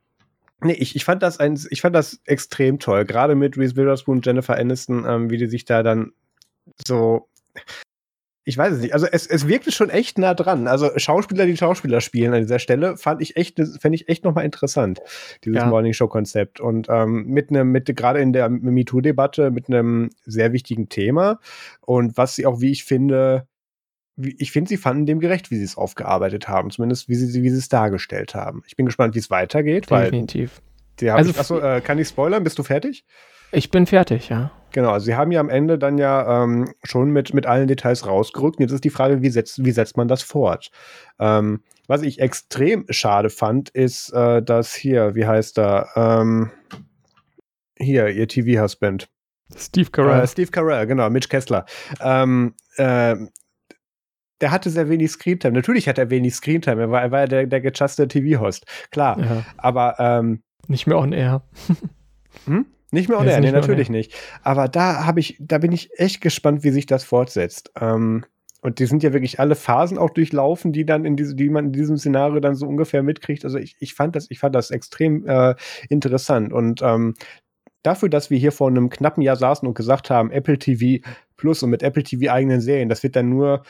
[0.62, 3.06] nee, ich, ich, fand das ein, ich fand das extrem toll.
[3.06, 6.12] Gerade mit Reese Witherspoon und Jennifer Aniston, ähm, wie die sich da dann
[6.86, 7.28] so
[8.52, 8.94] ich weiß es nicht.
[8.94, 10.68] Also es, es wirkte schon echt nah dran.
[10.68, 14.44] Also Schauspieler, die Schauspieler spielen an dieser Stelle, fand ich echt, fände ich echt nochmal
[14.44, 15.00] interessant,
[15.46, 15.68] dieses ja.
[15.68, 16.60] Morning Show-Konzept.
[16.60, 21.40] Und ähm, mit einem, mit gerade in der MeToo-Debatte mit einem sehr wichtigen Thema.
[21.80, 23.48] Und was sie auch, wie ich finde,
[24.18, 27.42] wie, ich finde, sie fanden dem gerecht, wie sie es aufgearbeitet haben, zumindest wie sie,
[27.42, 28.64] wie sie es dargestellt haben.
[28.68, 29.90] Ich bin gespannt, wie es weitergeht.
[29.90, 30.62] Definitiv.
[31.00, 32.44] Weil, also, achso, äh, kann ich spoilern?
[32.44, 33.06] Bist du fertig?
[33.52, 34.52] Ich bin fertig, ja.
[34.72, 38.08] Genau, also sie haben ja am Ende dann ja ähm, schon mit, mit allen Details
[38.08, 38.60] rausgerückt.
[38.60, 40.72] Jetzt ist die Frage, wie setzt, wie setzt man das fort?
[41.20, 46.52] Ähm, was ich extrem schade fand, ist, äh, dass hier, wie heißt er, ähm,
[47.78, 49.10] hier, ihr TV-Husband.
[49.58, 50.24] Steve Carell.
[50.24, 51.66] Äh, Steve Carell, genau, Mitch Kessler.
[52.00, 53.16] Ähm, äh,
[54.40, 55.54] der hatte sehr wenig Screentime.
[55.54, 56.82] Natürlich hat er wenig Screentime.
[56.82, 58.66] Er war, er war ja der, der gechasste TV-Host.
[58.92, 59.20] Klar.
[59.20, 59.46] Ja.
[59.58, 61.44] Aber ähm, nicht mehr on air.
[62.46, 62.66] hm?
[62.92, 64.14] Nicht mehr on air, nee, natürlich nicht.
[64.44, 67.72] Aber da habe ich, da bin ich echt gespannt, wie sich das fortsetzt.
[67.80, 68.26] Ähm,
[68.62, 71.68] und die sind ja wirklich alle Phasen auch durchlaufen, die dann in diese, die man
[71.68, 73.44] in diesem Szenario dann so ungefähr mitkriegt.
[73.44, 75.56] Also ich, ich fand das, ich fand das extrem äh,
[75.90, 76.54] interessant.
[76.54, 77.16] Und ähm,
[77.82, 81.04] dafür, dass wir hier vor einem knappen Jahr saßen und gesagt haben, Apple TV
[81.38, 82.90] Plus und mit Apple TV eigenen Serien.
[82.90, 83.64] Das wird dann nur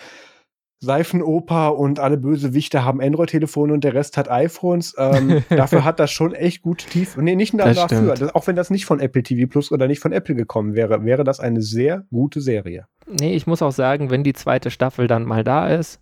[0.83, 4.95] Seifenoper und alle Bösewichte haben Android-Telefone und der Rest hat iPhones.
[4.97, 7.15] Ähm, dafür hat das schon echt gut tief.
[7.17, 8.15] Nee, nicht nur dafür.
[8.15, 11.05] Das, auch wenn das nicht von Apple TV Plus oder nicht von Apple gekommen wäre,
[11.05, 12.87] wäre das eine sehr gute Serie.
[13.07, 16.01] Nee, ich muss auch sagen, wenn die zweite Staffel dann mal da ist,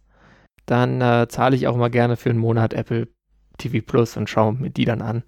[0.65, 3.09] dann äh, zahle ich auch mal gerne für einen Monat Apple
[3.57, 5.23] TV Plus und schaue mir die dann an.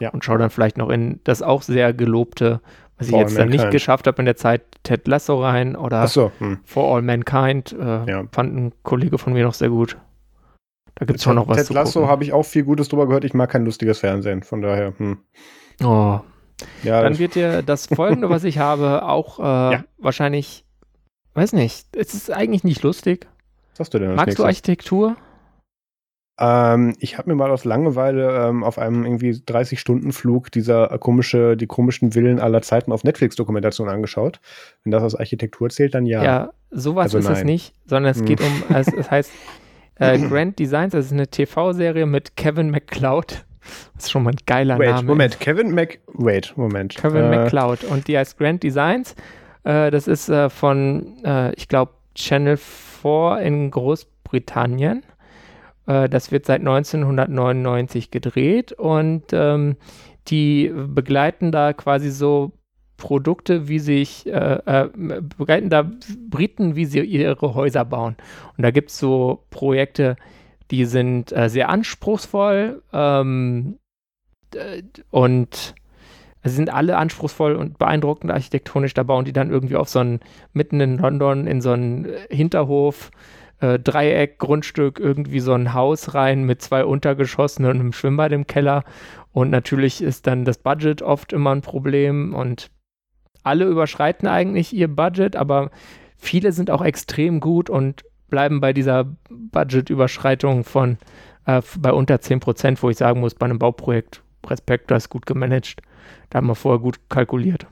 [0.00, 0.10] Ja.
[0.10, 2.60] Und schaue dann vielleicht noch in das auch sehr gelobte
[2.98, 6.06] was ich For jetzt dann nicht geschafft habe in der Zeit, Ted Lasso rein oder
[6.08, 6.58] so, hm.
[6.64, 7.72] For All Mankind.
[7.78, 8.24] Äh, ja.
[8.32, 9.96] Fand ein Kollege von mir noch sehr gut.
[10.94, 13.06] Da gibt es schon noch was Ted zu Lasso habe ich auch viel Gutes drüber
[13.06, 13.24] gehört.
[13.24, 14.94] Ich mag kein lustiges Fernsehen, von daher.
[14.96, 15.18] Hm.
[15.84, 16.20] Oh.
[16.82, 19.42] Ja, dann wird dir das folgende, was ich habe, auch äh,
[19.74, 19.84] ja.
[19.98, 20.64] wahrscheinlich,
[21.34, 23.26] weiß nicht, es ist eigentlich nicht lustig.
[23.72, 24.14] Was hast du denn?
[24.14, 25.16] Magst du Architektur?
[26.38, 31.56] Ähm, ich habe mir mal aus Langeweile ähm, auf einem irgendwie 30-Stunden-Flug dieser äh, komische,
[31.56, 34.40] die komischen Villen aller Zeiten auf Netflix-Dokumentation angeschaut.
[34.84, 36.22] Wenn das als Architektur zählt, dann ja.
[36.22, 37.36] Ja, sowas also ist nein.
[37.36, 38.26] es nicht, sondern es hm.
[38.26, 39.32] geht um, es, es heißt
[39.96, 43.44] äh, Grand Designs, das ist eine TV-Serie mit Kevin McCloud.
[43.94, 45.06] Das ist schon mal ein geiler wait, Name.
[45.08, 46.96] Moment, Kevin Mc, wait, Moment.
[46.96, 49.14] Kevin äh, McCloud und die heißt Grand Designs.
[49.64, 55.02] Äh, das ist äh, von, äh, ich glaube, Channel 4 in Großbritannien.
[55.86, 59.76] Äh, das wird seit 1999 gedreht und ähm,
[60.28, 62.52] die begleiten da quasi so
[62.96, 64.88] Produkte, wie sich, äh, äh,
[65.36, 65.90] begleiten da
[66.28, 68.16] Briten, wie sie ihre Häuser bauen.
[68.56, 70.16] Und da gibt es so Projekte,
[70.70, 73.78] die sind äh, sehr anspruchsvoll ähm,
[75.10, 75.74] und
[76.42, 78.94] sie sind alle anspruchsvoll und beeindruckend architektonisch.
[78.94, 80.20] Da bauen die dann irgendwie auf so einen,
[80.52, 83.10] mitten in London in so einen Hinterhof
[83.60, 88.84] äh, Dreieck-Grundstück irgendwie so ein Haus rein mit zwei Untergeschossen und einem Schwimmbad im Keller.
[89.32, 92.70] Und natürlich ist dann das Budget oft immer ein Problem und
[93.42, 95.70] alle überschreiten eigentlich ihr Budget, aber
[96.16, 100.98] viele sind auch extrem gut und bleiben bei dieser Budgetüberschreitung von
[101.46, 105.10] äh, bei unter 10 Prozent, wo ich sagen muss, bei einem Bauprojekt Respekt, das ist
[105.10, 105.80] gut gemanagt.
[106.30, 107.66] Da haben wir vorher gut kalkuliert.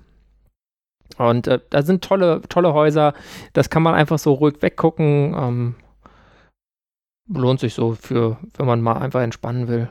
[1.19, 3.15] Und äh, da sind tolle, tolle Häuser.
[3.53, 5.35] Das kann man einfach so ruhig weggucken.
[5.37, 5.75] Ähm,
[7.29, 9.91] lohnt sich so für, wenn man mal einfach entspannen will.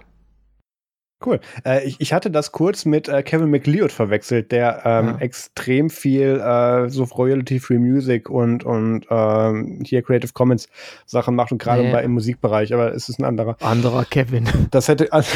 [1.26, 1.40] Cool.
[1.66, 5.18] Äh, ich, ich, hatte das kurz mit äh, Kevin McLeod verwechselt, der ähm, ja.
[5.20, 10.68] extrem viel äh, so Royalty-Free Music und, und ähm, hier Creative Commons
[11.06, 12.04] Sachen macht und gerade nee.
[12.04, 13.56] im Musikbereich, aber es ist ein anderer.
[13.62, 14.50] Anderer Kevin.
[14.72, 15.32] Das hätte, also,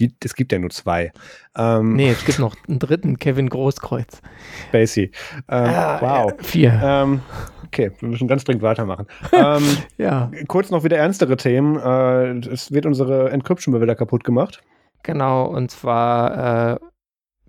[0.00, 1.12] die, es gibt ja nur zwei.
[1.56, 4.22] Ähm, nee, es gibt noch einen dritten, Kevin Großkreuz.
[4.68, 5.12] Spacey.
[5.48, 6.32] Ähm, ah, wow.
[6.40, 6.80] Vier.
[6.82, 7.20] Ähm,
[7.66, 9.06] okay, wir müssen ganz dringend weitermachen.
[9.32, 9.62] ähm,
[9.98, 10.30] ja.
[10.48, 11.78] Kurz noch wieder ernstere Themen.
[11.78, 14.62] Äh, es wird unsere Encryption mal wieder kaputt gemacht.
[15.02, 16.78] Genau, und zwar äh,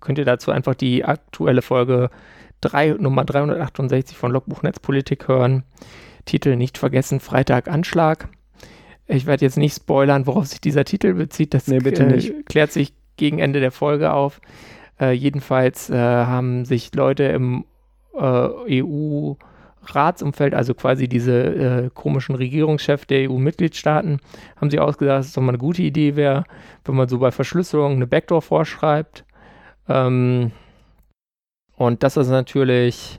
[0.00, 2.10] könnt ihr dazu einfach die aktuelle Folge
[2.60, 5.64] 3, Nummer 368 von Logbuch Netzpolitik hören.
[6.24, 8.28] Titel nicht vergessen, Freitag Anschlag.
[9.06, 11.54] Ich werde jetzt nicht spoilern, worauf sich dieser Titel bezieht.
[11.54, 14.40] Das nee, äh, klärt sich gegen Ende der Folge auf.
[15.00, 17.64] Äh, jedenfalls äh, haben sich Leute im
[18.14, 24.20] äh, EU-Ratsumfeld, also quasi diese äh, komischen Regierungschefs der EU-Mitgliedstaaten,
[24.56, 26.44] haben sie ausgesagt, dass es doch mal eine gute Idee wäre,
[26.84, 29.24] wenn man so bei Verschlüsselung eine Backdoor vorschreibt.
[29.88, 30.52] Ähm,
[31.76, 33.18] und dass das natürlich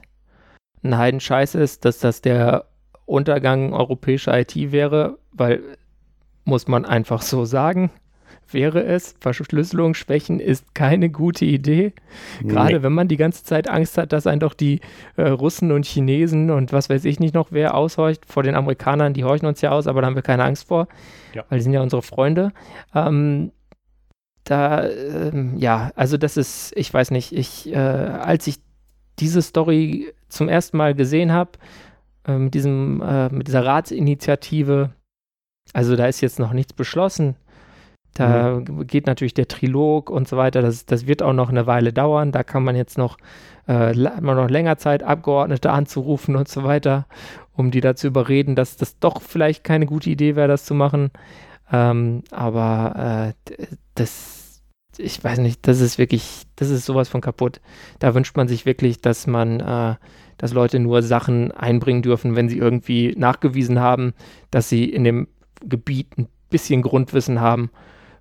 [0.82, 2.64] ein Heidenscheiß ist, dass das der
[3.06, 5.62] Untergang europäischer IT wäre, weil,
[6.44, 7.90] muss man einfach so sagen,
[8.52, 9.14] wäre es.
[9.20, 11.92] Verschlüsselungsschwächen ist keine gute Idee.
[12.40, 12.48] Nee.
[12.48, 14.80] Gerade wenn man die ganze Zeit Angst hat, dass einen doch die
[15.16, 18.24] äh, Russen und Chinesen und was weiß ich nicht noch wer aushorcht.
[18.26, 20.88] Vor den Amerikanern, die horchen uns ja aus, aber da haben wir keine Angst vor,
[21.34, 21.44] ja.
[21.48, 22.52] weil die sind ja unsere Freunde.
[22.94, 23.52] Ähm,
[24.44, 28.56] da, ähm, ja, also das ist, ich weiß nicht, ich, äh, als ich
[29.18, 31.52] diese Story zum ersten Mal gesehen habe,
[32.26, 34.90] äh, mit, diesem, äh, mit dieser Ratsinitiative.
[35.72, 37.36] Also da ist jetzt noch nichts beschlossen.
[38.14, 38.86] Da mhm.
[38.86, 40.62] geht natürlich der Trilog und so weiter.
[40.62, 42.32] Das, das wird auch noch eine Weile dauern.
[42.32, 43.18] Da kann man jetzt noch,
[43.68, 47.06] äh, man noch länger Zeit, Abgeordnete anzurufen und so weiter,
[47.52, 51.10] um die dazu überreden, dass das doch vielleicht keine gute Idee wäre, das zu machen.
[51.70, 54.62] Ähm, aber äh, das,
[54.96, 57.60] ich weiß nicht, das ist wirklich, das ist sowas von kaputt.
[57.98, 59.96] Da wünscht man sich wirklich, dass man äh,
[60.38, 64.14] dass Leute nur Sachen einbringen dürfen, wenn sie irgendwie nachgewiesen haben,
[64.50, 65.28] dass sie in dem
[65.60, 67.70] Gebiet ein bisschen Grundwissen haben.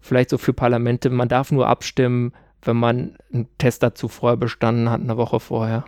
[0.02, 4.90] Vielleicht so für Parlamente, man darf nur abstimmen, wenn man einen Test dazu vorher bestanden
[4.90, 5.86] hat, eine Woche vorher.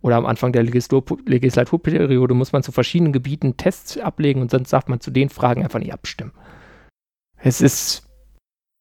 [0.00, 4.70] Oder am Anfang der Legislatur Legislaturperiode muss man zu verschiedenen Gebieten Tests ablegen und sonst
[4.70, 6.32] darf man zu den Fragen einfach nicht abstimmen.
[7.36, 8.06] Es ist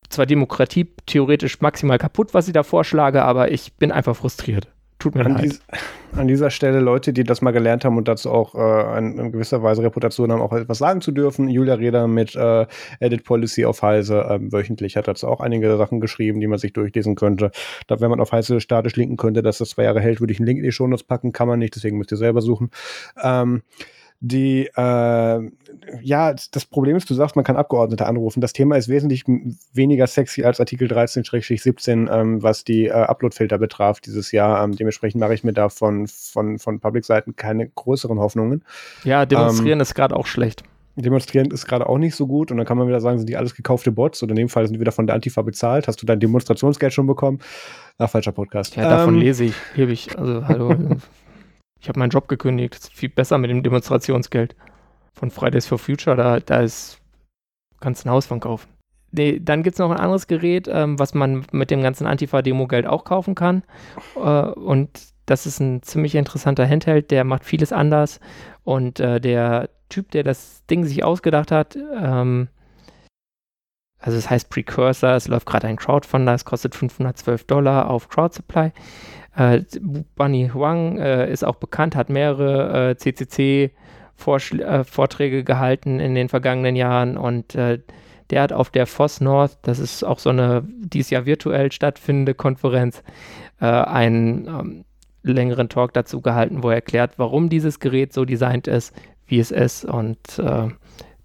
[0.09, 4.72] zwar Demokratie theoretisch maximal kaputt, was ich da vorschlage, aber ich bin einfach frustriert.
[5.03, 5.43] Tut mir an leid.
[5.43, 5.61] Dies,
[6.15, 9.31] an dieser Stelle Leute, die das mal gelernt haben und dazu auch äh, in, in,
[9.33, 11.49] gewisser Weise Reputation haben, auch etwas sagen zu dürfen.
[11.49, 12.65] Julia Reda mit äh,
[13.01, 16.71] Edit Policy auf Heise äh, wöchentlich hat dazu auch einige Sachen geschrieben, die man sich
[16.71, 17.51] durchlesen könnte.
[17.87, 20.39] Da, wenn man auf Heise statisch linken könnte, dass das zwei Jahre hält, würde ich
[20.39, 21.33] einen Link in die Shownotes packen.
[21.33, 22.71] Kann man nicht, deswegen müsst ihr selber suchen.
[23.21, 23.63] Ähm,
[24.25, 25.51] die, äh,
[26.01, 28.39] ja, das Problem ist, du sagst, man kann Abgeordnete anrufen.
[28.39, 29.25] Das Thema ist wesentlich
[29.73, 34.63] weniger sexy als Artikel 13-17, ähm, was die äh, Upload-Filter betraf dieses Jahr.
[34.63, 38.63] Ähm, dementsprechend mache ich mir da von, von, von Public-Seiten keine größeren Hoffnungen.
[39.03, 40.63] Ja, demonstrieren ähm, ist gerade auch schlecht.
[40.95, 43.35] Demonstrieren ist gerade auch nicht so gut und dann kann man wieder sagen, sind die
[43.35, 45.89] alles gekaufte Bots oder in dem Fall sind die wieder von der Antifa bezahlt.
[45.89, 47.39] Hast du dein Demonstrationsgeld schon bekommen?
[47.97, 48.77] Ach, falscher Podcast.
[48.77, 50.17] Ja, davon ähm, lese ich, hebe ich.
[50.17, 50.75] Also, hallo.
[51.83, 52.75] Ich habe meinen Job gekündigt.
[52.75, 54.55] Das ist viel besser mit dem Demonstrationsgeld
[55.11, 56.15] von Fridays for Future.
[56.15, 57.01] Da, da ist,
[57.81, 58.69] kannst ein Haus von kaufen.
[59.11, 62.87] Nee, dann gibt es noch ein anderes Gerät, ähm, was man mit dem ganzen Antifa-Demo-Geld
[62.87, 63.63] auch kaufen kann.
[64.15, 64.89] Äh, und
[65.25, 68.21] das ist ein ziemlich interessanter Handheld, der macht vieles anders.
[68.63, 72.47] Und äh, der Typ, der das Ding sich ausgedacht hat, ähm,
[74.03, 78.73] also es heißt Precursor, es läuft gerade ein Crowdfunder, es kostet 512 Dollar auf CrowdSupply.
[79.37, 79.61] Äh,
[80.15, 86.75] Bunny Huang äh, ist auch bekannt, hat mehrere äh, CCC-Vorträge äh, gehalten in den vergangenen
[86.75, 87.79] Jahren und äh,
[88.29, 92.33] der hat auf der FOSS North, das ist auch so eine dieses Jahr virtuell stattfindende
[92.33, 93.03] Konferenz,
[93.61, 94.83] äh, einen ähm,
[95.23, 98.93] längeren Talk dazu gehalten, wo er erklärt, warum dieses Gerät so designt ist,
[99.27, 100.41] wie es ist und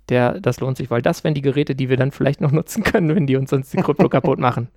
[0.08, 2.82] der, das lohnt sich, weil das wären die Geräte, die wir dann vielleicht noch nutzen
[2.82, 4.68] können, wenn die uns sonst die Krypto kaputt machen.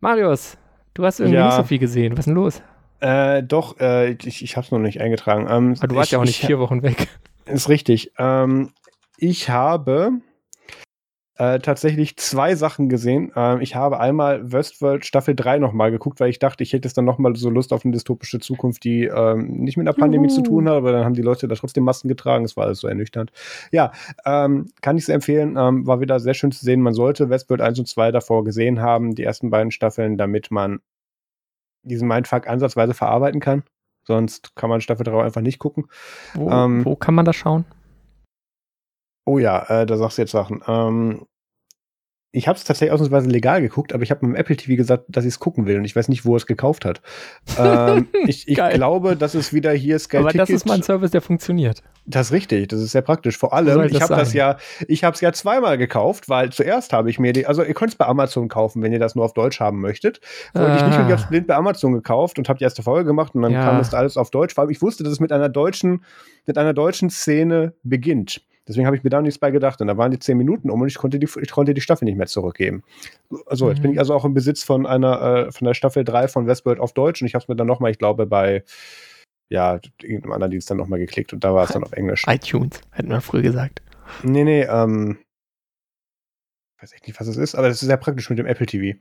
[0.00, 0.56] Marius,
[0.94, 1.46] du hast irgendwie ja.
[1.46, 2.12] nicht so viel gesehen.
[2.12, 2.62] Was ist denn los?
[3.00, 5.46] Äh, doch, äh, ich, ich habe es noch nicht eingetragen.
[5.48, 7.08] Ähm, Aber du warst ich, ja auch nicht ich, vier Wochen weg.
[7.46, 8.12] Ist richtig.
[8.18, 8.72] Ähm,
[9.16, 10.12] ich habe
[11.38, 13.30] äh, tatsächlich zwei Sachen gesehen.
[13.36, 16.94] Ähm, ich habe einmal Westworld Staffel 3 nochmal geguckt, weil ich dachte, ich hätte es
[16.94, 20.36] dann nochmal so Lust auf eine dystopische Zukunft, die ähm, nicht mit einer Pandemie Juhu.
[20.36, 22.44] zu tun hat, aber dann haben die Leute da trotzdem Masken getragen.
[22.44, 23.30] Es war alles so ernüchternd.
[23.70, 23.92] Ja,
[24.26, 25.56] ähm, kann ich es empfehlen.
[25.56, 26.82] Ähm, war wieder sehr schön zu sehen.
[26.82, 30.80] Man sollte Westworld 1 und 2 davor gesehen haben, die ersten beiden Staffeln, damit man
[31.82, 33.62] diesen Mindfuck ansatzweise verarbeiten kann.
[34.02, 35.86] Sonst kann man Staffel 3 einfach nicht gucken.
[36.34, 37.64] Wo, ähm, wo kann man das schauen?
[39.28, 40.62] Oh ja, äh, da sagst du jetzt Sachen.
[40.66, 41.26] Ähm,
[42.30, 45.24] ich habe es tatsächlich ausnahmsweise legal geguckt, aber ich habe meinem Apple TV gesagt, dass
[45.24, 47.02] ich es gucken will und ich weiß nicht, wo er es gekauft hat.
[47.58, 50.40] ähm, ich, ich glaube, das ist wieder hier Sky Aber Ticket.
[50.40, 51.82] das ist mal ein Service, der funktioniert.
[52.06, 53.36] Das ist richtig, das ist sehr praktisch.
[53.36, 54.56] Vor allem, ich habe das ja,
[54.86, 57.90] ich habe es ja zweimal gekauft, weil zuerst habe ich mir die, also ihr könnt
[57.90, 60.20] es bei Amazon kaufen, wenn ihr das nur auf Deutsch haben möchtet.
[60.54, 60.76] Ah.
[60.76, 63.34] ich nicht und ich habe blind bei Amazon gekauft und habe die erste Folge gemacht
[63.34, 63.62] und dann ja.
[63.62, 64.54] kam das alles auf Deutsch.
[64.54, 66.02] Vor allem, ich wusste, dass es mit einer deutschen,
[66.46, 68.42] mit einer deutschen Szene beginnt.
[68.68, 69.80] Deswegen habe ich mir da nichts bei gedacht.
[69.80, 72.04] Und da waren die zehn Minuten um und ich konnte die, ich konnte die Staffel
[72.04, 72.82] nicht mehr zurückgeben.
[73.50, 73.82] So, jetzt mhm.
[73.82, 76.78] bin ich also auch im Besitz von einer, äh, von der Staffel 3 von Westworld
[76.78, 78.62] auf Deutsch und ich habe es mir dann nochmal, ich glaube, bei
[79.50, 82.24] ja, irgendeinem anderen Dienst dann nochmal geklickt und da war es dann auf Englisch.
[82.26, 83.80] iTunes, hätten wir früher gesagt.
[84.22, 85.18] Nee, nee, ähm,
[86.80, 88.98] weiß echt nicht, was es ist, aber das ist sehr praktisch mit dem Apple TV.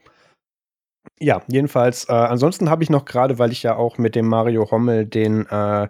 [1.19, 2.05] Ja, jedenfalls.
[2.09, 5.45] Äh, ansonsten habe ich noch gerade, weil ich ja auch mit dem Mario Rommel den
[5.47, 5.87] äh,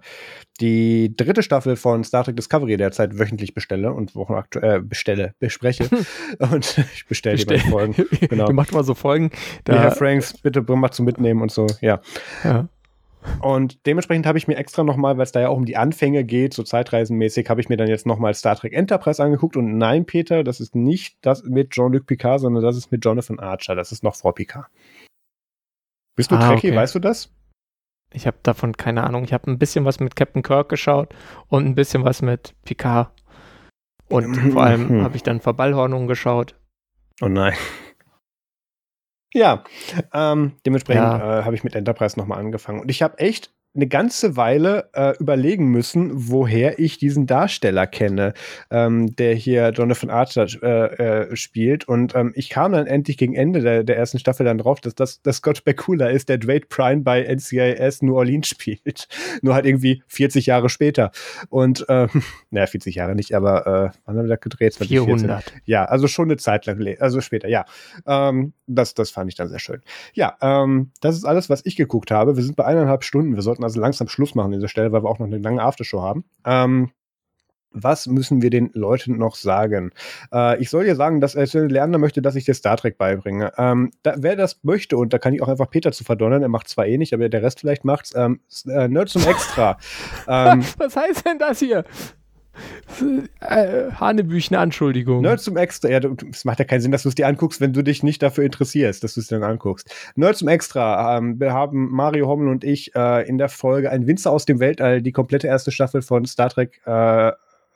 [0.59, 5.33] die dritte Staffel von Star Trek Discovery derzeit wöchentlich bestelle und Wochen aktuell äh, bestelle,
[5.39, 5.87] bespreche.
[6.39, 7.59] und ich bestelle Bestell.
[7.59, 7.95] die Folgen.
[8.29, 8.45] Genau.
[8.45, 9.31] Du machst mal so Folgen.
[9.63, 12.01] Da ja, Herr Franks, bitte mach zum Mitnehmen und so, ja.
[12.43, 12.67] ja.
[13.41, 16.23] Und dementsprechend habe ich mir extra nochmal, weil es da ja auch um die Anfänge
[16.23, 19.57] geht, so zeitreisenmäßig, habe ich mir dann jetzt nochmal Star Trek Enterprise angeguckt.
[19.57, 23.39] Und nein, Peter, das ist nicht das mit Jean-Luc Picard, sondern das ist mit Jonathan
[23.39, 23.75] Archer.
[23.75, 24.67] Das ist noch vor Picard.
[26.17, 26.75] Bist du ah, Trekkie, okay.
[26.75, 27.31] weißt du das?
[28.11, 29.23] Ich habe davon keine Ahnung.
[29.23, 31.13] Ich habe ein bisschen was mit Captain Kirk geschaut
[31.47, 33.11] und ein bisschen was mit Picard.
[34.09, 36.55] Und vor allem habe ich dann Verballhornungen geschaut.
[37.21, 37.53] Oh nein.
[39.33, 39.65] Ja,
[40.13, 41.39] ähm, dementsprechend ja.
[41.39, 42.79] äh, habe ich mit Enterprise nochmal angefangen.
[42.79, 48.33] Und ich habe echt eine ganze Weile äh, überlegen müssen, woher ich diesen Darsteller kenne,
[48.71, 51.87] ähm, der hier Jonathan Archer äh, äh, spielt.
[51.87, 54.95] Und ähm, ich kam dann endlich gegen Ende der, der ersten Staffel dann drauf, dass
[54.95, 59.07] das dass Scott Bakula ist, der Dwayne Prime bei NCIS New Orleans spielt.
[59.41, 61.11] Nur halt irgendwie 40 Jahre später.
[61.49, 62.09] Und, ähm,
[62.49, 64.75] naja, 40 Jahre nicht, aber äh, wann haben wir da gedreht?
[64.75, 65.53] 400.
[65.65, 67.65] Ja, also schon eine Zeit lang, also später, ja.
[68.05, 69.81] Ähm, das, das fand ich dann sehr schön.
[70.13, 72.35] Ja, ähm, das ist alles, was ich geguckt habe.
[72.35, 73.35] Wir sind bei eineinhalb Stunden.
[73.35, 75.61] Wir sollten also langsam Schluss machen an dieser Stelle, weil wir auch noch eine lange
[75.61, 76.25] Aftershow haben.
[76.45, 76.91] Ähm,
[77.71, 79.91] was müssen wir den Leuten noch sagen?
[80.33, 83.51] Äh, ich soll dir sagen, dass äh, Lerner möchte, dass ich dir Star Trek beibringe.
[83.57, 86.49] Ähm, da, wer das möchte, und da kann ich auch einfach Peter zu verdonnern, er
[86.49, 89.77] macht zwar eh nicht, aber der Rest vielleicht macht's, ähm, äh, Nerd zum Extra.
[90.27, 91.83] ähm, was heißt denn das hier?
[93.41, 95.21] Äh, Hanebüchen Anschuldigung.
[95.21, 95.89] Nerd zum Extra.
[95.89, 95.99] Ja,
[96.31, 98.43] es macht ja keinen Sinn, dass du es dir anguckst, wenn du dich nicht dafür
[98.43, 99.93] interessierst, dass du es dir dann anguckst.
[100.15, 101.17] Nerd zum Extra.
[101.17, 104.59] Ähm, wir haben Mario Hommel und ich äh, in der Folge Ein Winzer aus dem
[104.59, 107.31] Weltall, die komplette erste Staffel von Star Trek äh,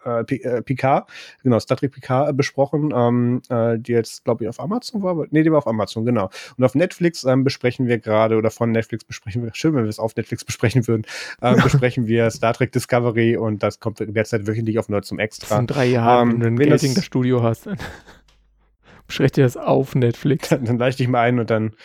[0.06, 1.10] äh, äh, Picard,
[1.44, 5.26] genau, Star Trek Picard äh, besprochen, ähm, äh, die jetzt, glaube ich, auf Amazon war.
[5.30, 6.30] Nee, die war auf Amazon, genau.
[6.58, 9.90] Und auf Netflix ähm, besprechen wir gerade, oder von Netflix besprechen wir, schön, wenn wir
[9.90, 11.04] es auf Netflix besprechen würden,
[11.42, 15.58] ähm, besprechen wir Star Trek Discovery und das kommt derzeit wöchentlich auf Nerd zum Extra.
[15.58, 17.70] Sind drei Jahre, ähm, wenn du ein das Studio hast.
[19.08, 20.50] Besprecht dir das auf Netflix.
[20.50, 21.76] Dann, dann leite ich mal ein und dann,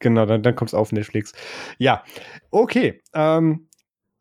[0.00, 1.32] genau, dann, dann kommt es auf Netflix.
[1.78, 2.02] Ja,
[2.50, 3.00] okay.
[3.14, 3.68] Ähm,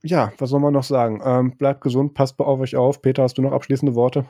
[0.03, 1.21] ja, was soll man noch sagen?
[1.23, 3.01] Ähm, bleibt gesund, passt auf euch auf.
[3.01, 4.25] Peter, hast du noch abschließende Worte?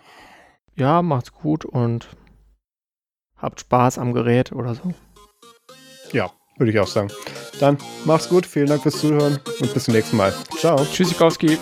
[0.76, 2.10] Ja, macht's gut und
[3.38, 4.94] habt Spaß am Gerät oder so.
[6.12, 7.10] Ja, würde ich auch sagen.
[7.60, 10.34] Dann macht's gut, vielen Dank fürs Zuhören und bis zum nächsten Mal.
[10.58, 10.78] Ciao.
[10.86, 11.58] Tschüssikowski.